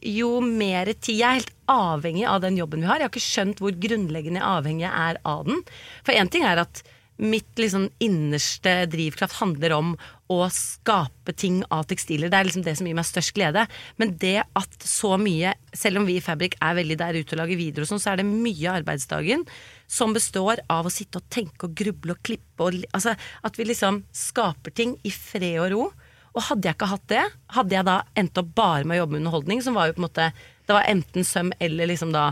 jo 0.02 0.38
mer 0.44 0.90
tid 0.98 1.20
Jeg 1.20 1.28
er 1.28 1.40
helt 1.40 1.54
avhengig 1.68 2.26
av 2.28 2.42
den 2.44 2.58
jobben 2.58 2.84
vi 2.84 2.90
har. 2.90 3.00
Jeg 3.00 3.08
har 3.08 3.14
ikke 3.14 3.24
skjønt 3.24 3.62
hvor 3.62 3.74
grunnleggende 3.86 4.44
avhengig 4.44 4.86
jeg 4.86 4.92
er 4.92 5.20
av 5.28 5.44
den. 5.48 5.62
For 6.06 6.16
én 6.16 6.30
ting 6.32 6.46
er 6.48 6.60
at 6.64 6.82
mitt 7.18 7.58
liksom 7.58 7.88
innerste 7.98 8.86
drivkraft 8.86 9.40
handler 9.40 9.74
om 9.74 9.94
å 10.30 10.38
skape 10.52 11.32
ting 11.34 11.62
av 11.74 11.88
tekstiler. 11.90 12.30
Det 12.30 12.38
er 12.38 12.46
liksom 12.46 12.64
det 12.66 12.76
som 12.78 12.86
gir 12.86 12.94
meg 12.94 13.08
størst 13.08 13.34
glede. 13.34 13.64
Men 13.98 14.14
det 14.22 14.44
at 14.46 14.86
så 14.86 15.16
mye, 15.18 15.54
selv 15.74 15.98
om 15.98 16.06
vi 16.06 16.18
i 16.18 16.22
Fabrik 16.22 16.54
er 16.62 16.76
veldig 16.78 16.98
der 17.00 17.18
ute 17.18 17.34
og 17.34 17.42
lager 17.42 17.58
videoer 17.58 17.86
og 17.86 17.90
sånn, 17.90 18.02
så 18.04 18.12
er 18.12 18.20
det 18.20 18.28
mye 18.28 18.68
av 18.68 18.82
arbeidsdagen 18.82 19.42
som 19.90 20.14
består 20.14 20.62
av 20.70 20.86
å 20.86 20.92
sitte 20.94 21.18
og 21.18 21.26
tenke 21.32 21.66
og 21.66 21.74
gruble 21.78 22.14
og 22.14 22.22
klippe 22.22 22.68
og 22.68 22.78
Altså 22.94 23.16
at 23.16 23.58
vi 23.58 23.66
liksom 23.66 24.04
skaper 24.14 24.74
ting 24.76 24.94
i 25.02 25.12
fred 25.14 25.58
og 25.64 25.72
ro. 25.74 25.88
Og 26.34 26.44
hadde 26.50 26.68
jeg 26.68 26.76
ikke 26.76 26.90
hatt 26.92 27.06
det, 27.10 27.24
hadde 27.56 27.76
jeg 27.76 27.88
da 27.88 27.96
endt 28.18 28.40
opp 28.40 28.54
bare 28.58 28.84
med 28.84 28.98
å 28.98 29.02
jobbe 29.02 29.16
med 29.16 29.22
underholdning, 29.22 29.62
som 29.64 29.76
var 29.78 29.88
jo 29.88 29.96
på 29.96 30.02
en 30.02 30.08
måte 30.08 30.30
Det 30.68 30.76
var 30.76 30.88
enten 30.90 31.24
søm 31.24 31.52
eller 31.64 31.88
liksom 31.88 32.12
da 32.12 32.30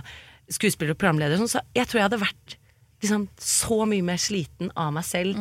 skuespiller 0.53 0.95
og 0.95 1.01
programleder, 1.01 1.35
og 1.41 1.47
sånn, 1.47 1.57
så 1.57 1.65
jeg 1.75 1.89
tror 1.89 1.99
jeg 1.99 2.07
hadde 2.07 2.23
vært 2.23 2.59
liksom 3.03 3.25
så 3.41 3.81
mye 3.89 4.05
mer 4.05 4.21
sliten 4.21 4.71
av 4.79 4.93
meg 4.95 5.07
selv. 5.09 5.41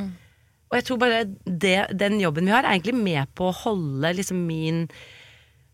Og 0.72 0.80
jeg 0.80 0.86
tror 0.88 1.02
bare 1.02 1.20
det, 1.46 1.76
den 1.94 2.18
jobben 2.20 2.48
vi 2.48 2.56
har, 2.56 2.66
er 2.66 2.78
egentlig 2.78 2.96
med 2.98 3.30
på 3.38 3.52
å 3.52 3.58
holde 3.66 4.16
liksom 4.18 4.42
min 4.48 4.86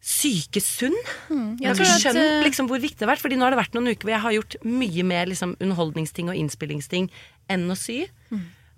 syke 0.01 0.61
sunn. 0.65 0.97
Mm, 1.29 1.61
jeg 1.61 1.63
jeg 1.63 1.69
har 1.69 1.79
ikke 1.79 1.99
skjønt 2.03 2.45
liksom, 2.47 2.69
hvor 2.71 2.81
viktig 2.81 2.99
det 2.99 3.05
har 3.05 3.13
vært, 3.13 3.21
Fordi 3.23 3.37
nå 3.37 3.45
har 3.45 3.53
det 3.53 3.61
vært 3.61 3.77
noen 3.77 3.91
uker 3.91 4.07
hvor 4.07 4.15
jeg 4.15 4.23
har 4.25 4.35
gjort 4.35 4.57
mye 4.65 5.05
mer 5.05 5.29
liksom, 5.29 5.53
underholdningsting 5.61 6.31
og 6.33 6.39
innspillingsting 6.41 7.11
enn 7.53 7.69
å 7.69 7.77
sy. 7.77 8.03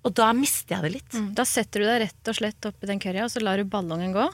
Og 0.04 0.12
da 0.13 0.34
mister 0.36 0.76
jeg 0.76 0.84
det 0.84 0.92
litt. 0.98 1.13
Mm, 1.16 1.30
Da 1.38 1.44
setter 1.48 1.80
du 1.80 1.86
deg 1.88 2.02
rett 2.04 2.28
og 2.28 2.36
slett 2.36 2.66
oppi 2.68 2.88
den 2.89 3.00
currya, 3.00 3.24
og 3.24 3.32
så 3.32 3.39
lar 3.44 3.56
du 3.58 3.63
ballongen 3.72 4.12
gå. 4.12 4.26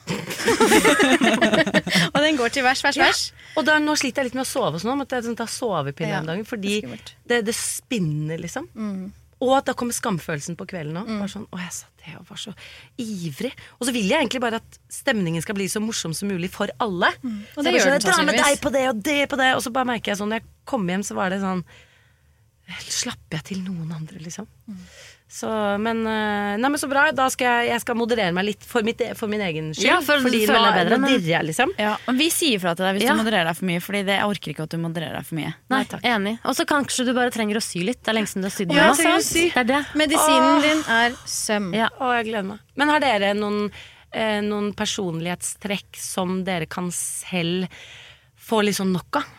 og 2.14 2.20
den 2.24 2.38
går 2.40 2.50
til 2.56 2.64
vers, 2.66 2.82
vers, 2.84 2.98
Ja. 2.98 3.04
vers. 3.10 3.22
Og 3.58 3.66
da, 3.68 3.78
nå 3.82 3.94
sliter 4.00 4.22
jeg 4.24 4.30
litt 4.32 4.38
med 4.40 4.46
å 4.48 4.50
sove 4.50 4.74
og 4.78 4.82
sånn. 4.84 4.98
Måtte 5.00 5.16
jeg 5.20 5.26
sånn, 5.28 5.38
ta 5.38 5.46
sovepille 5.50 6.10
Ja, 6.14 6.20
om 6.24 6.28
dagen. 6.30 6.46
Fordi 6.48 6.74
det 6.82 6.88
det, 7.30 7.38
det 7.50 7.56
spinner, 7.58 8.38
liksom. 8.42 8.66
Mm. 8.74 9.12
Og 9.40 9.54
at 9.56 9.66
da 9.70 9.74
kommer 9.78 9.94
skamfølelsen 9.96 10.56
på 10.60 10.66
kvelden 10.68 10.98
òg. 11.00 11.08
Mm. 11.08 11.22
Sånn, 11.32 11.46
å, 11.54 11.58
jeg 11.62 11.72
satt 11.72 11.96
det 12.04 12.16
og 12.20 12.26
var 12.28 12.40
så 12.42 12.52
ivrig. 13.00 13.54
Og 13.80 13.88
så 13.88 13.92
vil 13.96 14.10
jeg 14.10 14.20
egentlig 14.20 14.42
bare 14.44 14.60
at 14.60 14.80
stemningen 14.92 15.42
skal 15.46 15.56
bli 15.56 15.68
så 15.72 15.80
morsom 15.84 16.14
som 16.18 16.28
mulig 16.32 16.50
for 16.52 16.68
alle. 16.84 17.10
Mm. 17.24 17.38
Og 17.56 17.62
Så 17.62 17.66
jeg 17.70 17.74
gjør 17.78 17.86
sånn, 17.86 17.94
den 17.94 18.02
«Jeg 18.02 18.10
drar 18.10 18.26
med 18.26 18.36
deg 18.42 18.60
på 18.66 18.70
det 18.76 18.84
og 18.90 18.98
det 19.06 19.20
på 19.32 19.38
det. 19.40 19.52
Og 19.56 19.62
så 19.64 19.72
bare 19.72 19.88
merker 19.94 20.12
jeg 20.12 20.20
sånn, 20.20 20.32
når 20.34 20.40
jeg 20.42 20.48
kom 20.66 20.84
hjem, 20.92 21.04
så 21.08 21.14
var 21.16 21.30
det 21.36 21.40
sånn 21.46 21.64
Slapper 22.70 23.40
jeg 23.40 23.46
til 23.48 23.60
noen 23.66 23.90
andre, 23.96 24.20
liksom? 24.22 24.46
Mm. 24.70 24.82
Så, 25.30 25.46
men, 25.78 26.00
eh, 26.10 26.56
nei, 26.58 26.70
men 26.74 26.80
så 26.82 26.88
bra. 26.90 27.04
Da 27.14 27.28
skal 27.30 27.46
jeg, 27.62 27.68
jeg 27.70 27.82
skal 27.84 27.98
moderere 28.00 28.34
meg 28.34 28.48
litt 28.48 28.64
for, 28.66 28.82
mitt, 28.82 28.98
for 29.16 29.30
min 29.30 29.44
egen 29.46 29.68
skyld. 29.78 29.86
Ja, 29.86 30.00
for 30.02 30.24
fordi 30.26 30.40
føler 30.50 30.66
nå, 30.66 30.72
bedre, 30.80 30.98
nå 31.04 31.12
dirrer 31.12 31.28
jeg, 31.36 31.46
liksom. 31.52 31.74
Ja, 31.78 31.92
og 32.10 32.18
Vi 32.18 32.32
sier 32.34 32.58
fra 32.64 32.74
til 32.74 32.88
deg 32.88 32.98
hvis 32.98 33.06
Ja. 33.06 33.14
du 33.14 33.22
modererer 33.22 33.46
deg 33.52 33.60
for 33.60 33.70
mye, 33.70 33.84
Fordi 33.86 34.02
det, 34.08 34.16
jeg 34.18 34.26
orker 34.32 34.54
ikke 34.56 34.66
at 34.66 34.74
du 34.74 34.80
modererer 34.82 35.20
deg 35.20 35.28
for 35.30 35.38
mye. 35.38 35.54
Nei, 35.70 35.84
enig. 36.02 36.34
Og 36.44 36.58
så 36.58 36.66
kanskje 36.66 37.06
du 37.06 37.14
bare 37.14 37.30
trenger 37.36 37.62
å 37.62 37.62
sy 37.62 37.84
litt. 37.86 38.02
Det 38.02 38.10
er 38.10 38.18
lenge 38.18 38.32
siden 38.34 38.42
du 38.42 38.50
har 38.50 38.58
sydd 38.58 38.74
Ja, 38.74 39.62
er 39.62 39.70
det. 39.70 39.86
Medisinen 40.02 40.50
Åh. 40.58 40.62
din 40.66 40.84
er 40.98 41.18
søm. 41.30 41.72
Ja. 41.78 41.90
Å, 42.02 42.10
jeg 42.18 42.26
gleder 42.32 42.50
meg. 42.50 42.60
Men 42.76 42.90
har 42.90 43.00
dere 43.06 43.34
noen, 43.38 43.70
eh, 44.12 44.42
noen 44.42 44.74
personlighetstrekk 44.74 45.94
som 45.96 46.44
dere 46.44 46.66
kan 46.66 46.90
selv 46.90 47.68
få 48.50 48.64
litt 48.66 48.76
sånn 48.82 48.92
nok 48.98 49.22
av? 49.22 49.30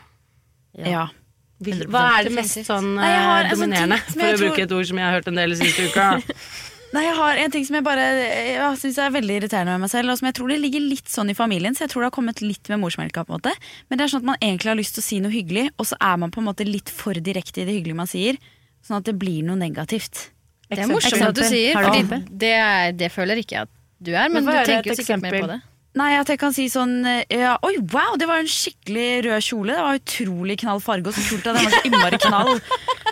Ja. 0.79 1.09
Vil- 1.11 1.17
Hva 1.61 2.03
er 2.19 2.25
det 2.29 2.33
mest 2.35 2.59
sånn 2.67 2.95
Nei, 2.97 3.11
har 3.13 3.45
eh, 3.45 3.51
en 3.51 3.51
ting 3.51 3.61
dominerende? 3.61 3.99
altså, 4.01 4.17
For 4.17 4.27
å 4.27 4.37
tror- 4.37 4.45
bruke 4.49 4.63
et 4.65 4.73
ord 4.73 4.87
som 4.91 4.99
jeg 5.01 5.07
har 5.07 5.17
hørt 5.19 5.29
en 5.29 5.41
del 5.41 5.57
siste 5.61 5.87
uka. 5.91 6.07
Nei, 6.95 7.05
jeg 7.07 7.15
har 7.15 7.37
en 7.39 7.53
ting 7.55 7.65
som 7.69 7.77
jeg 7.79 7.85
bare 7.87 8.05
Jeg 8.19 8.79
syns 8.81 8.97
er 8.99 9.13
veldig 9.15 9.35
irriterende 9.39 9.77
med 9.77 9.85
meg 9.85 9.91
selv, 9.93 10.11
og 10.11 10.19
som 10.19 10.27
jeg 10.27 10.35
tror 10.35 10.49
det 10.51 10.57
ligger 10.59 10.83
litt 10.83 11.07
sånn 11.13 11.31
i 11.31 11.37
familien, 11.39 11.77
så 11.77 11.85
jeg 11.85 11.93
tror 11.93 12.03
det 12.03 12.09
har 12.09 12.17
kommet 12.17 12.41
litt 12.43 12.67
med 12.73 12.81
morsmelka. 12.83 13.23
på 13.23 13.31
en 13.31 13.39
måte 13.39 13.53
Men 13.89 13.99
det 14.01 14.05
er 14.05 14.11
sånn 14.11 14.25
at 14.25 14.31
man 14.33 14.41
egentlig 14.43 14.73
har 14.73 14.81
lyst 14.81 14.97
til 14.99 15.05
å 15.05 15.07
si 15.07 15.21
noe 15.23 15.31
hyggelig, 15.31 15.69
og 15.79 15.87
så 15.87 15.95
er 16.01 16.17
man 16.19 16.33
på 16.35 16.41
en 16.43 16.49
måte 16.49 16.67
litt 16.67 16.91
for 16.91 17.15
direkte 17.15 17.63
i 17.63 17.69
det 17.69 17.77
hyggelige 17.79 18.01
man 18.03 18.11
sier, 18.11 18.41
sånn 18.83 18.99
at 18.99 19.07
det 19.07 19.15
blir 19.21 19.45
noe 19.47 19.61
negativt. 19.61 20.31
Det 20.71 20.79
er 20.83 20.91
morsomt 20.91 21.23
at 21.29 21.35
du 21.35 21.43
sier, 21.47 21.79
eksempel? 21.79 22.25
det, 22.43 22.57
det 22.99 23.13
føler 23.15 23.39
ikke 23.43 23.55
jeg 23.61 23.69
at 23.69 23.77
du 24.01 24.11
er, 24.15 24.29
men 24.33 24.45
Men 24.45 24.55
du 24.57 24.65
tenker 24.67 24.91
jo 24.91 24.97
sikkert 24.99 25.23
mer 25.23 25.35
på 25.37 25.47
det. 25.51 25.61
Nei, 25.99 26.13
at 26.15 26.29
jeg 26.31 26.39
kan 26.39 26.53
si 26.55 26.69
sånn 26.71 27.01
eh, 27.03 27.25
ja, 27.35 27.57
Oi, 27.67 27.73
wow, 27.91 28.15
det 28.21 28.29
var 28.31 28.39
en 28.39 28.51
skikkelig 28.51 29.25
rød 29.27 29.43
kjole. 29.43 29.75
Det 29.75 29.87
var 29.87 29.99
utrolig 29.99 30.57
knall 30.63 30.83
farge, 30.85 31.11
og 31.11 31.17
så 31.17 31.39
at 31.41 31.49
den 31.49 31.59
var 31.59 31.75
så 31.75 31.81
innmari 31.89 32.21
knall. 32.23 32.53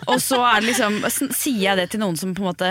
Og 0.08 0.22
så 0.22 0.38
er 0.46 0.62
det 0.62 0.70
liksom, 0.70 1.00
sier 1.34 1.64
jeg 1.64 1.80
det 1.80 1.88
til 1.92 2.00
noen 2.04 2.16
som 2.16 2.30
på 2.36 2.44
en 2.44 2.50
måte 2.52 2.70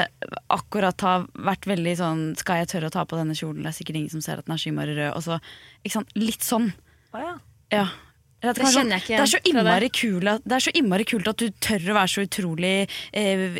akkurat 0.53 1.03
har 1.05 1.27
vært 1.35 1.67
veldig 1.69 1.93
sånn 1.99 2.21
Skal 2.39 2.63
jeg 2.63 2.69
tørre 2.71 2.89
å 2.89 2.95
ta 2.95 3.03
på 3.05 3.19
denne 3.19 3.35
kjolen? 3.37 3.61
Det 3.65 3.73
er 3.73 3.77
sikkert 3.77 3.99
ingen 3.99 4.15
som 4.15 4.23
ser 4.25 4.39
at 4.39 4.47
den 4.47 4.55
er 4.55 4.63
så 4.63 4.71
innmari 4.71 4.95
rød. 4.97 5.11
Og 5.11 5.25
så, 5.27 5.39
ikke 5.83 5.97
sant? 5.99 6.15
Litt 6.17 6.47
sånn. 6.47 6.71
Ja. 7.13 7.35
Eller 7.75 8.06
Det 8.55 8.63
sånn- 8.63 8.75
kjenner 8.77 8.97
jeg 8.97 9.03
ikke 9.03 9.17
det 9.17 9.23
er, 9.23 9.31
så 9.31 9.41
innmari 9.43 9.89
kul 9.91 10.27
at, 10.31 10.41
det 10.47 11.05
kult 11.11 11.27
at 11.27 11.37
du 11.41 11.47
tør 11.63 11.89
å 11.91 11.97
være 11.97 12.11
så 12.13 12.25
utrolig 12.27 12.73
eh, 13.11 13.59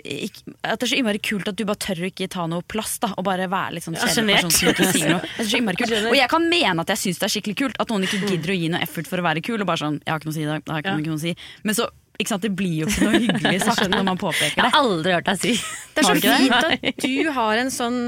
At 0.64 0.80
det 0.80 0.88
er 0.88 0.92
så 0.94 1.00
innmari 1.00 1.22
kult 1.24 1.48
at 1.52 1.58
du 1.58 1.66
bare 1.68 1.82
tør 1.84 2.04
å 2.06 2.10
ikke 2.12 2.30
ta 2.32 2.48
noe 2.48 2.66
plass 2.68 2.98
da, 3.04 3.12
og 3.18 3.28
bare 3.28 3.50
være 3.52 3.78
litt 3.78 3.88
sånn 3.88 3.98
kjedelig 3.98 4.38
person 4.38 4.52
som 4.52 4.60
sjenert. 4.62 4.80
ikke 4.80 4.92
sier 4.96 5.14
noe. 5.16 5.22
Det 5.22 5.46
er 5.46 5.52
så 5.52 5.62
innmari 5.62 5.82
kult. 5.82 5.96
Og 6.12 6.18
jeg 6.18 6.32
kan 6.34 6.50
mene 6.50 6.86
at 6.86 6.94
jeg 6.96 7.04
syns 7.04 7.22
det 7.22 7.30
er 7.30 7.36
skikkelig 7.36 7.58
kult 7.64 7.80
at 7.84 7.94
noen 7.94 8.08
ikke 8.08 8.22
gidder 8.26 8.54
å 8.54 8.58
gi 8.58 8.72
noe 8.74 8.82
effort 8.88 9.10
for 9.10 9.22
å 9.22 9.28
være 9.28 9.44
kul. 9.46 9.60
Og 9.62 9.70
bare 9.70 9.84
sånn, 9.84 10.02
jeg 10.04 10.14
har 10.14 10.22
ikke 10.22 10.30
noe 10.30 10.36
å 10.36 10.40
si 10.40 10.46
i 10.46 10.52
dag, 10.52 10.66
da 10.68 10.78
har 10.78 10.86
ikke 10.86 10.98
noe 11.12 11.20
å 11.20 11.24
si. 11.24 11.36
Men 11.68 11.78
så, 11.78 11.90
sant, 12.26 12.48
det 12.48 12.54
blir 12.58 12.84
jo 12.84 12.90
ikke 12.90 13.08
noe 13.08 13.22
hyggelig 13.28 13.62
sagt 13.66 13.86
når 13.92 14.08
man 14.08 14.20
påpeker 14.22 14.56
det. 14.56 14.64
Jeg 14.64 14.72
har 14.72 14.80
aldri 14.82 15.16
hørt 15.18 15.30
deg 15.30 15.42
si 15.44 15.54
Det 15.94 16.04
er 16.04 16.10
så 16.10 16.18
fint 16.18 16.58
at 16.58 17.04
du 17.04 17.32
har 17.38 17.64
en 17.64 17.74
sånn 17.74 18.00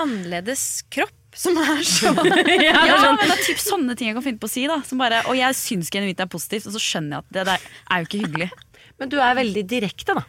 annerledes 0.00 0.84
kropp 0.92 1.14
som 1.34 1.56
er 1.58 1.82
så 1.96 2.12
Ja, 2.14 2.96
sånn- 2.98 3.18
men 3.18 3.28
det 3.28 3.36
er 3.38 3.44
typ 3.48 3.60
sånne 3.62 3.96
ting 3.98 4.08
jeg 4.10 4.16
kan 4.16 4.22
finne 4.26 4.38
på 4.42 4.48
å 4.48 4.54
si. 4.54 4.66
da 4.70 4.80
som 4.86 4.98
bare, 4.98 5.22
Og 5.28 5.36
jeg 5.36 5.54
syns 5.58 5.90
genuint 5.90 6.16
det 6.16 6.24
er 6.26 6.32
positivt, 6.32 6.66
og 6.70 6.74
så 6.76 6.80
skjønner 6.82 7.18
jeg 7.18 7.24
at 7.24 7.32
det 7.38 7.44
der 7.50 7.60
er 7.90 8.02
jo 8.02 8.08
ikke 8.08 8.22
hyggelig. 8.26 8.50
Men 8.98 9.08
du 9.10 9.18
er 9.20 9.34
veldig 9.34 9.64
direkte, 9.66 10.14
da. 10.14 10.22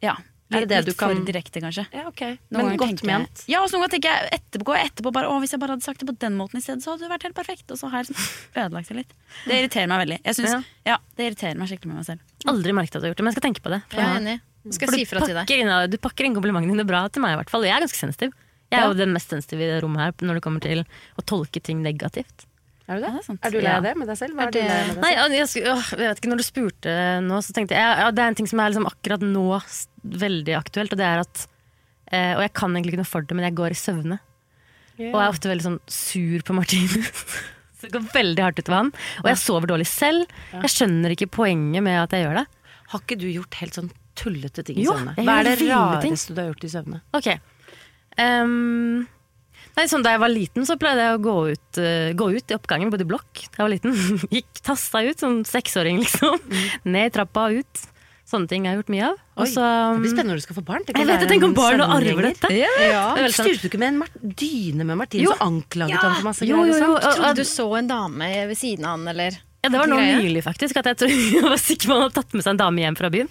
Ja, 0.00 0.14
Er 0.50 0.62
det 0.64 0.68
det 0.70 0.76
du 0.86 0.90
litt 0.92 1.00
for 1.02 1.12
direkte, 1.26 1.60
kanskje. 1.60 1.82
Ja, 1.92 2.06
ok. 2.08 2.20
Noen 2.54 2.68
Men 2.70 2.76
godt 2.78 2.88
tenker 2.94 3.04
jeg- 3.10 3.18
ment. 3.26 3.42
Ja, 3.50 3.60
og 3.60 3.68
så 3.68 3.76
noen 3.76 3.82
ganger 3.84 3.94
tenker 3.98 4.08
jeg 4.14 4.30
etterpå, 4.38 4.72
etterpå 4.78 5.12
bare, 5.12 5.26
å, 5.28 5.40
hvis 5.42 5.50
jeg 5.52 5.60
bare 5.60 5.74
hadde 5.74 5.82
sagt 5.84 5.98
det 6.00 6.06
på 6.08 6.14
den 6.18 6.38
måten 6.38 6.56
i 6.56 6.62
stedet, 6.64 6.80
så 6.86 6.94
hadde 6.94 7.04
det 7.04 7.10
vært 7.12 7.26
helt 7.26 7.36
perfekt. 7.36 7.66
Og 7.70 7.76
så 7.76 7.90
har 7.90 8.00
jeg 8.04 8.08
liksom 8.14 8.62
ødelagt 8.62 8.88
det 8.88 8.96
litt. 8.96 9.12
Det 9.44 9.58
irriterer 9.58 9.88
meg 9.90 10.00
veldig. 10.06 10.18
Jeg 10.24 10.34
synes, 10.38 10.54
Ja. 10.54 10.62
ja. 10.94 10.96
det 11.18 11.26
irriterer 11.28 11.56
meg 11.58 11.68
skikkelig 11.68 11.90
med 11.92 11.96
meg 12.00 12.06
selv. 12.06 12.20
Aldri 12.46 12.72
merket 12.72 12.96
at 12.96 13.02
du 13.02 13.06
har 13.08 13.12
gjort 13.12 13.20
det, 13.20 13.24
men 13.26 13.32
jeg 13.34 13.40
skal 13.42 13.46
tenke 13.50 13.60
på 13.66 13.70
det. 13.74 13.82
Jeg 13.92 14.00
er 14.06 14.20
enig. 14.22 14.40
Skal 14.72 14.88
For 14.88 14.94
si 14.96 15.04
du 15.04 15.10
fra 15.10 15.20
til 15.26 15.34
deg. 15.34 15.50
inn, 15.50 15.90
du 15.90 15.96
pakker 15.98 16.24
inn 16.24 16.34
komplimentene 16.34 16.72
dine 16.76 16.86
bra 16.86 17.08
til 17.08 17.20
meg, 17.22 17.32
i 17.34 17.42
hvert 17.42 17.50
fall. 17.50 17.62
Jeg 17.64 17.76
er 17.76 17.84
ganske 17.84 17.98
sensitiv. 18.00 18.32
Jeg 18.68 18.78
er 18.78 18.84
Ja. 18.84 18.88
jo 18.92 18.94
den 18.98 19.12
mest 19.16 19.30
sensitive 19.32 19.64
i 19.64 19.70
det 19.72 19.82
rommet 19.82 20.00
her 20.02 20.12
når 20.26 20.34
det 20.38 20.42
kommer 20.44 20.60
til 20.60 20.84
å 21.16 21.24
tolke 21.24 21.62
ting 21.64 21.82
negativt. 21.82 22.44
Er 22.88 22.96
du 22.96 23.04
det? 23.04 23.08
Ja, 23.12 23.20
det 23.20 23.28
er. 23.28 23.38
Er 23.44 23.50
du 23.52 23.58
lei 23.60 23.72
av 23.76 23.82
det 23.84 23.96
med 24.00 24.08
deg 24.08 24.16
selv? 24.16 24.34
Hva 24.36 24.46
er, 24.46 24.50
du 24.52 24.58
lei 24.60 24.68
av 24.68 24.86
med 24.88 24.94
deg 24.96 25.02
Nei, 25.04 25.10
jeg, 25.12 25.32
jeg, 25.36 25.64
jeg 25.66 25.98
vet 26.00 26.20
ikke, 26.22 26.30
Når 26.32 26.40
du 26.40 26.44
spurte 26.46 26.94
nå, 27.20 27.40
så 27.44 27.52
tenkte 27.52 27.76
jeg 27.76 27.98
ja, 28.00 28.06
Det 28.16 28.22
er 28.24 28.30
en 28.32 28.38
ting 28.38 28.48
som 28.48 28.60
er 28.64 28.70
liksom 28.72 28.88
akkurat 28.88 29.24
nå 29.28 29.44
veldig 30.24 30.54
aktuelt, 30.56 30.94
og 30.96 31.00
det 31.00 31.04
er 31.04 31.20
at 31.20 31.42
eh, 32.12 32.32
Og 32.38 32.40
jeg 32.46 32.52
kan 32.56 32.72
egentlig 32.72 32.94
ikke 32.94 33.02
noe 33.02 33.10
for 33.12 33.28
det, 33.28 33.36
men 33.36 33.44
jeg 33.44 33.56
går 33.60 33.74
i 33.76 33.78
søvne. 33.78 34.18
Og 34.98 35.04
jeg 35.04 35.20
er 35.20 35.28
ofte 35.30 35.50
veldig 35.52 35.66
sånn 35.68 35.78
sur 35.86 36.42
på 36.48 36.56
Martinus. 36.56 37.24
Så 37.78 37.86
det 37.86 37.92
går 37.94 38.08
veldig 38.10 38.42
hardt 38.42 38.58
utover 38.58 38.78
han. 38.80 38.88
Og 39.22 39.28
jeg 39.30 39.38
sover 39.44 39.70
dårlig 39.70 39.86
selv. 39.86 40.24
Jeg 40.50 40.72
skjønner 40.72 41.12
ikke 41.14 41.28
poenget 41.30 41.84
med 41.86 42.00
at 42.00 42.16
jeg 42.16 42.24
gjør 42.24 42.40
det. 42.40 42.46
Har 42.90 43.04
ikke 43.04 43.18
du 43.20 43.28
gjort 43.30 43.60
helt 43.60 43.76
sånn 43.78 43.92
tullete 44.18 44.64
ting 44.66 44.80
i 44.80 44.86
Jo, 44.88 44.96
søvne? 44.96 45.12
Hva 45.20 45.36
er 45.38 45.46
det 45.46 45.54
rareste 45.60 46.34
du 46.34 46.40
har 46.42 46.48
gjort 46.50 46.64
i 46.66 46.72
søvne? 46.72 46.98
Ok. 47.14 47.28
Ehm, 48.18 49.04
nei, 49.78 49.84
sånn 49.90 50.02
Da 50.02 50.14
jeg 50.16 50.22
var 50.24 50.32
liten, 50.32 50.66
så 50.66 50.78
pleide 50.80 51.04
jeg 51.06 51.18
å 51.18 51.22
gå 51.22 51.36
ut, 51.54 51.68
uh, 51.82 52.08
gå 52.18 52.30
ut 52.34 52.50
i 52.50 52.56
oppgangen, 52.56 52.90
bodde 52.90 53.06
i 53.06 53.10
blokk 53.12 53.44
da 53.52 53.62
jeg 53.62 53.66
var 53.66 53.74
liten. 53.76 53.94
Gikk 54.38 54.64
tassa 54.66 55.04
ut 55.06 55.22
som 55.22 55.40
seksåring, 55.46 56.02
liksom. 56.04 56.40
Ned 56.90 57.14
trappa 57.14 57.48
og 57.52 57.62
ut. 57.62 57.86
Sånne 58.28 58.44
ting 58.50 58.66
har 58.68 58.74
jeg 58.74 58.82
gjort 58.82 58.90
mye 58.92 59.04
av. 59.06 59.20
Oi, 59.40 59.46
det 59.48 60.00
blir 60.02 60.10
spennende 60.12 60.34
når 60.34 60.40
du 60.42 60.44
skal 60.44 60.56
få 60.58 60.64
barn. 60.68 60.82
Tenk 60.84 60.98
Jeg 61.00 61.06
vet 61.08 61.14
jeg 61.14 61.22
det, 61.22 61.28
tenk 61.30 61.46
om 61.46 61.54
barn 61.56 61.80
og 61.80 61.94
arver 61.94 62.26
dette. 62.28 62.50
Ja. 62.52 62.68
Det 63.16 63.22
veldig 63.24 63.36
sant. 63.38 63.48
Styrte 63.48 63.64
du 63.64 63.68
ikke 63.70 63.80
med 63.80 63.94
en 63.94 64.34
dyne 64.42 64.84
med 64.84 64.98
Martin, 65.00 65.22
Jo. 65.24 65.32
så 65.32 65.46
anklaget 65.46 65.96
han 65.96 66.16
for 66.18 66.26
masse 66.26 66.44
Jo, 66.44 66.58
greier? 66.58 66.74
jo, 66.74 66.82
jo, 66.82 66.98
jo, 66.98 67.12
Trodde 67.16 67.38
du 67.40 67.48
så 67.48 67.66
en 67.78 67.88
dame 67.88 68.28
ved 68.50 68.58
siden 68.60 68.84
av 68.84 68.98
han, 68.98 69.08
eller? 69.14 69.38
Ja, 69.68 69.72
det 69.74 69.80
var 69.82 69.90
nå 69.92 69.98
nylig, 70.00 70.40
faktisk. 70.46 70.78
At 70.80 70.86
jeg, 70.88 70.96
tror, 71.02 71.10
jeg 71.36 71.44
var 71.44 71.60
sikker 71.60 71.90
på 71.90 71.92
at 71.92 71.98
han 71.98 72.06
hadde 72.06 72.16
tatt 72.16 72.36
med 72.38 72.46
seg 72.46 72.54
en 72.54 72.60
dame 72.62 72.84
hjem 72.84 72.96
fra 72.96 73.10
byen. 73.12 73.28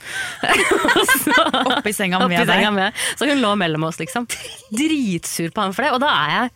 Så, 1.25 1.33
Oppi 1.63 1.93
senga 1.97 2.21
oppi 2.21 2.35
med 2.35 2.51
senga 2.51 2.69
med. 2.75 3.01
Så 3.17 3.29
hun 3.29 3.41
lå 3.41 3.55
mellom 3.57 3.87
oss, 3.89 3.97
liksom. 4.01 4.29
Dritsur 4.77 5.49
på 5.49 5.65
han 5.65 5.73
for 5.73 5.87
det. 5.87 5.95
Og 5.97 6.03
da 6.03 6.13
er 6.13 6.33
jeg 6.35 6.53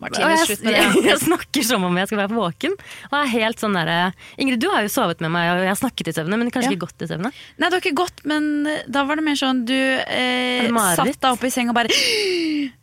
Martine, 0.00 0.28
Og 0.30 0.44
slutt 0.46 0.60
jeg, 0.62 0.64
med 0.64 0.74
det. 0.74 0.82
jeg, 0.82 1.04
jeg 1.10 1.20
snakker 1.24 1.64
som 1.66 1.84
om 1.88 1.96
jeg 1.98 2.06
skal 2.10 2.20
være 2.22 2.36
våken. 2.36 2.76
Og 3.10 3.16
er 3.18 3.30
helt 3.34 3.58
sånn 3.62 3.74
der, 3.74 4.12
Ingrid, 4.38 4.60
du 4.62 4.68
har 4.70 4.84
jo 4.86 4.92
sovet 4.92 5.20
med 5.24 5.32
meg, 5.34 5.50
og 5.50 5.62
jeg 5.64 5.72
har 5.72 5.80
snakket 5.80 6.12
i 6.12 6.16
søvne, 6.16 6.38
men 6.38 6.52
kanskje 6.54 6.70
Ja. 6.70 6.76
ikke 6.76 6.86
gått 6.86 7.02
i 7.04 7.08
søvne? 7.10 7.32
Nei, 7.58 7.66
det 7.68 7.72
var 7.74 7.82
ikke 7.82 7.96
godt, 7.98 8.22
men 8.30 8.66
eh, 8.70 8.84
da 8.88 9.02
var 9.08 9.18
det 9.18 9.24
mer 9.26 9.38
sånn 9.40 9.64
du 9.66 9.74
eh, 9.74 10.68
satt 10.94 11.10
deg 11.18 11.30
opp 11.32 11.44
i 11.44 11.50
seng 11.54 11.72
og 11.72 11.78
bare 11.80 11.90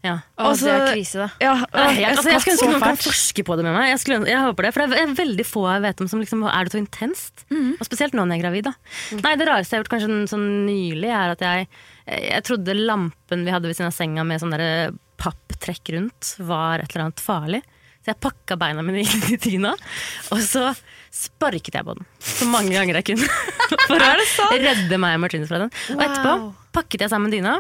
Ja. 0.01 0.17
Og 0.41 0.55
så- 0.57 0.65
det 0.65 0.73
er 0.75 0.93
krise, 0.95 1.17
da. 1.21 1.29
Ja, 1.41 1.53
er 1.73 2.11
altså, 2.11 2.29
jeg 2.31 2.41
skulle 2.41 2.55
ønske 2.57 2.69
noen 2.71 2.81
kan 2.81 2.97
forske 3.01 3.43
på 3.45 3.55
det 3.57 3.65
med 3.65 3.75
meg. 3.75 3.89
Jeg, 3.91 3.99
skulle, 4.01 4.25
jeg 4.29 4.41
håper 4.41 4.67
det, 4.67 4.73
For 4.73 4.85
det 4.87 4.99
er 5.03 5.13
veldig 5.17 5.45
få 5.45 5.63
jeg 5.71 5.81
vet 5.85 6.01
om 6.01 6.07
som 6.09 6.21
liksom 6.21 6.43
Er 6.49 6.65
det 6.65 6.73
så 6.73 6.81
intenst? 6.81 7.45
Og 7.51 7.85
spesielt 7.85 8.13
nå 8.17 8.25
når 8.25 8.35
jeg 8.35 8.41
er 8.41 8.45
gravid. 8.47 8.63
Da. 8.69 8.73
Nei, 9.21 9.35
Det 9.37 9.47
rareste 9.47 9.75
jeg 9.75 9.77
har 9.79 9.83
gjort 9.85 9.93
kanskje 9.93 10.09
sånn, 10.09 10.27
sånn 10.31 10.47
nylig, 10.65 11.09
er 11.13 11.35
at 11.35 11.45
jeg 11.45 11.67
Jeg 12.33 12.43
trodde 12.49 12.73
lampen 12.81 13.45
vi 13.45 13.53
hadde 13.53 13.69
ved 13.69 13.77
siden 13.77 13.91
av 13.91 13.95
senga 13.95 14.25
med 14.27 14.41
sånn 14.41 14.51
derre 14.55 14.91
papptrekk 15.61 15.93
rundt, 15.93 16.35
var 16.39 16.81
et 16.81 16.91
eller 16.91 17.07
annet 17.07 17.21
farlig. 17.21 17.61
Så 18.01 18.09
jeg 18.09 18.21
pakka 18.23 18.57
beina 18.57 18.81
mine 18.81 19.03
inn 19.05 19.27
i 19.29 19.37
dyna, 19.37 19.75
og 20.33 20.41
så 20.41 20.71
sparket 21.13 21.75
jeg 21.75 21.85
på 21.85 21.93
den 21.97 22.07
så 22.23 22.47
mange 22.49 22.73
ganger 22.73 22.97
jeg 22.97 23.11
kunne. 23.11 23.27
For 23.89 24.01
å 24.01 24.57
redde 24.57 24.97
meg 24.97 25.17
og 25.17 25.21
Martinus 25.25 25.51
fra 25.51 25.61
den. 25.65 25.75
Og 25.93 26.01
etterpå 26.01 26.33
pakket 26.73 27.05
jeg 27.05 27.13
sammen 27.13 27.33
dyna 27.33 27.59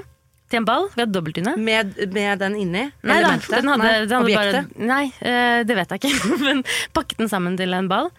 til 0.51 0.61
en 0.61 0.67
ball. 0.67 0.89
Vi 0.95 1.03
hadde 1.03 1.13
dobbeltdyne. 1.13 1.53
Med, 1.61 1.93
med 2.15 2.41
den 2.41 2.57
inni? 2.59 2.87
Nei 3.07 3.19
da, 3.23 3.35
den 3.37 3.69
hadde, 3.71 3.85
Nei, 3.85 3.93
den 4.07 4.17
hadde 4.17 4.39
bare 4.39 4.63
Nei, 4.89 5.05
eh, 5.23 5.61
det 5.67 5.77
vet 5.77 5.93
jeg 5.93 6.01
ikke. 6.01 6.33
Men 6.47 6.65
pakket 6.95 7.21
den 7.21 7.31
sammen 7.31 7.59
til 7.59 7.77
en 7.77 7.91
ball. 7.91 8.09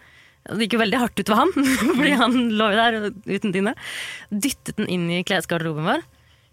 Det 0.47 0.65
gikk 0.65 0.77
jo 0.77 0.81
veldig 0.81 0.99
hardt 0.99 1.19
ut 1.21 1.29
for 1.29 1.39
han, 1.39 1.51
fordi 1.97 2.15
han 2.19 2.33
lå 2.59 2.71
der 2.75 2.97
uten 3.11 3.53
dyne. 3.55 3.75
Dyttet 4.31 4.75
den 4.79 4.89
inn 4.91 5.05
i 5.11 5.21
klesgarderoben 5.27 5.87
vår, 5.87 6.01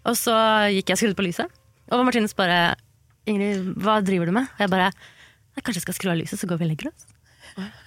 og 0.07 0.15
så 0.19 0.35
gikk 0.71 0.91
jeg 0.91 0.95
og 0.95 1.01
skrudde 1.01 1.19
på 1.19 1.25
lyset. 1.27 1.57
Og 1.91 2.05
Martinus 2.07 2.35
bare 2.37 2.77
'Ingrid, 3.27 3.73
hva 3.77 4.01
driver 4.03 4.25
du 4.25 4.31
med?' 4.31 4.47
Og 4.57 4.59
jeg 4.65 4.69
bare 4.69 4.91
«Nei, 4.91 5.61
'Kanskje 5.61 5.81
jeg 5.81 5.87
skal 5.89 5.93
skru 5.99 6.11
av 6.11 6.17
lyset, 6.17 6.39
så 6.39 6.47
går 6.47 6.57
vi 6.59 6.65
og 6.65 6.71
legger 6.71 6.91
oss'. 6.91 7.07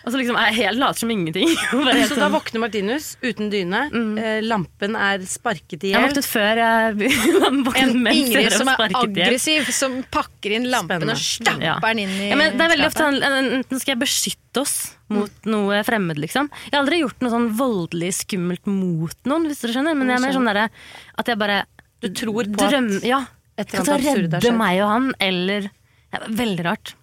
Og 0.04 0.12
så 0.12 0.18
liksom 0.20 0.36
er 0.36 0.50
jeg 0.52 0.66
helt 0.68 0.76
later 0.78 0.98
som 1.00 1.08
ingenting. 1.10 1.48
Og 1.72 1.86
Så 1.88 2.18
da 2.20 2.28
sånn- 2.28 2.34
våkner 2.34 2.60
Martinus 2.60 3.16
uten 3.24 3.48
dyne. 3.48 3.88
Mm. 3.90 4.42
lampen 4.44 4.94
er 4.94 5.18
sparket 5.24 5.86
i 5.88 5.92
jeg 5.94 6.02
våknet 6.04 6.26
før 6.28 6.60
jeg 6.60 6.94
våknet 7.64 7.94
En 7.96 8.06
Ingrid 8.12 8.50
og 8.50 8.52
som 8.52 8.68
er 8.68 8.76
hjel. 8.92 8.98
aggressiv, 9.00 9.70
som 9.72 10.02
pakker 10.12 10.52
inn 10.58 10.68
lampen 10.68 11.08
og 11.08 11.16
Spennende. 11.16 11.16
stapper 11.16 11.64
Ja. 11.64 11.78
den 11.80 11.98
inn 12.04 12.10
i 12.10 12.28
Ja, 12.28 12.36
men 12.36 12.58
det 12.58 12.60
er 12.60 12.74
veldig 12.76 12.90
ofte 12.90 13.06
Enten 13.08 13.80
skal 13.80 13.94
jeg 13.96 14.02
beskytte 14.04 14.60
oss 14.60 14.74
mot 15.08 15.32
noe 15.48 15.80
fremmed, 15.82 16.18
liksom. 16.20 16.50
Jeg 16.68 16.72
har 16.76 16.82
aldri 16.84 17.00
gjort 17.00 17.22
noe 17.24 17.30
sånn 17.32 17.48
voldelig 17.56 18.12
skummelt 18.20 18.66
mot 18.68 19.16
noen, 19.24 19.46
hvis 19.48 19.62
dere 19.64 19.72
skjønner. 19.78 19.96
Men 19.96 20.08
jeg 20.12 20.16
er 20.20 20.26
mer 20.26 20.36
sånn 20.36 20.50
derre 20.52 20.68
at 21.16 21.26
jeg 21.26 21.38
bare 21.40 21.64
Du 22.04 22.08
tror 22.12 22.44
på 22.44 22.60
drømmer 22.68 22.96
at 23.00 23.02
Ja. 23.08 23.24
Et 23.58 23.70
eller 23.70 23.84
Kan 23.84 23.94
annet 23.94 24.30
ta 24.32 24.38
redde 24.40 24.52
meg 24.58 24.82
og 24.82 24.88
han, 24.90 25.08
eller 25.22 25.70
ja, 26.14 26.20
Veldig 26.28 26.64
rart. 26.66 26.94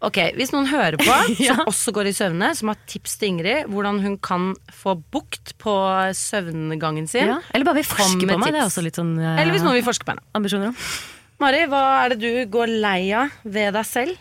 Ok, 0.00 0.16
Hvis 0.38 0.48
noen 0.54 0.64
hører 0.70 0.96
på, 0.96 1.12
Ja. 1.44 1.58
som 1.58 1.68
også 1.68 1.92
går 1.92 2.08
i 2.08 2.14
søvne, 2.16 2.48
som 2.56 2.70
har 2.72 2.78
tips 2.88 3.18
til 3.20 3.34
Ingrid 3.34 3.66
hvordan 3.68 3.98
hun 4.00 4.14
kan 4.24 4.54
få 4.72 4.94
bukt 5.12 5.52
på 5.60 5.74
søvngangen 6.16 7.06
sin 7.10 7.28
Ja. 7.28 7.40
Eller 7.52 7.68
bare 7.68 7.82
vil 7.82 7.88
forske 7.90 8.24
med 8.24 8.32
på 8.34 8.40
meg. 8.40 8.54
Det 8.56 8.62
er 8.62 8.68
også 8.70 8.84
litt 8.86 8.96
sånn 8.96 9.12
uh, 9.20 9.34
Eller 9.36 9.52
hvis 9.52 9.66
noen 9.66 9.76
vil 9.76 9.84
forske 9.86 10.06
på 10.08 10.14
henne. 10.14 10.24
ambisjoner 10.38 10.72
om. 10.72 10.78
Mari, 11.40 11.62
hva 11.72 11.82
er 12.04 12.14
det 12.14 12.18
du 12.24 12.50
går 12.52 12.72
lei 12.80 13.12
av 13.16 13.30
ved 13.44 13.74
deg 13.76 13.86
selv? 13.88 14.16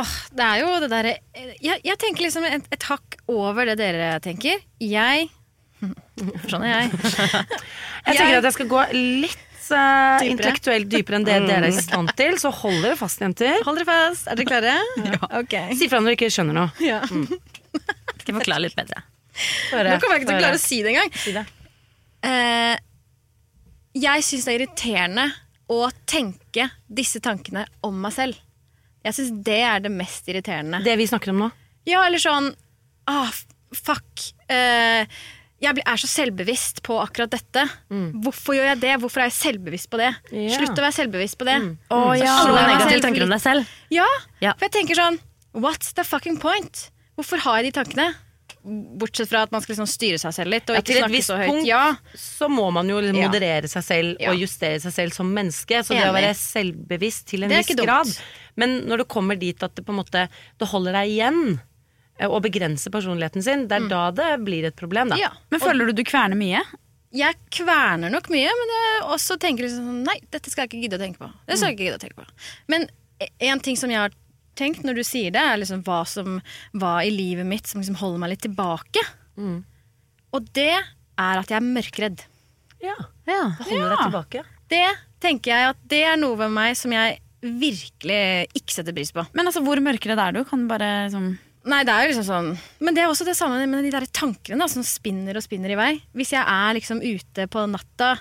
Åh, 0.00 0.10
det 0.38 0.44
er 0.46 0.58
jo 0.62 0.72
det 0.84 0.88
derre 0.92 1.12
jeg, 1.58 1.80
jeg 1.82 1.96
tenker 1.98 2.22
liksom 2.22 2.44
et, 2.46 2.66
et 2.70 2.84
hakk 2.86 3.16
over 3.32 3.66
det 3.72 3.76
dere 3.80 4.12
tenker. 4.24 4.60
Jeg 4.80 5.28
Sånn 6.52 6.62
er 6.64 6.74
jeg. 6.84 6.90
Jeg 7.00 8.16
tenker 8.18 8.36
at 8.38 8.46
jeg 8.50 8.56
skal 8.58 8.68
gå 8.70 8.82
litt 8.96 9.46
eh, 9.76 10.26
intellektuelt 10.30 10.88
dypere 10.90 11.20
enn 11.20 11.26
det 11.26 11.38
dere 11.46 11.68
er 11.68 11.72
i 11.72 11.82
stand 11.84 12.12
til, 12.18 12.36
så 12.40 12.52
hold 12.62 12.80
dere 12.84 12.98
fast, 12.98 13.22
jenter. 13.22 13.60
Hold 13.66 13.80
dere 13.80 13.88
fast. 13.88 14.28
Er 14.30 14.40
dere 14.40 14.50
klare? 14.50 14.76
Ok. 15.40 15.56
Si 15.78 15.88
fra 15.90 16.00
når 16.00 16.12
dere 16.12 16.18
ikke 16.18 16.30
skjønner 16.34 16.56
noe. 16.56 16.70
Ja. 16.84 17.00
Skal 18.20 18.32
jeg 18.32 18.38
forklare 18.42 18.64
litt 18.66 18.76
bedre. 18.78 19.02
Høre, 19.70 19.94
Nå 19.94 20.02
kommer 20.02 20.18
jeg 20.18 20.24
ikke 20.24 20.30
til 20.30 20.38
å 20.38 20.44
klare 20.44 20.58
å 20.58 20.62
si 20.62 20.80
det 20.84 20.92
engang. 20.92 21.12
Si 21.22 21.34
det. 21.36 21.44
Eh, 22.26 22.76
jeg 24.00 24.26
syns 24.26 24.46
det 24.46 24.52
er 24.52 24.60
irriterende 24.60 25.26
å 25.70 25.80
tenke 26.08 26.66
disse 26.90 27.22
tankene 27.24 27.64
om 27.86 27.96
meg 28.02 28.14
selv. 28.16 28.40
Jeg 29.06 29.16
syns 29.16 29.32
det 29.46 29.60
er 29.64 29.82
det 29.84 29.92
mest 29.94 30.28
irriterende. 30.28 30.82
Det 30.84 30.96
vi 31.00 31.08
snakker 31.08 31.32
om 31.32 31.44
nå. 31.46 31.50
Ja, 31.88 32.04
eller 32.04 32.20
sånn 32.20 32.50
ah, 33.08 33.30
Fuck. 33.70 34.24
Eh, 34.50 35.06
jeg 35.60 35.82
er 35.84 36.00
så 36.00 36.08
selvbevisst 36.08 36.80
på 36.86 36.96
akkurat 37.02 37.30
dette. 37.34 37.66
Hvorfor 38.24 38.56
gjør 38.56 38.70
jeg 38.72 38.80
det? 38.80 38.94
Hvorfor 39.02 39.20
er 39.24 39.28
jeg 39.28 39.36
selvbevisst 39.38 39.90
på 39.92 40.00
det? 40.00 40.08
Yeah. 40.32 40.54
Slutt 40.56 40.78
å 40.78 40.86
være 40.86 40.96
selvbevisst 40.96 41.38
på 41.40 41.48
det. 41.48 41.58
Å 41.92 42.00
ja. 42.16 42.36
Så 42.44 42.54
negative 42.56 43.02
tanker 43.04 43.26
om 43.26 43.34
deg 43.36 43.42
selv. 43.44 43.76
Ja, 43.92 44.08
Ja. 44.40 44.54
for 44.56 44.68
jeg 44.68 44.72
tenker 44.78 44.96
sånn 44.96 45.20
What's 45.52 45.92
the 45.94 46.04
fucking 46.06 46.38
point? 46.38 46.90
Hvorfor 47.18 47.38
har 47.42 47.60
jeg 47.60 47.72
de 47.72 47.80
tankene? 47.82 48.14
Bortsett 48.62 49.28
fra 49.30 49.42
at 49.46 49.52
man 49.52 49.62
skal 49.64 49.72
liksom 49.74 49.88
styre 49.88 50.18
seg 50.20 50.34
selv 50.36 50.52
litt 50.52 50.68
og 50.68 50.76
Ja, 50.76 50.82
til 50.84 50.98
et 51.00 51.10
visst 51.12 51.30
punkt. 51.32 51.64
Ja, 51.66 51.94
Så 52.14 52.48
må 52.52 52.66
man 52.72 52.88
jo 52.88 52.98
liksom 53.00 53.22
moderere 53.22 53.68
seg 53.68 53.84
selv 53.86 54.20
og 54.28 54.36
justere 54.36 54.80
seg 54.80 54.92
selv 54.92 55.12
som 55.16 55.30
menneske. 55.32 55.80
Så 55.84 55.96
det 55.96 56.04
å 56.08 56.12
være 56.12 56.34
selvbevisst 56.36 57.26
til 57.32 57.44
en 57.44 57.50
viss 57.50 57.72
grad. 57.74 58.10
Men 58.56 58.82
når 58.86 59.04
det 59.04 59.08
kommer 59.08 59.38
dit 59.40 59.62
at 59.62 59.74
det 59.74 59.84
på 59.86 59.94
en 59.94 60.00
måte 60.04 60.28
Det 60.58 60.68
holder 60.68 60.92
deg 60.92 61.08
igjen 61.14 61.60
eh, 62.20 62.28
begrenser 62.28 62.44
begrense 62.46 62.92
personligheten 62.94 63.44
sin, 63.44 63.66
det 63.70 63.78
er 63.78 63.88
da 63.90 64.04
det 64.14 64.30
blir 64.44 64.68
et 64.68 64.76
problem, 64.76 65.10
da. 65.12 65.18
Mm. 65.18 65.24
ja. 65.24 65.32
Men 65.50 65.64
føler 65.64 65.90
du 65.90 66.00
du 66.00 66.04
kverner 66.06 66.38
mye? 66.38 66.62
Jeg 67.16 67.34
kverner 67.50 68.12
nok 68.12 68.28
mye, 68.30 68.50
men 68.60 68.72
jeg 68.76 68.98
også 69.16 69.34
tenker 69.42 69.66
liksom 69.66 69.88
sånn 69.88 70.04
Nei, 70.06 70.20
dette 70.30 70.52
skal 70.52 70.64
jeg 70.64 70.70
ikke 70.70 70.82
gidde 70.84 70.98
å 71.00 71.02
tenke 71.02 71.22
på. 71.24 71.30
Det 71.48 71.56
skal 71.58 71.72
jeg 71.72 71.78
ikke 71.78 71.88
gidde 71.88 71.98
å 71.98 72.04
tenke 72.04 72.22
på. 72.22 72.50
Men 72.70 72.86
en 73.50 73.62
ting 73.64 73.78
som 73.80 73.90
jeg 73.90 73.98
har 73.98 74.14
tenkt 74.60 74.84
når 74.86 75.00
du 75.00 75.04
sier 75.06 75.34
det, 75.34 75.42
er 75.42 75.58
liksom 75.58 75.82
hva 75.86 76.04
som 76.08 76.38
var 76.78 77.02
i 77.02 77.10
livet 77.10 77.48
mitt 77.48 77.66
som 77.66 77.82
liksom 77.82 77.98
holder 77.98 78.22
meg 78.22 78.34
litt 78.34 78.44
tilbake. 78.46 79.02
Og 80.30 80.52
det 80.54 80.72
er 80.76 81.40
at 81.42 81.50
jeg 81.50 81.58
er 81.58 81.66
mørkredd. 81.66 82.24
Ja. 82.80 82.96
Ja. 83.28 83.42
Det 83.58 83.66
holder 83.68 83.92
deg 83.92 84.04
tilbake. 84.06 84.44
Det 84.70 84.86
tenker 85.20 85.52
jeg 85.52 85.72
at 85.74 85.82
det 85.90 86.04
er 86.12 86.18
noe 86.20 86.38
ved 86.40 86.52
meg 86.54 86.76
som 86.78 86.94
jeg 86.94 87.18
virkelig 87.40 88.50
ikke 88.56 88.74
setter 88.74 88.94
pris 88.96 89.12
på. 89.16 89.24
Men 89.36 89.48
altså, 89.48 89.62
hvor 89.64 89.80
mørkredd 89.82 90.20
er 90.20 90.36
du? 90.36 90.42
Kan 90.48 90.64
du 90.64 90.70
bare 90.70 90.90
liksom 91.08 91.32
Nei, 91.68 91.82
det 91.84 91.92
er 91.92 92.06
jo 92.06 92.12
liksom 92.14 92.24
sånn 92.24 92.46
Men 92.80 92.96
det 92.96 93.02
er 93.02 93.10
også 93.10 93.26
det 93.28 93.34
samme 93.36 93.58
med 93.68 93.84
de 93.84 93.90
der 93.92 94.06
tankene 94.16 94.62
da, 94.62 94.68
som 94.72 94.84
spinner 94.86 95.36
og 95.36 95.44
spinner 95.44 95.74
i 95.74 95.76
vei. 95.76 95.90
Hvis 96.16 96.30
jeg 96.32 96.40
er 96.40 96.76
liksom 96.78 97.02
ute 97.04 97.44
på 97.52 97.64
natta, 97.68 98.14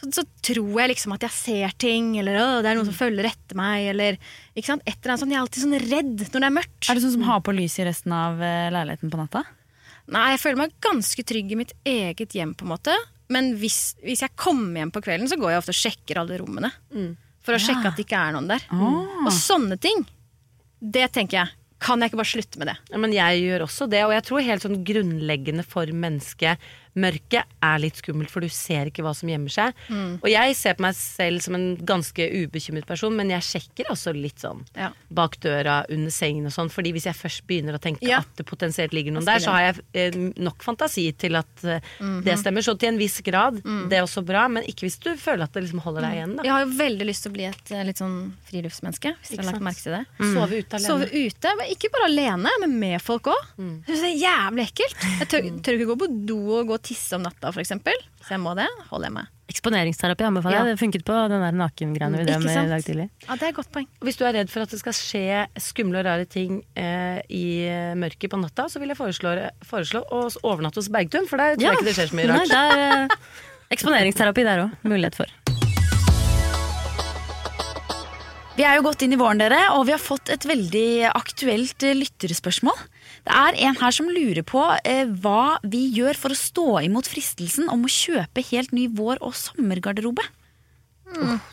så, 0.00 0.08
så 0.16 0.24
tror 0.44 0.70
jeg 0.80 0.94
liksom 0.94 1.12
at 1.12 1.26
jeg 1.26 1.34
ser 1.36 1.74
ting, 1.80 2.14
eller 2.22 2.38
å, 2.40 2.46
det 2.64 2.70
er 2.70 2.78
noen 2.78 2.88
som 2.88 2.96
følger 2.96 3.28
etter 3.28 3.58
meg, 3.58 3.90
eller 3.92 4.16
ikke 4.56 4.70
sant? 4.70 4.86
Et 4.88 4.96
eller 4.96 5.12
annet 5.12 5.24
sånt. 5.24 5.34
Jeg 5.34 5.40
er 5.40 5.44
alltid 5.44 5.66
sånn 5.66 5.78
redd 5.84 6.24
når 6.24 6.38
det 6.38 6.48
er 6.48 6.56
mørkt. 6.56 6.80
Er 6.88 6.96
du 6.96 7.04
sånn 7.04 7.14
som 7.18 7.26
har 7.28 7.44
på 7.44 7.54
lys 7.56 7.76
i 7.82 7.86
resten 7.88 8.16
av 8.16 8.40
eh, 8.40 8.70
leiligheten 8.72 9.12
på 9.12 9.20
natta? 9.20 9.44
Nei, 10.16 10.24
jeg 10.32 10.42
føler 10.46 10.60
meg 10.62 10.74
ganske 10.86 11.26
trygg 11.26 11.52
i 11.52 11.60
mitt 11.60 11.76
eget 11.84 12.36
hjem, 12.38 12.56
på 12.56 12.64
en 12.64 12.72
måte. 12.72 12.96
Men 13.34 13.52
hvis, 13.60 13.96
hvis 14.06 14.22
jeg 14.22 14.36
kommer 14.38 14.80
hjem 14.80 14.92
på 14.94 15.02
kvelden, 15.04 15.28
så 15.28 15.36
går 15.40 15.52
jeg 15.52 15.60
ofte 15.64 15.74
og 15.74 15.80
sjekker 15.82 16.20
alle 16.22 16.40
rommene. 16.40 16.70
For 17.44 17.58
å 17.58 17.60
sjekke 17.60 17.90
at 17.90 17.98
det 17.98 18.06
ikke 18.06 18.20
er 18.24 18.36
noen 18.36 18.48
der. 18.50 18.62
Og 19.26 19.32
sånne 19.34 19.76
ting, 19.82 20.04
det 20.80 21.08
tenker 21.14 21.42
jeg. 21.42 21.54
Kan 21.82 22.00
jeg 22.00 22.10
ikke 22.10 22.20
bare 22.22 22.32
slutte 22.32 22.60
med 22.60 22.70
det? 22.70 22.76
Ja, 22.88 23.00
men 23.02 23.12
jeg 23.12 23.42
gjør 23.44 23.66
også 23.66 23.88
det, 23.92 24.02
og 24.06 24.14
jeg 24.14 24.24
tror 24.24 24.44
helt 24.46 24.64
sånn 24.64 24.82
grunnleggende 24.86 25.64
for 25.66 25.90
mennesket 25.92 26.62
Mørket 26.96 27.44
er 27.62 27.78
litt 27.82 27.98
skummelt, 28.00 28.30
for 28.32 28.40
du 28.40 28.48
ser 28.48 28.86
ikke 28.90 29.02
hva 29.04 29.12
som 29.14 29.28
gjemmer 29.28 29.52
seg. 29.52 29.74
Mm. 29.92 30.14
Og 30.22 30.28
jeg 30.32 30.56
ser 30.56 30.74
på 30.78 30.84
meg 30.86 30.94
selv 30.96 31.42
som 31.44 31.54
en 31.58 31.76
ganske 31.76 32.24
ubekymret 32.46 32.86
person, 32.88 33.14
men 33.16 33.28
jeg 33.34 33.44
sjekker 33.44 33.90
også 33.92 34.14
litt 34.16 34.40
sånn 34.40 34.64
Ja. 34.74 34.90
bak 35.12 35.36
døra, 35.40 35.84
under 35.92 36.10
sengen 36.10 36.46
og 36.46 36.52
sånn. 36.52 36.70
Fordi 36.72 36.92
hvis 36.92 37.04
jeg 37.04 37.14
først 37.14 37.46
begynner 37.46 37.74
å 37.76 37.80
tenke 37.82 38.00
Ja. 38.08 38.18
at 38.20 38.36
det 38.36 38.46
potensielt 38.46 38.92
ligger 38.96 39.12
noen 39.12 39.24
der, 39.26 39.38
så 39.38 39.52
har 39.52 39.60
jeg 39.74 39.84
eh, 39.94 40.32
nok 40.40 40.62
fantasi 40.64 41.12
til 41.16 41.36
at 41.36 41.64
eh, 41.64 41.80
Mhm. 42.00 42.24
det 42.24 42.38
stemmer. 42.38 42.62
Så 42.64 42.78
til 42.78 42.88
en 42.88 42.98
viss 42.98 43.20
grad, 43.20 43.62
Mm. 43.62 43.88
det 43.90 43.98
er 43.98 44.02
også 44.02 44.24
bra, 44.24 44.48
men 44.48 44.62
ikke 44.64 44.86
hvis 44.88 44.98
du 45.00 45.14
føler 45.16 45.42
at 45.44 45.52
det 45.52 45.64
liksom 45.64 45.80
holder 45.80 46.00
deg 46.02 46.12
igjen. 46.14 46.36
Da. 46.36 46.42
Jeg 46.44 46.52
har 46.52 46.64
jo 46.64 46.72
veldig 46.72 47.06
lyst 47.06 47.22
til 47.22 47.30
å 47.32 47.34
bli 47.34 47.44
et 47.44 47.70
eh, 47.72 47.84
litt 47.84 47.96
sånn 47.98 48.32
friluftsmenneske. 48.50 49.14
Hvis 49.20 49.36
dere 49.36 49.44
har 49.44 49.52
lagt 49.52 49.62
merke 49.62 49.82
til 49.82 49.92
det. 49.92 50.06
Sove 50.32 50.58
ute 50.62 50.72
alene. 50.76 50.86
Sove 50.88 51.06
ute, 51.12 51.56
men 51.58 51.66
ikke 51.70 51.90
bare 51.92 52.08
alene, 52.08 52.48
men 52.60 52.78
med 52.80 53.02
folk 53.02 53.24
òg. 53.24 53.42
Mm. 53.58 53.84
Det 53.86 53.96
er 53.96 54.16
jævlig 54.16 54.66
ekkelt. 54.70 54.96
Jeg 55.20 55.28
tør, 55.28 55.62
tør 55.62 55.78
ikke 55.78 55.90
gå 55.92 55.98
på 55.98 56.26
do 56.26 56.38
og 56.60 56.66
gå 56.68 56.74
og 56.76 56.82
tisse 56.86 57.16
om 57.18 57.24
natta, 57.26 57.50
f.eks. 57.52 57.72
Så 58.26 58.34
jeg 58.36 58.40
må 58.42 58.52
det, 58.58 58.66
holder 58.90 59.08
jeg 59.10 59.14
meg. 59.18 59.32
Eksponeringsterapi 59.50 60.24
anbefaler 60.26 60.56
Ja. 60.56 60.62
jeg. 60.66 60.74
Det 60.74 60.80
funket 60.82 61.04
på 61.06 61.16
den 61.30 61.42
der 61.44 61.54
nakengreiene 61.54 62.18
vi 62.18 62.24
drev 62.26 62.42
med 62.42 62.56
i 62.58 62.70
dag 62.72 62.82
tidlig. 62.86 63.06
Ja, 63.28 63.36
det 63.38 63.46
er 63.46 63.52
et 63.52 63.58
godt 63.60 63.70
poeng. 63.74 63.86
Hvis 64.02 64.18
du 64.18 64.24
er 64.26 64.34
redd 64.34 64.50
for 64.50 64.64
at 64.66 64.72
det 64.74 64.80
skal 64.80 64.96
skje 64.98 65.44
skumle 65.62 66.00
og 66.02 66.06
rare 66.08 66.26
ting 66.30 66.60
eh, 66.74 67.20
i 67.30 67.44
eh, 67.70 67.92
mørket 67.98 68.32
på 68.32 68.40
natta, 68.42 68.66
så 68.72 68.82
vil 68.82 68.90
jeg 68.94 68.98
foreslå, 68.98 69.36
foreslå 69.68 70.02
å 70.10 70.24
overnatte 70.42 70.82
hos 70.82 70.90
Bergtun, 70.90 71.28
for 71.30 71.38
der 71.42 71.54
tror 71.58 71.68
jeg 71.70 71.78
ikke 71.78 71.90
det 71.90 71.96
skjer 72.00 72.10
så 72.10 72.18
mye 72.18 72.30
Nei, 72.32 72.38
rart. 72.40 72.54
det 72.54 72.62
er 72.64 73.04
eh, 73.06 73.30
eksponeringsterapi 73.78 74.46
der 74.50 74.64
òg. 74.66 74.74
Mulighet 74.90 75.20
for. 75.22 75.30
Vi 78.56 78.64
er 78.64 78.78
jo 78.78 78.86
gått 78.86 79.02
inn 79.04 79.12
i 79.12 79.18
våren, 79.20 79.36
dere, 79.42 79.58
og 79.76 79.82
vi 79.84 79.92
har 79.92 80.00
fått 80.00 80.30
et 80.32 80.46
veldig 80.48 81.10
aktuelt 81.12 81.84
eh, 81.84 81.96
lytterspørsmål. 81.98 82.78
Det 83.26 83.34
er 83.34 83.56
en 83.66 83.78
her 83.80 83.94
som 83.94 84.06
lurer 84.06 84.44
på 84.46 84.62
eh, 84.86 85.08
hva 85.22 85.56
vi 85.66 85.80
gjør 85.96 86.14
for 86.20 86.30
å 86.34 86.38
stå 86.38 86.66
imot 86.86 87.08
fristelsen 87.10 87.66
om 87.72 87.82
å 87.86 87.90
kjøpe 87.90 88.44
helt 88.52 88.70
ny 88.76 88.86
vår- 88.94 89.18
og 89.26 89.34
sommergarderobe. 89.34 90.22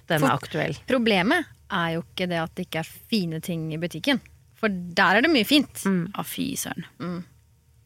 Den 0.09 0.23
er 0.23 0.29
aktuell. 0.33 0.77
Problemet 0.89 1.49
er 1.73 1.95
jo 1.95 2.03
ikke 2.05 2.27
det 2.29 2.39
at 2.43 2.53
det 2.57 2.67
ikke 2.67 2.83
er 2.83 2.93
fine 3.09 3.41
ting 3.41 3.67
i 3.73 3.79
butikken. 3.81 4.21
For 4.57 4.69
der 4.69 5.17
er 5.19 5.25
det 5.25 5.33
mye 5.33 5.47
fint. 5.49 5.81
Ja, 6.13 6.23
fy 6.25 6.51
søren. 6.59 6.85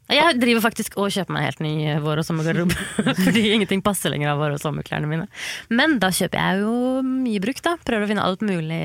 Jeg 0.08 0.38
driver 0.40 0.64
faktisk 0.64 0.96
og 1.02 1.10
kjøper 1.12 1.36
meg 1.36 1.48
helt 1.50 1.64
ny 1.64 1.72
eh, 1.88 2.00
vår- 2.04 2.22
og 2.22 2.28
sommergarderobe. 2.28 2.76
Fordi 3.26 3.42
ingenting 3.56 3.82
passer 3.84 4.12
lenger 4.14 4.32
av 4.34 4.44
vår- 4.44 4.56
og 4.56 4.62
sommerklærne 4.64 5.08
mine. 5.10 5.26
Men 5.72 5.98
da 6.04 6.12
kjøper 6.16 6.40
jeg 6.44 6.62
jo 6.64 6.76
mye 7.08 7.42
brukt, 7.44 7.64
da. 7.66 7.76
Prøver 7.88 8.06
å 8.08 8.12
finne 8.12 8.24
alt 8.28 8.44
mulig. 8.48 8.84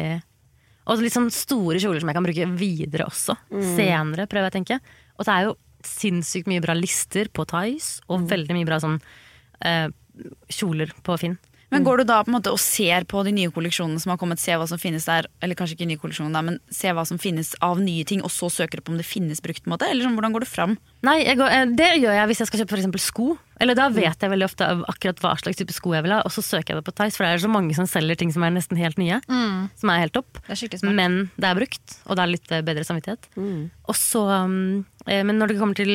Og 0.91 1.03
litt 1.03 1.15
sånn 1.15 1.31
store 1.31 1.79
kjoler 1.83 2.03
som 2.03 2.11
jeg 2.11 2.19
kan 2.19 2.27
bruke 2.27 2.49
videre 2.59 3.07
også. 3.07 3.37
Senere, 3.77 4.27
prøver 4.31 4.49
jeg 4.49 4.53
å 4.53 4.57
tenke. 4.59 4.79
Og 5.19 5.29
det 5.29 5.35
er 5.35 5.47
jo 5.47 5.57
sinnssykt 5.87 6.51
mye 6.51 6.63
bra 6.63 6.75
lister 6.79 7.31
på 7.35 7.45
Tice, 7.51 8.03
og 8.11 8.29
veldig 8.31 8.57
mye 8.57 8.69
bra 8.69 8.79
sånn 8.83 8.99
eh, 9.67 9.89
kjoler 10.51 10.93
på 11.07 11.17
Finn. 11.23 11.39
Men 11.73 11.87
går 11.87 12.03
du 12.03 12.05
da 12.11 12.21
på 12.23 12.29
en 12.29 12.37
måte 12.37 12.53
og 12.53 12.61
ser 12.61 13.07
på 13.09 13.23
de 13.25 13.33
nye 13.35 13.51
kolleksjonene 13.55 14.01
som 14.03 14.13
har 14.13 14.21
kommet, 14.21 14.41
se 14.43 14.57
hva 14.59 14.67
som 14.69 14.81
finnes 14.81 15.07
der, 15.09 15.29
eller 15.43 15.57
kanskje 15.59 15.79
ikke 15.79 15.89
nye 15.89 16.01
kolleksjoner, 16.03 16.35
der, 16.37 16.45
men 16.51 16.59
se 16.73 16.93
hva 16.93 17.05
som 17.09 17.21
finnes 17.23 17.55
av 17.65 17.81
nye 17.81 18.05
ting, 18.09 18.21
og 18.21 18.33
så 18.35 18.51
søker 18.53 18.81
du 18.81 18.85
på 18.87 18.93
om 18.95 19.01
det 19.01 19.09
finnes 19.09 19.41
brukt? 19.45 19.65
måte, 19.71 19.89
Eller 19.89 20.05
sånn, 20.05 20.17
hvordan 20.19 20.35
går 20.35 20.45
du 20.45 20.51
fram? 20.51 20.77
Nei, 21.07 21.23
jeg 21.25 21.39
går, 21.41 21.49
eh, 21.55 21.73
det 21.79 21.89
gjør 22.03 22.19
jeg 22.19 22.29
hvis 22.31 22.43
jeg 22.43 22.51
skal 22.51 22.63
kjøpe 22.63 22.75
for 22.75 22.83
eksempel 22.83 23.03
sko. 23.03 23.27
Eller 23.63 23.79
da 23.79 23.89
vet 23.95 24.19
jeg 24.19 24.31
veldig 24.33 24.47
ofte 24.49 24.67
akkurat 24.91 25.21
hva 25.23 25.33
slags 25.39 25.61
type 25.61 25.75
sko 25.75 25.95
jeg 25.95 26.03
vil 26.03 26.15
ha, 26.17 26.21
og 26.27 26.33
så 26.35 26.43
søker 26.43 26.75
jeg 26.75 26.83
det 26.83 26.87
på 26.89 26.95
Tice, 26.99 27.17
for 27.17 27.25
det 27.25 27.33
er 27.33 27.45
så 27.45 27.51
mange 27.53 27.77
som 27.79 27.87
selger 27.87 28.19
ting 28.19 28.33
som 28.35 28.43
er 28.43 28.53
nesten 28.55 28.81
helt 28.81 28.99
nye. 28.99 29.21
Som 29.79 29.93
er 29.93 30.03
helt 30.03 30.17
topp. 30.17 30.43
Det 30.49 30.57
er 30.57 30.79
smart. 30.83 30.97
Men 30.99 31.31
det 31.39 31.49
er 31.49 31.59
brukt, 31.61 31.99
og 32.07 32.19
det 32.19 32.25
er 32.25 32.33
litt 32.35 32.53
eh, 32.53 32.65
bedre 32.67 32.85
samvittighet. 32.89 33.31
Og 33.87 33.97
så, 33.97 34.25
um, 34.45 34.85
eh, 35.07 35.23
men 35.23 35.39
når 35.39 35.53
det 35.53 35.59
kommer 35.61 35.79
til 35.79 35.93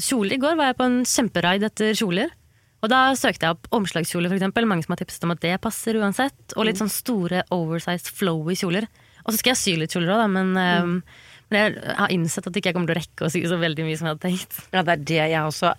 kjoler 0.00 0.36
I 0.36 0.40
går 0.40 0.56
var 0.56 0.72
jeg 0.72 0.80
på 0.80 0.88
en 0.88 1.00
kjemperaid 1.04 1.66
etter 1.70 1.92
kjoler. 1.98 2.32
Og 2.80 2.88
da 2.88 3.00
søkte 3.18 3.46
jeg 3.46 3.56
opp 3.56 3.68
omslagskjoler, 3.76 4.32
eksempel. 4.32 4.68
Mange 4.68 4.86
som 4.86 4.94
har 4.94 5.02
tipset 5.02 5.24
om 5.26 5.34
at 5.34 5.42
det 5.44 5.56
passer 5.64 5.98
uansett. 6.00 6.54
Og 6.56 6.64
litt 6.68 6.80
sånn 6.80 6.92
store 6.92 7.44
oversized 7.52 8.08
flowy 8.16 8.56
kjoler. 8.56 8.88
Og 9.26 9.32
så 9.32 9.40
skal 9.40 9.52
jeg 9.52 9.60
sy 9.60 9.74
litt 9.76 9.92
kjoler 9.92 10.14
òg, 10.16 10.22
men, 10.32 10.54
eh, 10.56 11.18
men 11.52 11.58
jeg 11.58 11.96
har 11.98 12.14
innsett 12.14 12.46
at 12.48 12.56
ikke 12.56 12.70
jeg 12.70 12.78
kommer 12.78 12.88
til 12.92 12.96
å 12.96 13.02
rekke 13.02 13.26
å 13.26 13.32
sy 13.32 13.42
så 13.44 13.58
veldig 13.60 13.84
mye 13.84 13.98
som 14.00 14.08
jeg 14.08 14.16
hadde 14.16 14.28
tenkt. 14.28 14.62
Ja, 14.72 14.84
det 14.86 14.94
er 14.94 15.04
det 15.12 15.20
jeg 15.34 15.42
også 15.44 15.74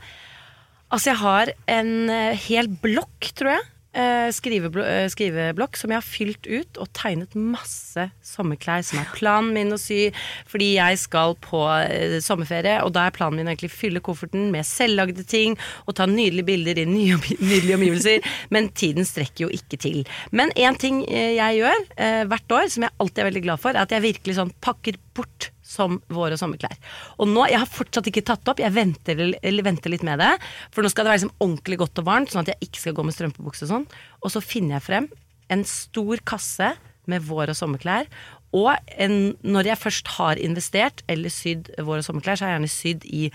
Altså, 0.91 1.13
jeg 1.13 1.19
har 1.21 1.49
en 1.71 1.91
eh, 2.11 2.39
hel 2.49 2.67
blokk, 2.67 3.29
tror 3.39 3.53
jeg. 3.53 3.67
Eh, 3.93 4.27
eh, 4.31 5.07
skriveblokk 5.11 5.77
som 5.79 5.91
jeg 5.91 5.99
har 5.99 6.05
fylt 6.05 6.47
ut 6.47 6.79
og 6.81 6.89
tegnet 6.97 7.35
masse 7.35 8.07
sommerklær 8.25 8.85
som 8.87 9.01
er 9.01 9.11
planen 9.15 9.51
min 9.55 9.75
å 9.75 9.79
sy 9.81 10.09
fordi 10.49 10.73
jeg 10.77 10.99
skal 11.01 11.35
på 11.43 11.63
eh, 11.81 12.17
sommerferie, 12.23 12.79
og 12.85 12.93
da 12.95 13.07
er 13.07 13.15
planen 13.15 13.41
min 13.41 13.51
egentlig 13.51 13.71
fylle 13.73 14.03
kofferten 14.03 14.49
med 14.53 14.67
selvlagde 14.67 15.25
ting 15.27 15.57
og 15.85 15.95
ta 15.99 16.07
nydelige 16.09 16.49
bilder 16.51 16.83
i 16.83 16.87
nye, 16.89 17.19
nydelige 17.39 17.79
omgivelser, 17.79 18.33
men 18.53 18.71
tiden 18.75 19.07
strekker 19.07 19.47
jo 19.47 19.53
ikke 19.55 19.79
til. 19.81 20.03
Men 20.31 20.53
én 20.55 20.77
ting 20.79 21.03
jeg 21.11 21.61
gjør 21.61 21.87
hvert 22.31 22.53
år, 22.55 22.69
som 22.71 22.85
jeg 22.85 22.95
alltid 23.01 23.23
er 23.23 23.29
veldig 23.29 23.43
glad 23.47 23.61
for, 23.63 23.75
er 23.75 23.85
at 23.85 23.95
jeg 23.95 24.07
virkelig 24.07 24.37
sånn 24.37 24.53
pakker 24.63 24.99
bort 25.17 25.51
som 25.72 25.99
vår- 26.11 26.36
og 26.36 26.41
sommerklær. 26.41 26.76
Og 27.19 27.32
nå, 27.32 27.47
Jeg 27.51 27.59
har 27.59 27.69
fortsatt 27.69 28.07
ikke 28.11 28.26
tatt 28.28 28.47
opp, 28.51 28.59
jeg 28.59 28.74
venter, 28.76 29.15
venter 29.63 29.93
litt 29.93 30.03
med 30.03 30.19
det. 30.19 30.32
For 30.72 30.84
nå 30.84 30.91
skal 30.91 31.05
det 31.05 31.11
være 31.11 31.22
liksom 31.22 31.36
ordentlig 31.39 31.80
godt 31.82 32.03
og 32.03 32.07
varmt, 32.07 32.32
sånn 32.32 32.45
at 32.45 32.53
jeg 32.53 32.69
ikke 32.69 32.84
skal 32.84 32.97
gå 32.97 33.05
med 33.07 33.15
strømpebukse 33.15 33.67
og 33.67 33.72
sånn. 33.74 33.88
Og 34.22 34.32
så 34.34 34.43
finner 34.43 34.78
jeg 34.78 34.88
frem 34.88 35.09
en 35.51 35.63
stor 35.67 36.22
kasse 36.28 36.76
med 37.07 37.26
vår- 37.28 37.51
og 37.51 37.57
sommerklær. 37.57 38.07
Og 38.53 38.76
en, 38.99 39.36
når 39.43 39.72
jeg 39.72 39.80
først 39.80 40.07
har 40.17 40.39
investert 40.39 41.03
eller 41.07 41.32
sydd 41.32 41.72
vår- 41.80 42.03
og 42.03 42.07
sommerklær, 42.07 42.38
så 42.38 42.45
har 42.45 42.53
jeg 42.53 42.59
gjerne 42.59 42.76
sydd 42.76 43.05
i 43.07 43.32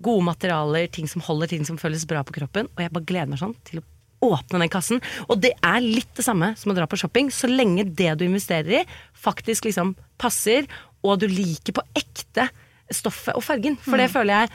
gode 0.00 0.24
materialer, 0.24 0.86
ting 0.90 1.08
som 1.10 1.22
holder, 1.22 1.50
ting 1.50 1.66
som 1.66 1.78
føles 1.80 2.06
bra 2.08 2.22
på 2.24 2.36
kroppen. 2.38 2.70
Og 2.76 2.84
jeg 2.84 2.92
bare 2.94 3.08
gleder 3.08 3.32
meg 3.32 3.42
sånn 3.42 3.56
til 3.68 3.82
å 3.82 3.86
åpne 4.30 4.60
den 4.60 4.72
kassen. 4.72 5.00
Og 5.28 5.40
det 5.40 5.52
er 5.64 5.80
litt 5.80 6.10
det 6.16 6.24
samme 6.26 6.52
som 6.60 6.72
å 6.72 6.76
dra 6.76 6.86
på 6.88 6.98
shopping, 7.00 7.30
så 7.32 7.48
lenge 7.50 7.86
det 7.88 8.12
du 8.20 8.26
investerer 8.26 8.80
i, 8.80 8.84
faktisk 9.16 9.68
liksom 9.68 9.94
passer, 10.20 10.68
og 11.04 11.22
du 11.22 11.28
liker 11.30 11.76
på 11.76 11.86
ekte 11.98 12.48
stoffet 12.90 13.36
og 13.38 13.44
fargen. 13.46 13.78
For 13.84 14.00
det 14.00 14.10
føler 14.12 14.42
jeg 14.42 14.52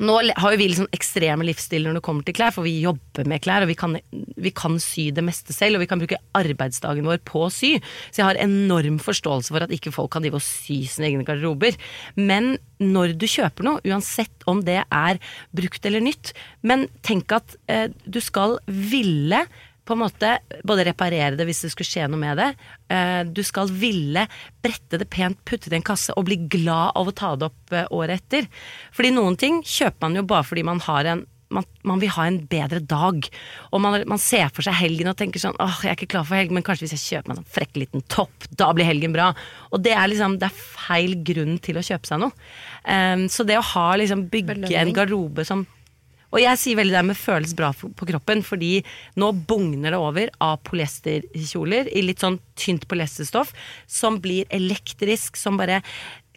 nå 0.00 0.14
har 0.16 0.54
jo 0.54 0.56
vi 0.56 0.66
liksom 0.70 0.88
ekstreme 0.96 1.44
livsstiler 1.44 1.90
når 1.90 1.98
det 1.98 2.04
kommer 2.06 2.24
til 2.24 2.36
klær, 2.36 2.54
for 2.56 2.64
vi 2.64 2.78
jobber 2.80 3.26
med 3.28 3.42
klær, 3.44 3.66
og 3.66 3.68
vi 3.68 3.76
kan, 3.76 3.98
vi 4.40 4.52
kan 4.56 4.78
sy 4.80 5.10
det 5.12 5.24
meste 5.26 5.52
selv, 5.52 5.76
og 5.76 5.84
vi 5.84 5.88
kan 5.90 6.00
bruke 6.00 6.16
arbeidsdagen 6.38 7.04
vår 7.04 7.20
på 7.28 7.44
å 7.44 7.50
sy. 7.52 7.74
Så 8.08 8.22
jeg 8.22 8.28
har 8.30 8.40
enorm 8.40 8.96
forståelse 9.02 9.52
for 9.52 9.66
at 9.66 9.74
ikke 9.76 9.92
folk 9.92 10.12
kan 10.14 10.24
drive 10.24 10.40
og 10.40 10.46
sy 10.46 10.80
sine 10.88 11.10
egne 11.10 11.26
garderober. 11.28 11.76
Men 12.16 12.54
når 12.80 13.12
du 13.20 13.28
kjøper 13.28 13.66
noe, 13.66 13.84
uansett 13.84 14.48
om 14.48 14.64
det 14.64 14.80
er 14.86 15.20
brukt 15.56 15.84
eller 15.84 16.04
nytt, 16.04 16.32
men 16.64 16.88
tenk 17.04 17.36
at 17.36 17.58
eh, 17.68 17.90
du 18.08 18.22
skal 18.24 18.56
ville 18.64 19.44
på 19.90 19.96
en 19.96 20.04
måte 20.04 20.36
både 20.66 20.86
reparere 20.88 21.38
det 21.38 21.46
hvis 21.48 21.64
det 21.66 21.72
skulle 21.74 21.90
skje 21.90 22.06
noe 22.10 22.20
med 22.20 22.38
det. 22.40 22.50
Eh, 22.92 23.22
du 23.26 23.42
skal 23.46 23.72
ville 23.72 24.26
brette 24.62 25.00
det 25.00 25.10
pent, 25.10 25.40
putte 25.44 25.70
det 25.70 25.78
i 25.78 25.80
en 25.80 25.90
kasse 25.90 26.14
og 26.16 26.28
bli 26.28 26.38
glad 26.50 26.94
av 26.98 27.10
å 27.10 27.16
ta 27.16 27.34
det 27.36 27.50
opp 27.50 27.76
eh, 27.76 27.90
året 27.96 28.22
etter. 28.22 28.48
Fordi 28.94 29.12
noen 29.16 29.38
ting 29.40 29.60
kjøper 29.66 30.06
man 30.06 30.18
jo 30.20 30.26
bare 30.30 30.46
fordi 30.46 30.66
man 30.66 30.82
har 30.86 31.10
en 31.10 31.26
man, 31.50 31.66
man 31.82 31.98
vil 31.98 32.12
ha 32.14 32.26
en 32.28 32.38
bedre 32.50 32.78
dag. 32.78 33.26
Og 33.74 33.82
man, 33.82 33.96
man 34.08 34.20
ser 34.22 34.52
for 34.54 34.62
seg 34.66 34.76
helgen 34.78 35.10
og 35.10 35.16
tenker 35.18 35.42
sånn 35.42 35.58
åh, 35.58 35.80
jeg 35.82 35.92
er 35.92 35.98
ikke 35.98 36.12
klar 36.14 36.28
for 36.28 36.38
helg, 36.38 36.54
men 36.54 36.64
kanskje 36.66 36.86
hvis 36.86 36.94
jeg 36.96 37.06
kjøper 37.06 37.30
meg 37.30 37.34
en 37.34 37.42
sånn 37.42 37.54
frekk 37.56 37.80
liten 37.82 38.04
topp, 38.12 38.46
da 38.54 38.70
blir 38.76 38.86
helgen 38.86 39.14
bra. 39.16 39.32
Og 39.74 39.82
det 39.82 39.96
er 39.96 40.12
liksom, 40.12 40.38
det 40.40 40.46
er 40.46 40.60
feil 40.60 41.16
grunn 41.26 41.58
til 41.62 41.80
å 41.80 41.84
kjøpe 41.86 42.10
seg 42.10 42.22
noe. 42.22 42.48
Um, 42.86 43.26
så 43.32 43.46
det 43.48 43.58
å 43.58 43.66
ha 43.74 43.88
liksom 44.00 44.28
bygge 44.32 44.70
en 44.78 44.94
garderobe 44.96 45.46
som 45.48 45.66
og 46.30 46.38
jeg 46.38 46.60
sier 46.62 46.78
veldig 46.78 46.94
det 46.94 47.04
med 47.10 47.18
føles 47.18 47.54
bra 47.58 47.72
på 47.74 48.08
kroppen, 48.12 48.44
fordi 48.46 48.80
nå 49.18 49.32
bugner 49.50 49.94
det 49.94 50.00
over 50.00 50.32
av 50.42 50.60
polyesterkjoler 50.68 51.90
i 51.90 52.04
litt 52.06 52.22
sånn 52.22 52.38
tynt 52.58 52.86
polyesterstoff, 52.90 53.50
som 53.90 54.20
blir 54.22 54.46
elektrisk, 54.54 55.38
som 55.40 55.58
bare 55.58 55.80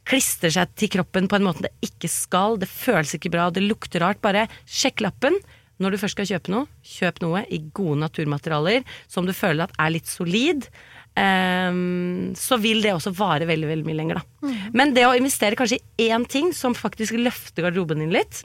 klistrer 0.09 0.51
seg 0.51 0.71
til 0.79 0.91
kroppen 0.97 1.29
på 1.31 1.37
en 1.37 1.45
måte 1.45 1.67
det 1.67 1.73
ikke 1.85 2.09
skal. 2.11 2.57
Det 2.59 2.69
føles 2.69 3.13
ikke 3.15 3.31
bra, 3.33 3.49
det 3.53 3.63
lukter 3.63 4.03
rart. 4.03 4.21
Bare 4.23 4.47
sjekk 4.65 5.05
lappen. 5.05 5.37
Når 5.81 5.93
du 5.93 5.99
først 5.99 6.15
skal 6.17 6.27
kjøpe 6.29 6.51
noe, 6.53 6.67
kjøp 6.85 7.21
noe 7.23 7.45
i 7.51 7.59
gode 7.75 7.97
naturmaterialer 8.03 8.83
som 9.09 9.25
du 9.25 9.33
føler 9.35 9.65
at 9.65 9.79
er 9.81 9.93
litt 9.95 10.09
solid. 10.09 10.67
Um, 11.13 12.33
så 12.37 12.57
vil 12.61 12.81
det 12.81 12.93
også 12.93 13.13
vare 13.17 13.47
veldig 13.49 13.69
veldig 13.69 13.87
mye 13.87 13.97
lenger. 13.99 14.21
Da. 14.21 14.53
Men 14.73 14.93
det 14.95 15.05
å 15.05 15.15
investere 15.17 15.57
kanskje 15.57 15.81
i 16.01 16.09
én 16.09 16.25
ting 16.29 16.51
som 16.57 16.77
faktisk 16.77 17.17
løfter 17.19 17.65
garderoben 17.65 18.01
din 18.01 18.13
litt, 18.13 18.43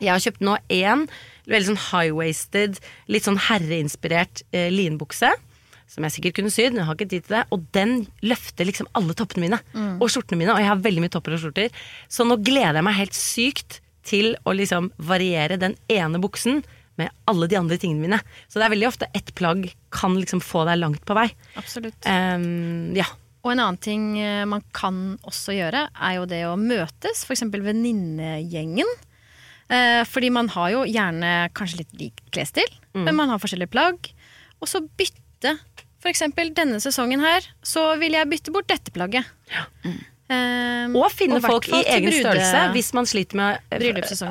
jeg 0.00 0.12
har 0.12 0.22
kjøpt 0.24 0.44
nå 0.46 0.56
én 0.72 1.06
veldig 1.50 1.72
sånn 1.72 1.82
high-waisted, 1.90 2.78
litt 3.12 3.26
sånn 3.26 3.40
herreinspirert 3.48 4.44
eh, 4.54 4.70
linbukse. 4.72 5.32
Som 5.92 6.06
jeg 6.06 6.14
sikkert 6.14 6.38
kunne 6.38 6.52
sydd, 6.54 6.72
men 6.72 6.80
jeg 6.82 6.88
har 6.88 6.96
ikke 6.96 7.10
tid 7.10 7.24
til 7.26 7.34
det. 7.36 7.44
Og 7.52 7.64
den 7.76 7.90
løfter 8.24 8.64
liksom 8.64 8.88
alle 8.96 9.12
toppene 9.18 9.44
mine. 9.44 9.58
Og 10.00 10.08
skjortene 10.08 10.40
mine. 10.40 10.54
Og 10.54 10.62
jeg 10.62 10.70
har 10.70 10.84
veldig 10.86 11.02
mye 11.04 11.12
topper 11.12 11.36
og 11.36 11.42
skjorter. 11.42 11.82
Så 12.08 12.24
nå 12.24 12.38
gleder 12.40 12.78
jeg 12.80 12.86
meg 12.86 12.96
helt 12.96 13.18
sykt 13.18 13.82
til 14.08 14.32
å 14.48 14.54
liksom 14.56 14.88
variere 14.96 15.58
den 15.60 15.76
ene 15.92 16.20
buksen 16.22 16.62
med 17.00 17.12
alle 17.28 17.48
de 17.48 17.58
andre 17.58 17.78
tingene 17.80 18.04
mine. 18.06 18.20
Så 18.48 18.58
det 18.58 18.66
er 18.66 18.74
veldig 18.74 18.88
ofte 18.88 19.08
ett 19.16 19.34
plagg 19.38 19.68
kan 19.94 20.16
liksom 20.18 20.42
få 20.44 20.64
deg 20.68 20.80
langt 20.80 21.04
på 21.08 21.16
vei. 21.16 21.28
Absolutt. 21.60 22.08
Um, 22.08 22.92
ja. 22.96 23.08
Og 23.42 23.54
en 23.54 23.62
annen 23.64 23.80
ting 23.82 24.04
eh, 24.22 24.44
man 24.46 24.62
kan 24.74 25.16
også 25.26 25.56
gjøre, 25.56 25.88
er 25.92 26.18
jo 26.18 26.26
det 26.30 26.44
å 26.46 26.58
møtes, 26.60 27.24
f.eks. 27.26 27.42
venninnegjengen. 27.50 28.92
Eh, 29.70 30.02
fordi 30.04 30.30
man 30.30 30.48
har 30.48 30.70
jo 30.70 30.84
gjerne 30.84 31.48
kanskje 31.54 31.78
litt 31.84 31.92
lik 32.00 32.20
klesstil, 32.32 32.68
men 32.94 33.14
man 33.16 33.28
har 33.28 33.38
forskjellige 33.38 33.70
plagg. 33.72 34.10
Og 34.60 34.68
så 34.68 34.80
bytte. 34.84 35.58
For 36.02 36.10
eksempel 36.10 36.50
denne 36.54 36.80
sesongen 36.82 37.20
her, 37.20 37.40
så 37.62 37.96
vil 37.98 38.12
jeg 38.12 38.28
bytte 38.28 38.52
bort 38.52 38.66
dette 38.68 38.90
plagget. 38.92 39.24
Eh, 40.32 40.86
Og 40.94 41.10
finne 41.12 41.36
og 41.36 41.42
folk 41.42 41.68
i 41.68 41.82
egen 41.84 42.08
brude- 42.08 42.20
størrelse 42.22 42.72
hvis 42.72 42.92
man 42.94 43.04
sliter 43.06 43.36
med 43.36 43.58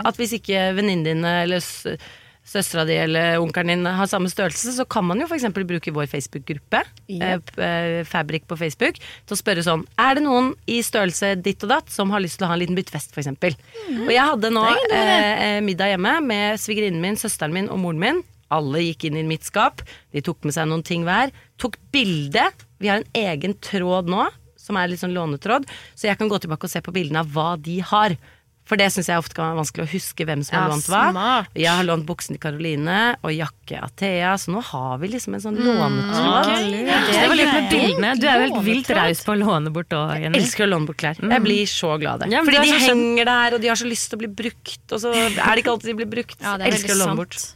At 0.06 0.16
hvis 0.18 0.34
ikke 0.34 0.76
venninnen 0.76 1.04
din 1.06 1.26
eller 1.26 1.60
søstera 2.48 2.84
di 2.90 2.96
eller 2.98 3.38
onkelen 3.40 3.70
din 3.84 3.86
har 3.86 4.10
samme 4.10 4.28
størrelse, 4.32 4.74
så 4.76 4.86
kan 4.90 5.06
man 5.06 5.22
jo 5.22 5.28
f.eks. 5.30 5.46
bruke 5.54 5.94
vår 5.94 6.08
Facebook-gruppe, 6.10 6.82
eh, 7.08 7.20
Yep. 7.38 7.52
eh, 7.62 8.02
Fabrik 8.10 8.48
på 8.50 8.58
Facebook, 8.58 8.98
til 8.98 9.36
å 9.36 9.40
spørre 9.40 9.64
sånn 9.64 9.86
Er 10.02 10.16
det 10.18 10.24
noen 10.26 10.54
i 10.68 10.80
størrelse 10.84 11.36
ditt 11.42 11.64
og 11.64 11.70
datt 11.70 11.90
som 11.94 12.10
har 12.12 12.20
lyst 12.24 12.40
til 12.42 12.48
å 12.48 12.52
ha 12.52 12.58
en 12.58 12.64
liten 12.64 12.76
byttefest, 12.76 13.14
f.eks.? 13.14 13.30
Mm. 13.90 14.04
Og 14.08 14.12
jeg 14.12 14.26
hadde 14.34 14.52
nå 14.52 14.66
eh, 14.92 15.58
eh, 15.58 15.62
middag 15.62 15.94
hjemme 15.94 16.18
med 16.26 16.60
svigerinnen 16.60 17.02
min, 17.02 17.16
søsteren 17.20 17.54
min 17.54 17.70
og 17.70 17.80
moren 17.80 18.02
min. 18.02 18.24
Alle 18.52 18.82
gikk 18.84 19.06
inn 19.08 19.16
i 19.22 19.24
mitt 19.24 19.46
skap. 19.48 19.80
De 20.12 20.20
tok 20.26 20.44
med 20.44 20.52
seg 20.58 20.68
noen 20.68 20.84
ting 20.84 21.06
hver. 21.08 21.32
Tok 21.62 21.78
bilde. 21.94 22.50
Vi 22.84 22.90
har 22.92 23.00
en 23.00 23.08
egen 23.16 23.54
tråd 23.64 24.10
nå, 24.12 24.26
som 24.60 24.76
er 24.76 24.90
litt 24.92 25.00
sånn 25.00 25.14
lånetråd, 25.16 25.64
så 25.96 26.10
jeg 26.10 26.18
kan 26.20 26.28
gå 26.30 26.38
tilbake 26.44 26.68
og 26.68 26.72
se 26.74 26.82
på 26.84 26.92
bildene 26.94 27.24
av 27.24 27.32
hva 27.32 27.54
de 27.62 27.80
har. 27.80 28.18
For 28.64 28.78
det 28.80 28.88
syns 28.94 29.08
jeg 29.10 29.18
ofte 29.20 29.36
kan 29.36 29.50
være 29.52 29.58
vanskelig 29.60 29.84
å 29.84 29.90
huske 29.92 30.26
hvem 30.26 30.44
som 30.46 30.56
har 30.56 30.68
Ja, 30.70 30.72
lånt 30.72 30.86
hva. 30.88 31.00
smart. 31.12 31.48
Jeg 31.60 31.68
har 31.76 31.84
lånt 31.84 32.06
buksen 32.08 32.38
til 32.38 32.40
Karoline 32.40 33.16
og 33.24 33.32
jakke 33.36 33.82
av 33.84 33.90
Thea, 34.00 34.34
så 34.40 34.54
nå 34.54 34.62
har 34.64 34.98
vi 35.02 35.10
liksom 35.12 35.34
en 35.36 35.42
sånn 35.44 35.58
lånetråd. 35.58 36.46
Det 37.12 37.28
var 37.28 37.36
lurt 37.36 37.54
med 37.58 37.70
bildene. 37.74 38.14
Du 38.22 38.28
er 38.28 38.38
jo 38.38 38.46
helt 38.54 38.66
vilt 38.66 38.88
Lånetråd. 38.88 38.98
raus 39.02 39.24
på 39.26 39.34
å 39.34 39.40
låne 39.42 39.74
bort 39.74 39.90
òg, 39.98 40.14
Jeg 40.22 40.32
elsker 40.40 40.66
å 40.68 40.70
låne 40.72 40.86
bort 40.88 40.98
klær. 41.02 41.18
Jeg 41.20 41.42
blir 41.44 41.66
så 41.66 41.98
glad 42.00 42.22
av 42.22 42.30
det. 42.30 42.32
Ja, 42.38 42.44
Fordi 42.44 42.62
de 42.62 42.80
henger 42.86 43.26
der, 43.26 43.54
og 43.56 43.62
de 43.62 43.68
har 43.68 43.76
så 43.76 43.90
lyst 43.90 44.10
til 44.10 44.20
å 44.20 44.22
bli 44.24 44.32
brukt, 44.44 44.80
og 44.92 45.00
så 45.02 45.12
er 45.14 45.30
det 45.56 45.64
ikke 45.66 45.74
alltid 45.76 45.90
de 45.92 45.98
blir 46.06 46.12
brukt. 46.12 46.38
Ja, 46.40 46.56
er 46.56 46.72
elsker 46.72 46.96
å 46.96 47.00
låne 47.02 47.08
låne 47.12 47.18
bort. 47.26 47.56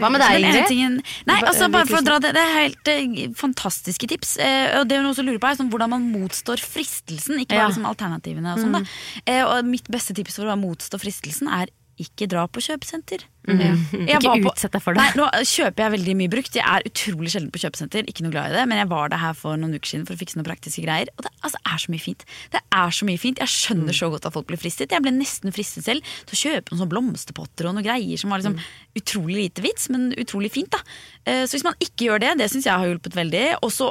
Hva 0.00 0.10
med 0.10 0.20
deg, 0.24 0.40
Ingrid? 0.40 0.66
tingen- 0.68 1.02
Nei, 1.28 1.40
altså 1.42 1.70
bare 1.70 1.86
for 1.86 2.00
å 2.00 2.04
dra 2.04 2.18
det 2.18 2.32
Det 2.34 2.42
er 2.42 2.54
helt 2.56 2.88
eh, 2.88 3.28
fantastiske 3.36 4.08
tips. 4.08 4.36
Eh, 4.38 4.78
og 4.80 4.88
det 4.88 4.98
hun 4.98 5.06
også 5.12 5.24
lurer 5.24 5.38
på 5.38 5.50
er 5.50 5.56
sånn, 5.60 5.70
hvordan 5.70 5.90
man 5.90 6.08
motstår 6.12 6.58
fristelsen. 6.58 7.38
Ikke 7.44 7.54
Ja. 7.54 7.66
bare 7.68 7.72
liksom 7.74 7.86
alternativene 7.86 8.52
og 8.54 8.58
sånn. 8.58 8.72
da. 8.72 8.80
Eh, 9.26 9.42
og 9.44 9.64
mitt 9.64 9.88
beste 9.90 10.14
tips 10.14 10.36
for 10.36 10.44
å 10.50 10.56
motstå 10.58 10.98
fristelsen 11.00 11.48
er 11.52 11.68
ikke 12.02 12.26
dra 12.32 12.46
på 12.48 12.62
kjøpesenter. 12.64 13.26
Jeg 13.50 13.76
Ikke 14.06 14.20
var 14.28 14.36
på- 14.44 14.50
utsett 14.52 14.72
deg 14.76 14.82
for 14.84 14.94
det. 14.94 15.00
Nei, 15.00 15.12
nå 15.16 15.24
kjøper 15.48 15.80
jeg 15.82 15.92
veldig 15.96 16.14
mye 16.20 16.30
brukt. 16.30 16.54
Jeg 16.54 16.62
er 16.62 16.84
utrolig 16.86 17.30
sjelden 17.32 17.50
på 17.50 17.58
kjøpesenter. 17.62 18.04
Ikke 18.06 18.22
noe 18.22 18.30
glad 18.34 18.52
i 18.52 18.54
det, 18.58 18.64
men 18.68 18.78
jeg 18.78 18.88
var 18.92 19.08
der 19.10 19.18
her 19.18 19.32
for 19.34 19.56
noen 19.56 19.74
uker 19.74 19.88
siden 19.90 20.04
for 20.06 20.14
å 20.14 20.20
fikse 20.20 20.36
noen 20.36 20.46
praktiske 20.46 20.84
greier. 20.84 21.08
Og 21.16 21.24
det 21.24 21.32
altså, 21.42 21.58
er 21.66 21.78
så 21.82 21.90
mye 21.90 22.02
fint. 22.04 22.24
Det 22.52 22.60
er 22.70 22.90
så 22.94 23.08
mye 23.08 23.18
fint. 23.18 23.40
Jeg 23.42 23.48
skjønner 23.48 23.96
så 23.96 24.10
godt 24.12 24.26
at 24.28 24.36
folk 24.36 24.46
blir 24.46 24.60
fristet. 24.60 24.92
Jeg 24.92 25.02
ble 25.02 25.10
nesten 25.16 25.50
fristet 25.56 25.84
selv 25.88 26.04
til 26.28 26.36
å 26.36 26.42
kjøpe 26.44 26.76
noen 26.78 26.92
blomsterpotter 26.92 27.66
og 27.70 27.74
noen 27.78 27.86
greier 27.88 28.20
som 28.20 28.30
var 28.30 28.38
liksom 28.44 28.60
utrolig 29.00 29.40
lite 29.48 29.64
vits, 29.64 29.88
men 29.90 30.12
utrolig 30.20 30.52
fint. 30.52 30.70
da. 30.70 30.78
Eh, 31.26 31.44
Så 31.48 31.56
hvis 31.58 31.64
man 31.64 31.74
ikke 31.80 32.06
gjør 32.06 32.20
det, 32.20 32.38
det 32.38 32.50
syns 32.52 32.64
jeg 32.68 32.76
har 32.76 32.86
hjulpet 32.86 33.16
veldig. 33.16 33.56
Og 33.64 33.70
så 33.72 33.88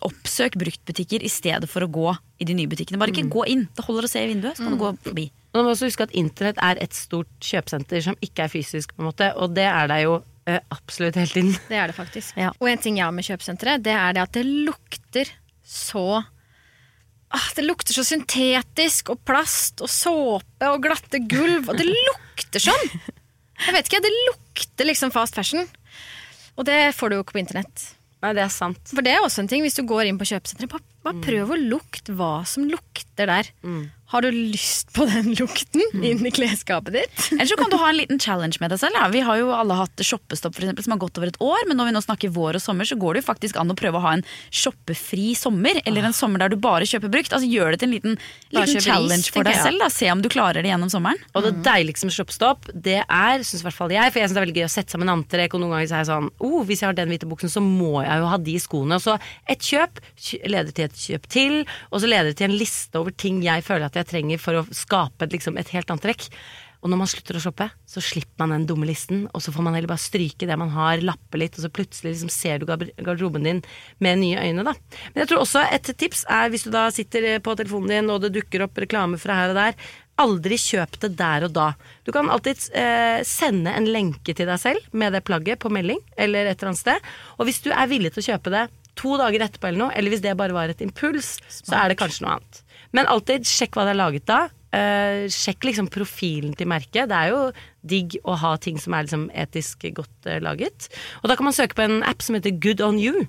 oppsøk 0.00 0.56
bruktbutikker 0.56 1.22
i 1.22 1.28
stedet 1.28 1.68
for 1.68 1.82
å 1.84 1.90
gå 1.90 2.16
i 2.40 2.44
de 2.44 2.54
nye 2.54 2.66
butikkene. 2.70 2.98
Bare 2.98 3.10
ikke 3.12 3.28
gå 3.28 3.46
inn. 3.48 3.68
Det 3.76 3.84
holder 3.84 4.04
å 4.06 4.08
se 4.08 4.22
i 4.24 4.32
vinduet, 4.32 4.56
så 4.56 4.64
kan 4.64 4.78
du 4.78 4.78
gå 4.78 4.96
forbi. 5.02 5.30
Og 5.52 5.58
nå 5.60 5.64
må 5.66 5.72
også 5.74 5.90
huske 5.90 6.06
at 6.06 6.14
internett 6.16 6.60
er 6.64 6.78
et 6.80 6.94
stort 6.96 7.28
kjøpesenter 7.44 8.00
som 8.04 8.16
ikke 8.24 8.46
er 8.46 8.52
fysisk, 8.52 8.94
på 8.96 9.04
en 9.04 9.10
måte, 9.10 9.28
og 9.36 9.52
det 9.56 9.66
er 9.68 9.90
det 9.90 9.98
jo 10.06 10.14
eh, 10.48 10.60
absolutt 10.72 11.18
hele 11.20 11.28
tiden. 11.34 11.52
Det 11.68 11.76
er 11.76 11.92
det 11.92 11.96
faktisk. 11.96 12.36
Ja. 12.40 12.52
Og 12.56 12.70
en 12.70 12.80
ting 12.80 12.96
jeg 12.96 13.04
har 13.04 13.12
med 13.12 13.26
kjøpesenteret, 13.28 13.84
det 13.84 13.92
er 13.92 14.16
det 14.16 14.24
at 14.24 14.38
det 14.38 14.46
lukter 14.48 15.28
så 15.72 16.22
ah, 17.32 17.48
Det 17.56 17.64
lukter 17.64 17.94
så 17.96 18.02
syntetisk 18.04 19.12
og 19.12 19.20
plast 19.28 19.84
og 19.84 19.92
såpe 19.92 20.72
og 20.72 20.82
glatte 20.84 21.20
gulv. 21.28 21.68
Og 21.68 21.78
det 21.78 21.86
lukter 21.88 22.64
sånn! 22.64 22.88
Jeg 23.62 23.76
vet 23.76 23.88
ikke, 23.88 24.02
det 24.02 24.12
lukter 24.26 24.88
liksom 24.88 25.12
fast 25.14 25.36
fashion. 25.38 25.68
Og 26.58 26.66
det 26.68 26.94
får 26.96 27.12
du 27.12 27.16
jo 27.18 27.24
ikke 27.24 27.36
på 27.36 27.44
internett. 27.44 27.84
Nei, 28.22 28.32
det 28.38 28.42
er 28.44 28.52
sant. 28.54 28.80
For 28.90 29.02
det 29.04 29.14
er 29.16 29.24
også 29.24 29.42
en 29.42 29.48
ting, 29.50 29.62
hvis 29.64 29.76
du 29.78 29.82
går 29.88 30.06
inn 30.08 30.18
på 30.20 30.26
kjøpesenteret, 30.30 30.70
bare, 30.70 30.84
bare 31.02 31.22
prøv 31.24 31.54
å 31.54 31.58
lukte 31.58 32.14
hva 32.18 32.34
som 32.46 32.66
lukter 32.70 33.30
der. 33.30 33.48
Har 34.12 34.22
du 34.22 34.28
lyst 34.30 34.92
på 34.92 35.06
den 35.08 35.32
lukten 35.38 35.80
inn 36.04 36.20
i 36.26 36.30
klesskapet 36.34 36.92
ditt? 36.92 37.20
Eller 37.32 37.48
så 37.48 37.56
kan 37.56 37.72
du 37.72 37.78
ha 37.80 37.88
en 37.88 37.96
liten 37.96 38.20
challenge 38.20 38.60
med 38.60 38.74
deg 38.74 38.82
selv. 38.82 38.98
Ja. 38.98 39.06
Vi 39.12 39.22
har 39.24 39.38
jo 39.40 39.52
alle 39.56 39.78
hatt 39.78 40.02
shoppestopp 40.04 40.52
for 40.56 40.66
eksempel, 40.66 40.84
som 40.84 40.92
har 40.92 41.00
gått 41.00 41.16
over 41.20 41.30
et 41.30 41.38
år, 41.40 41.62
men 41.70 41.80
når 41.80 41.88
vi 41.88 41.94
nå 41.96 42.02
snakker 42.04 42.34
vår 42.34 42.58
og 42.58 42.64
sommer, 42.64 42.88
så 42.88 42.98
går 43.00 43.16
det 43.16 43.22
jo 43.22 43.28
faktisk 43.30 43.56
an 43.60 43.72
å 43.72 43.76
prøve 43.78 43.96
å 43.96 44.04
ha 44.04 44.12
en 44.18 44.24
shoppefri 44.52 45.32
sommer. 45.38 45.80
Eller 45.88 46.04
en 46.04 46.16
sommer 46.16 46.44
der 46.44 46.52
du 46.52 46.58
bare 46.60 46.88
kjøper 46.88 47.12
brukt. 47.12 47.32
Altså 47.32 47.48
Gjør 47.52 47.72
det 47.72 47.80
til 47.82 47.88
en 47.88 47.94
liten, 47.96 48.18
liten 48.52 48.84
challenge 48.84 49.32
for 49.32 49.48
deg 49.48 49.56
jeg. 49.56 49.64
selv. 49.70 49.80
Da. 49.80 49.88
Se 49.92 50.12
om 50.12 50.20
du 50.24 50.28
klarer 50.32 50.60
det 50.60 50.72
gjennom 50.72 50.92
sommeren. 50.92 51.24
Og 51.32 51.48
det 51.48 51.54
deiligste 51.64 52.08
med 52.08 52.16
shoppestopp, 52.16 52.68
det 52.74 53.00
er, 53.02 53.46
syns 53.48 53.64
i 53.64 53.68
hvert 53.68 53.78
fall 53.78 53.96
jeg, 53.96 54.12
for 54.12 54.20
jeg 54.20 54.28
syns 54.28 54.36
det 54.36 54.42
er 54.42 54.46
veldig 54.46 54.58
gøy 54.60 54.68
å 54.68 54.72
sette 54.76 54.96
sammen 54.96 55.12
antrekk, 55.12 55.56
og 55.56 55.64
noen 55.64 55.76
ganger 55.78 55.88
så 55.88 55.96
er 55.96 56.04
jeg 56.04 56.10
sånn 56.12 56.30
oh, 56.44 56.60
hvis 56.68 56.84
jeg 56.84 56.90
har 56.90 57.00
den 57.00 57.12
hvite 57.12 57.28
buksen, 57.32 57.52
så 57.52 57.64
må 57.64 58.04
jeg 58.04 58.20
jo 58.20 58.28
ha 58.28 58.38
de 58.44 58.58
skoene. 58.60 59.00
Og 59.00 59.04
så 59.04 59.16
et 59.48 59.64
kjøp 59.72 60.04
leder 60.52 60.76
til 60.76 60.88
et 60.90 61.02
kjøp 61.06 61.28
til, 61.32 61.58
og 61.90 62.04
så 62.04 62.12
leder 62.12 62.32
det 62.32 62.38
til 62.42 62.50
en 62.50 62.58
liste 62.60 63.00
over 63.00 63.16
ting 63.16 63.40
jeg 63.44 63.64
føler 63.64 63.88
at 63.88 63.96
jeg 63.96 64.01
trenger 64.08 64.40
for 64.42 64.60
å 64.60 64.66
skape 64.74 65.30
liksom, 65.32 65.58
et 65.60 65.72
helt 65.74 65.90
antrekk. 65.92 66.28
Og 66.82 66.90
når 66.90 66.98
man 66.98 67.10
slutter 67.10 67.36
å 67.38 67.40
shoppe, 67.44 67.68
så 67.86 68.02
slipper 68.02 68.42
man 68.42 68.56
den 68.56 68.64
dumme 68.66 68.88
listen, 68.88 69.28
og 69.30 69.42
så 69.44 69.52
får 69.54 69.62
man 69.62 69.76
heller 69.76 69.90
bare 69.92 70.02
stryke 70.02 70.48
det 70.48 70.56
man 70.58 70.72
har, 70.74 71.02
lappe 71.06 71.38
litt, 71.38 71.54
og 71.54 71.62
så 71.62 71.70
plutselig 71.70 72.16
liksom 72.16 72.32
ser 72.34 72.58
du 72.58 72.66
garderoben 72.66 73.46
din 73.46 73.60
med 74.02 74.18
nye 74.18 74.48
øyne, 74.48 74.64
da. 74.66 74.74
Men 75.12 75.22
jeg 75.22 75.30
tror 75.30 75.44
også 75.44 75.62
et 75.70 75.92
tips 75.94 76.24
er, 76.26 76.50
hvis 76.50 76.66
du 76.66 76.72
da 76.74 76.88
sitter 76.94 77.28
eh, 77.36 77.42
på 77.42 77.54
telefonen 77.58 77.94
din, 77.94 78.10
og 78.10 78.24
det 78.24 78.32
dukker 78.34 78.66
opp 78.66 78.82
reklame 78.82 79.20
fra 79.22 79.38
her 79.38 79.54
og 79.54 79.60
der, 79.60 79.78
aldri 80.22 80.58
kjøp 80.58 80.98
det 81.04 81.14
der 81.22 81.46
og 81.46 81.54
da. 81.54 81.68
Du 82.02 82.10
kan 82.14 82.28
alltid 82.30 82.66
eh, 82.74 83.22
sende 83.26 83.78
en 83.78 83.86
lenke 83.86 84.34
til 84.34 84.50
deg 84.50 84.58
selv 84.60 84.90
med 84.90 85.14
det 85.14 85.22
plagget 85.28 85.62
på 85.62 85.70
melding, 85.70 86.02
eller 86.18 86.50
et 86.50 86.58
eller 86.58 86.74
annet 86.74 86.82
sted, 86.82 87.10
og 87.38 87.46
hvis 87.46 87.62
du 87.62 87.70
er 87.70 87.90
villig 87.94 88.10
til 88.16 88.26
å 88.26 88.30
kjøpe 88.32 88.56
det 88.58 88.66
to 88.98 89.14
dager 89.20 89.46
etterpå 89.46 89.70
eller 89.70 89.86
noe, 89.86 89.94
eller 89.96 90.12
hvis 90.12 90.24
det 90.24 90.34
bare 90.36 90.56
var 90.56 90.72
et 90.72 90.82
impuls, 90.84 91.36
så 91.48 91.78
er 91.78 91.92
det 91.92 92.00
kanskje 92.00 92.26
noe 92.26 92.36
annet. 92.36 92.61
Men 92.96 93.08
alltid 93.10 93.48
sjekk 93.48 93.76
hva 93.76 93.86
det 93.88 93.94
er 93.94 94.02
laget 94.02 94.32
av. 94.32 94.52
Uh, 94.72 95.28
sjekk 95.28 95.66
liksom 95.68 95.90
profilen 95.92 96.54
til 96.56 96.68
merket. 96.70 97.10
Det 97.10 97.18
er 97.18 97.32
jo 97.34 97.40
digg 97.84 98.16
å 98.24 98.36
ha 98.40 98.54
ting 98.56 98.78
som 98.80 98.94
er 98.96 99.04
liksom 99.04 99.28
etisk 99.36 99.84
godt 99.98 100.28
uh, 100.28 100.38
laget. 100.40 100.88
Og 101.20 101.28
da 101.28 101.36
kan 101.36 101.48
man 101.48 101.56
søke 101.56 101.76
på 101.76 101.84
en 101.84 102.00
app 102.08 102.24
som 102.24 102.38
heter 102.38 102.56
Good 102.56 102.80
on 102.84 103.00
you. 103.00 103.26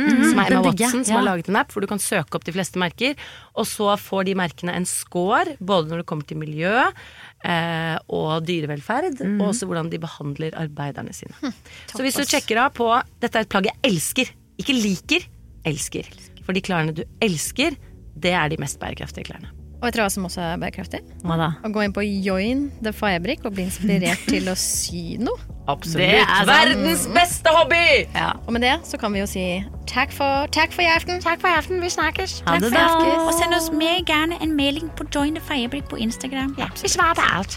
som 0.00 0.38
er 0.40 0.54
Emma 0.54 0.62
Watson 0.64 1.04
som 1.04 1.18
har 1.18 1.26
laget 1.26 1.50
en 1.50 1.58
app 1.60 1.74
hvor 1.74 1.84
du 1.84 1.88
kan 1.90 2.00
søke 2.02 2.38
opp 2.38 2.46
de 2.46 2.54
fleste 2.56 2.80
merker. 2.80 3.18
Og 3.54 3.68
så 3.68 3.92
får 4.00 4.26
de 4.30 4.34
merkene 4.38 4.74
en 4.78 4.88
score, 4.88 5.54
både 5.60 5.92
når 5.92 6.02
det 6.02 6.08
kommer 6.10 6.26
til 6.26 6.40
miljø 6.40 6.72
eh, 6.80 7.96
og 8.08 8.46
dyrevelferd, 8.48 9.20
og 9.36 9.44
også 9.50 9.68
hvordan 9.68 9.92
de 9.92 10.00
behandler 10.00 10.56
arbeiderne 10.58 11.14
sine. 11.14 11.52
så 11.92 12.00
hvis 12.00 12.16
du 12.16 12.24
sjekker 12.24 12.64
av 12.64 12.72
på 12.78 12.88
Dette 13.20 13.42
er 13.42 13.44
et 13.44 13.52
plagg 13.52 13.68
jeg 13.68 13.78
elsker. 13.92 14.32
Ikke 14.62 14.78
liker, 14.78 15.28
elsker. 15.68 16.08
For 16.46 16.56
de 16.56 16.64
klærne 16.64 16.96
du 16.96 17.04
elsker, 17.22 17.76
det 18.22 18.34
er 18.36 18.52
de 18.52 18.60
mest 18.60 18.80
bærekraftige 18.82 19.30
klærne. 19.30 19.50
Og 19.80 19.86
vet 19.88 19.96
dere 19.96 20.04
hva 20.04 20.12
som 20.12 20.26
også 20.28 20.42
er 20.44 20.58
bærekraftig? 20.60 20.98
Hva 21.24 21.38
da? 21.40 21.46
Å 21.64 21.70
gå 21.72 21.86
inn 21.86 21.94
på 21.96 22.02
Join 22.04 22.66
the 22.84 22.92
Fabric 22.92 23.46
og 23.48 23.54
bli 23.56 23.64
inspirert 23.64 24.26
til 24.32 24.50
å 24.52 24.56
sy 24.60 25.16
noe. 25.22 25.40
Absolutt. 25.70 26.02
Det 26.02 26.20
er. 26.20 26.44
Verdens 26.48 27.06
beste 27.14 27.52
hobby! 27.54 28.04
Og 28.44 28.52
med 28.56 28.66
det 28.66 28.74
så 28.84 29.00
kan 29.00 29.14
vi 29.14 29.22
jo 29.22 29.28
si 29.30 29.44
takk 29.88 30.12
for, 30.12 30.50
takk 30.52 30.74
for 30.74 30.84
i 30.84 30.90
aften. 30.90 31.22
Takk 31.24 31.40
for 31.40 31.48
i 31.48 31.56
aften, 31.56 31.80
vi 31.80 31.92
snakkes. 31.92 32.40
Ha 32.48 32.58
det 32.60 32.72
aften. 32.74 33.12
Og 33.24 33.32
send 33.38 33.56
oss 33.56 33.70
mer 33.72 34.02
gjerne 34.02 34.40
en 34.44 34.56
melding 34.58 34.90
på 34.98 35.08
Join 35.14 35.38
the 35.38 35.44
Fabric 35.48 35.88
på 35.88 36.00
Instagram. 36.02 36.56
Ja. 36.60 36.68
Vi 36.82 36.92
svarer 36.92 37.16
på 37.16 37.24
alt. 37.30 37.56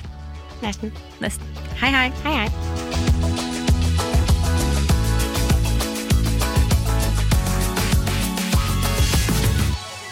Nesten. 0.63 0.93
Hei, 1.81 1.91
hei. 1.91 2.07
Hei, 2.23 2.37
hei. 2.45 3.12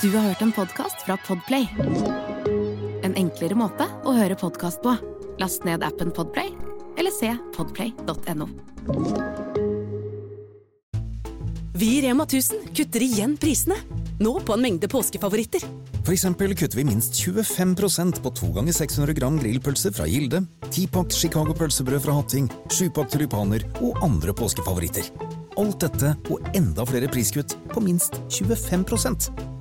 Du 0.02 0.10
har 0.16 0.24
hørt 0.24 0.42
en 0.42 0.52
podkast 0.52 1.04
fra 1.06 1.14
Podplay. 1.28 1.68
En 3.06 3.14
enklere 3.14 3.54
måte 3.54 3.86
å 4.02 4.16
høre 4.16 4.34
podkast 4.34 4.82
på. 4.82 4.96
Last 5.38 5.62
ned 5.68 5.84
appen 5.86 6.10
Podplay, 6.10 6.50
eller 6.98 7.14
se 7.14 7.30
podplay.no. 7.54 8.48
Vi 11.78 11.92
i 12.00 12.02
Rema 12.08 12.26
1000 12.26 12.72
kutter 12.74 13.06
igjen 13.06 13.38
prisene. 13.38 13.78
Nå 14.18 14.34
på 14.42 14.58
en 14.58 14.66
mengde 14.66 14.90
påskefavoritter. 14.90 15.68
For 16.02 16.16
eksempel 16.16 16.58
kutter 16.58 16.82
vi 16.82 16.88
minst 16.90 17.22
25% 17.22 18.24
på 18.26 18.34
2 18.42 18.52
ganger 18.58 18.80
600 18.82 19.20
gram 19.22 19.38
grillpølse 19.38 19.94
fra 19.94 20.10
Gilde, 20.10 20.42
10-pakk 20.72 21.14
Chicago 21.14 21.54
pølsebrød 21.62 22.08
fra 22.08 22.18
Hatting, 22.18 22.50
7-pakk 22.74 23.14
tulipaner 23.14 23.70
og 23.86 24.02
andre 24.02 24.34
påskefavoritter. 24.34 25.14
Alt 25.62 25.82
dette 25.86 26.18
og 26.34 26.54
enda 26.58 26.90
flere 26.90 27.12
priskutt 27.12 27.54
på 27.70 27.86
minst 27.86 28.18
25 28.34 29.61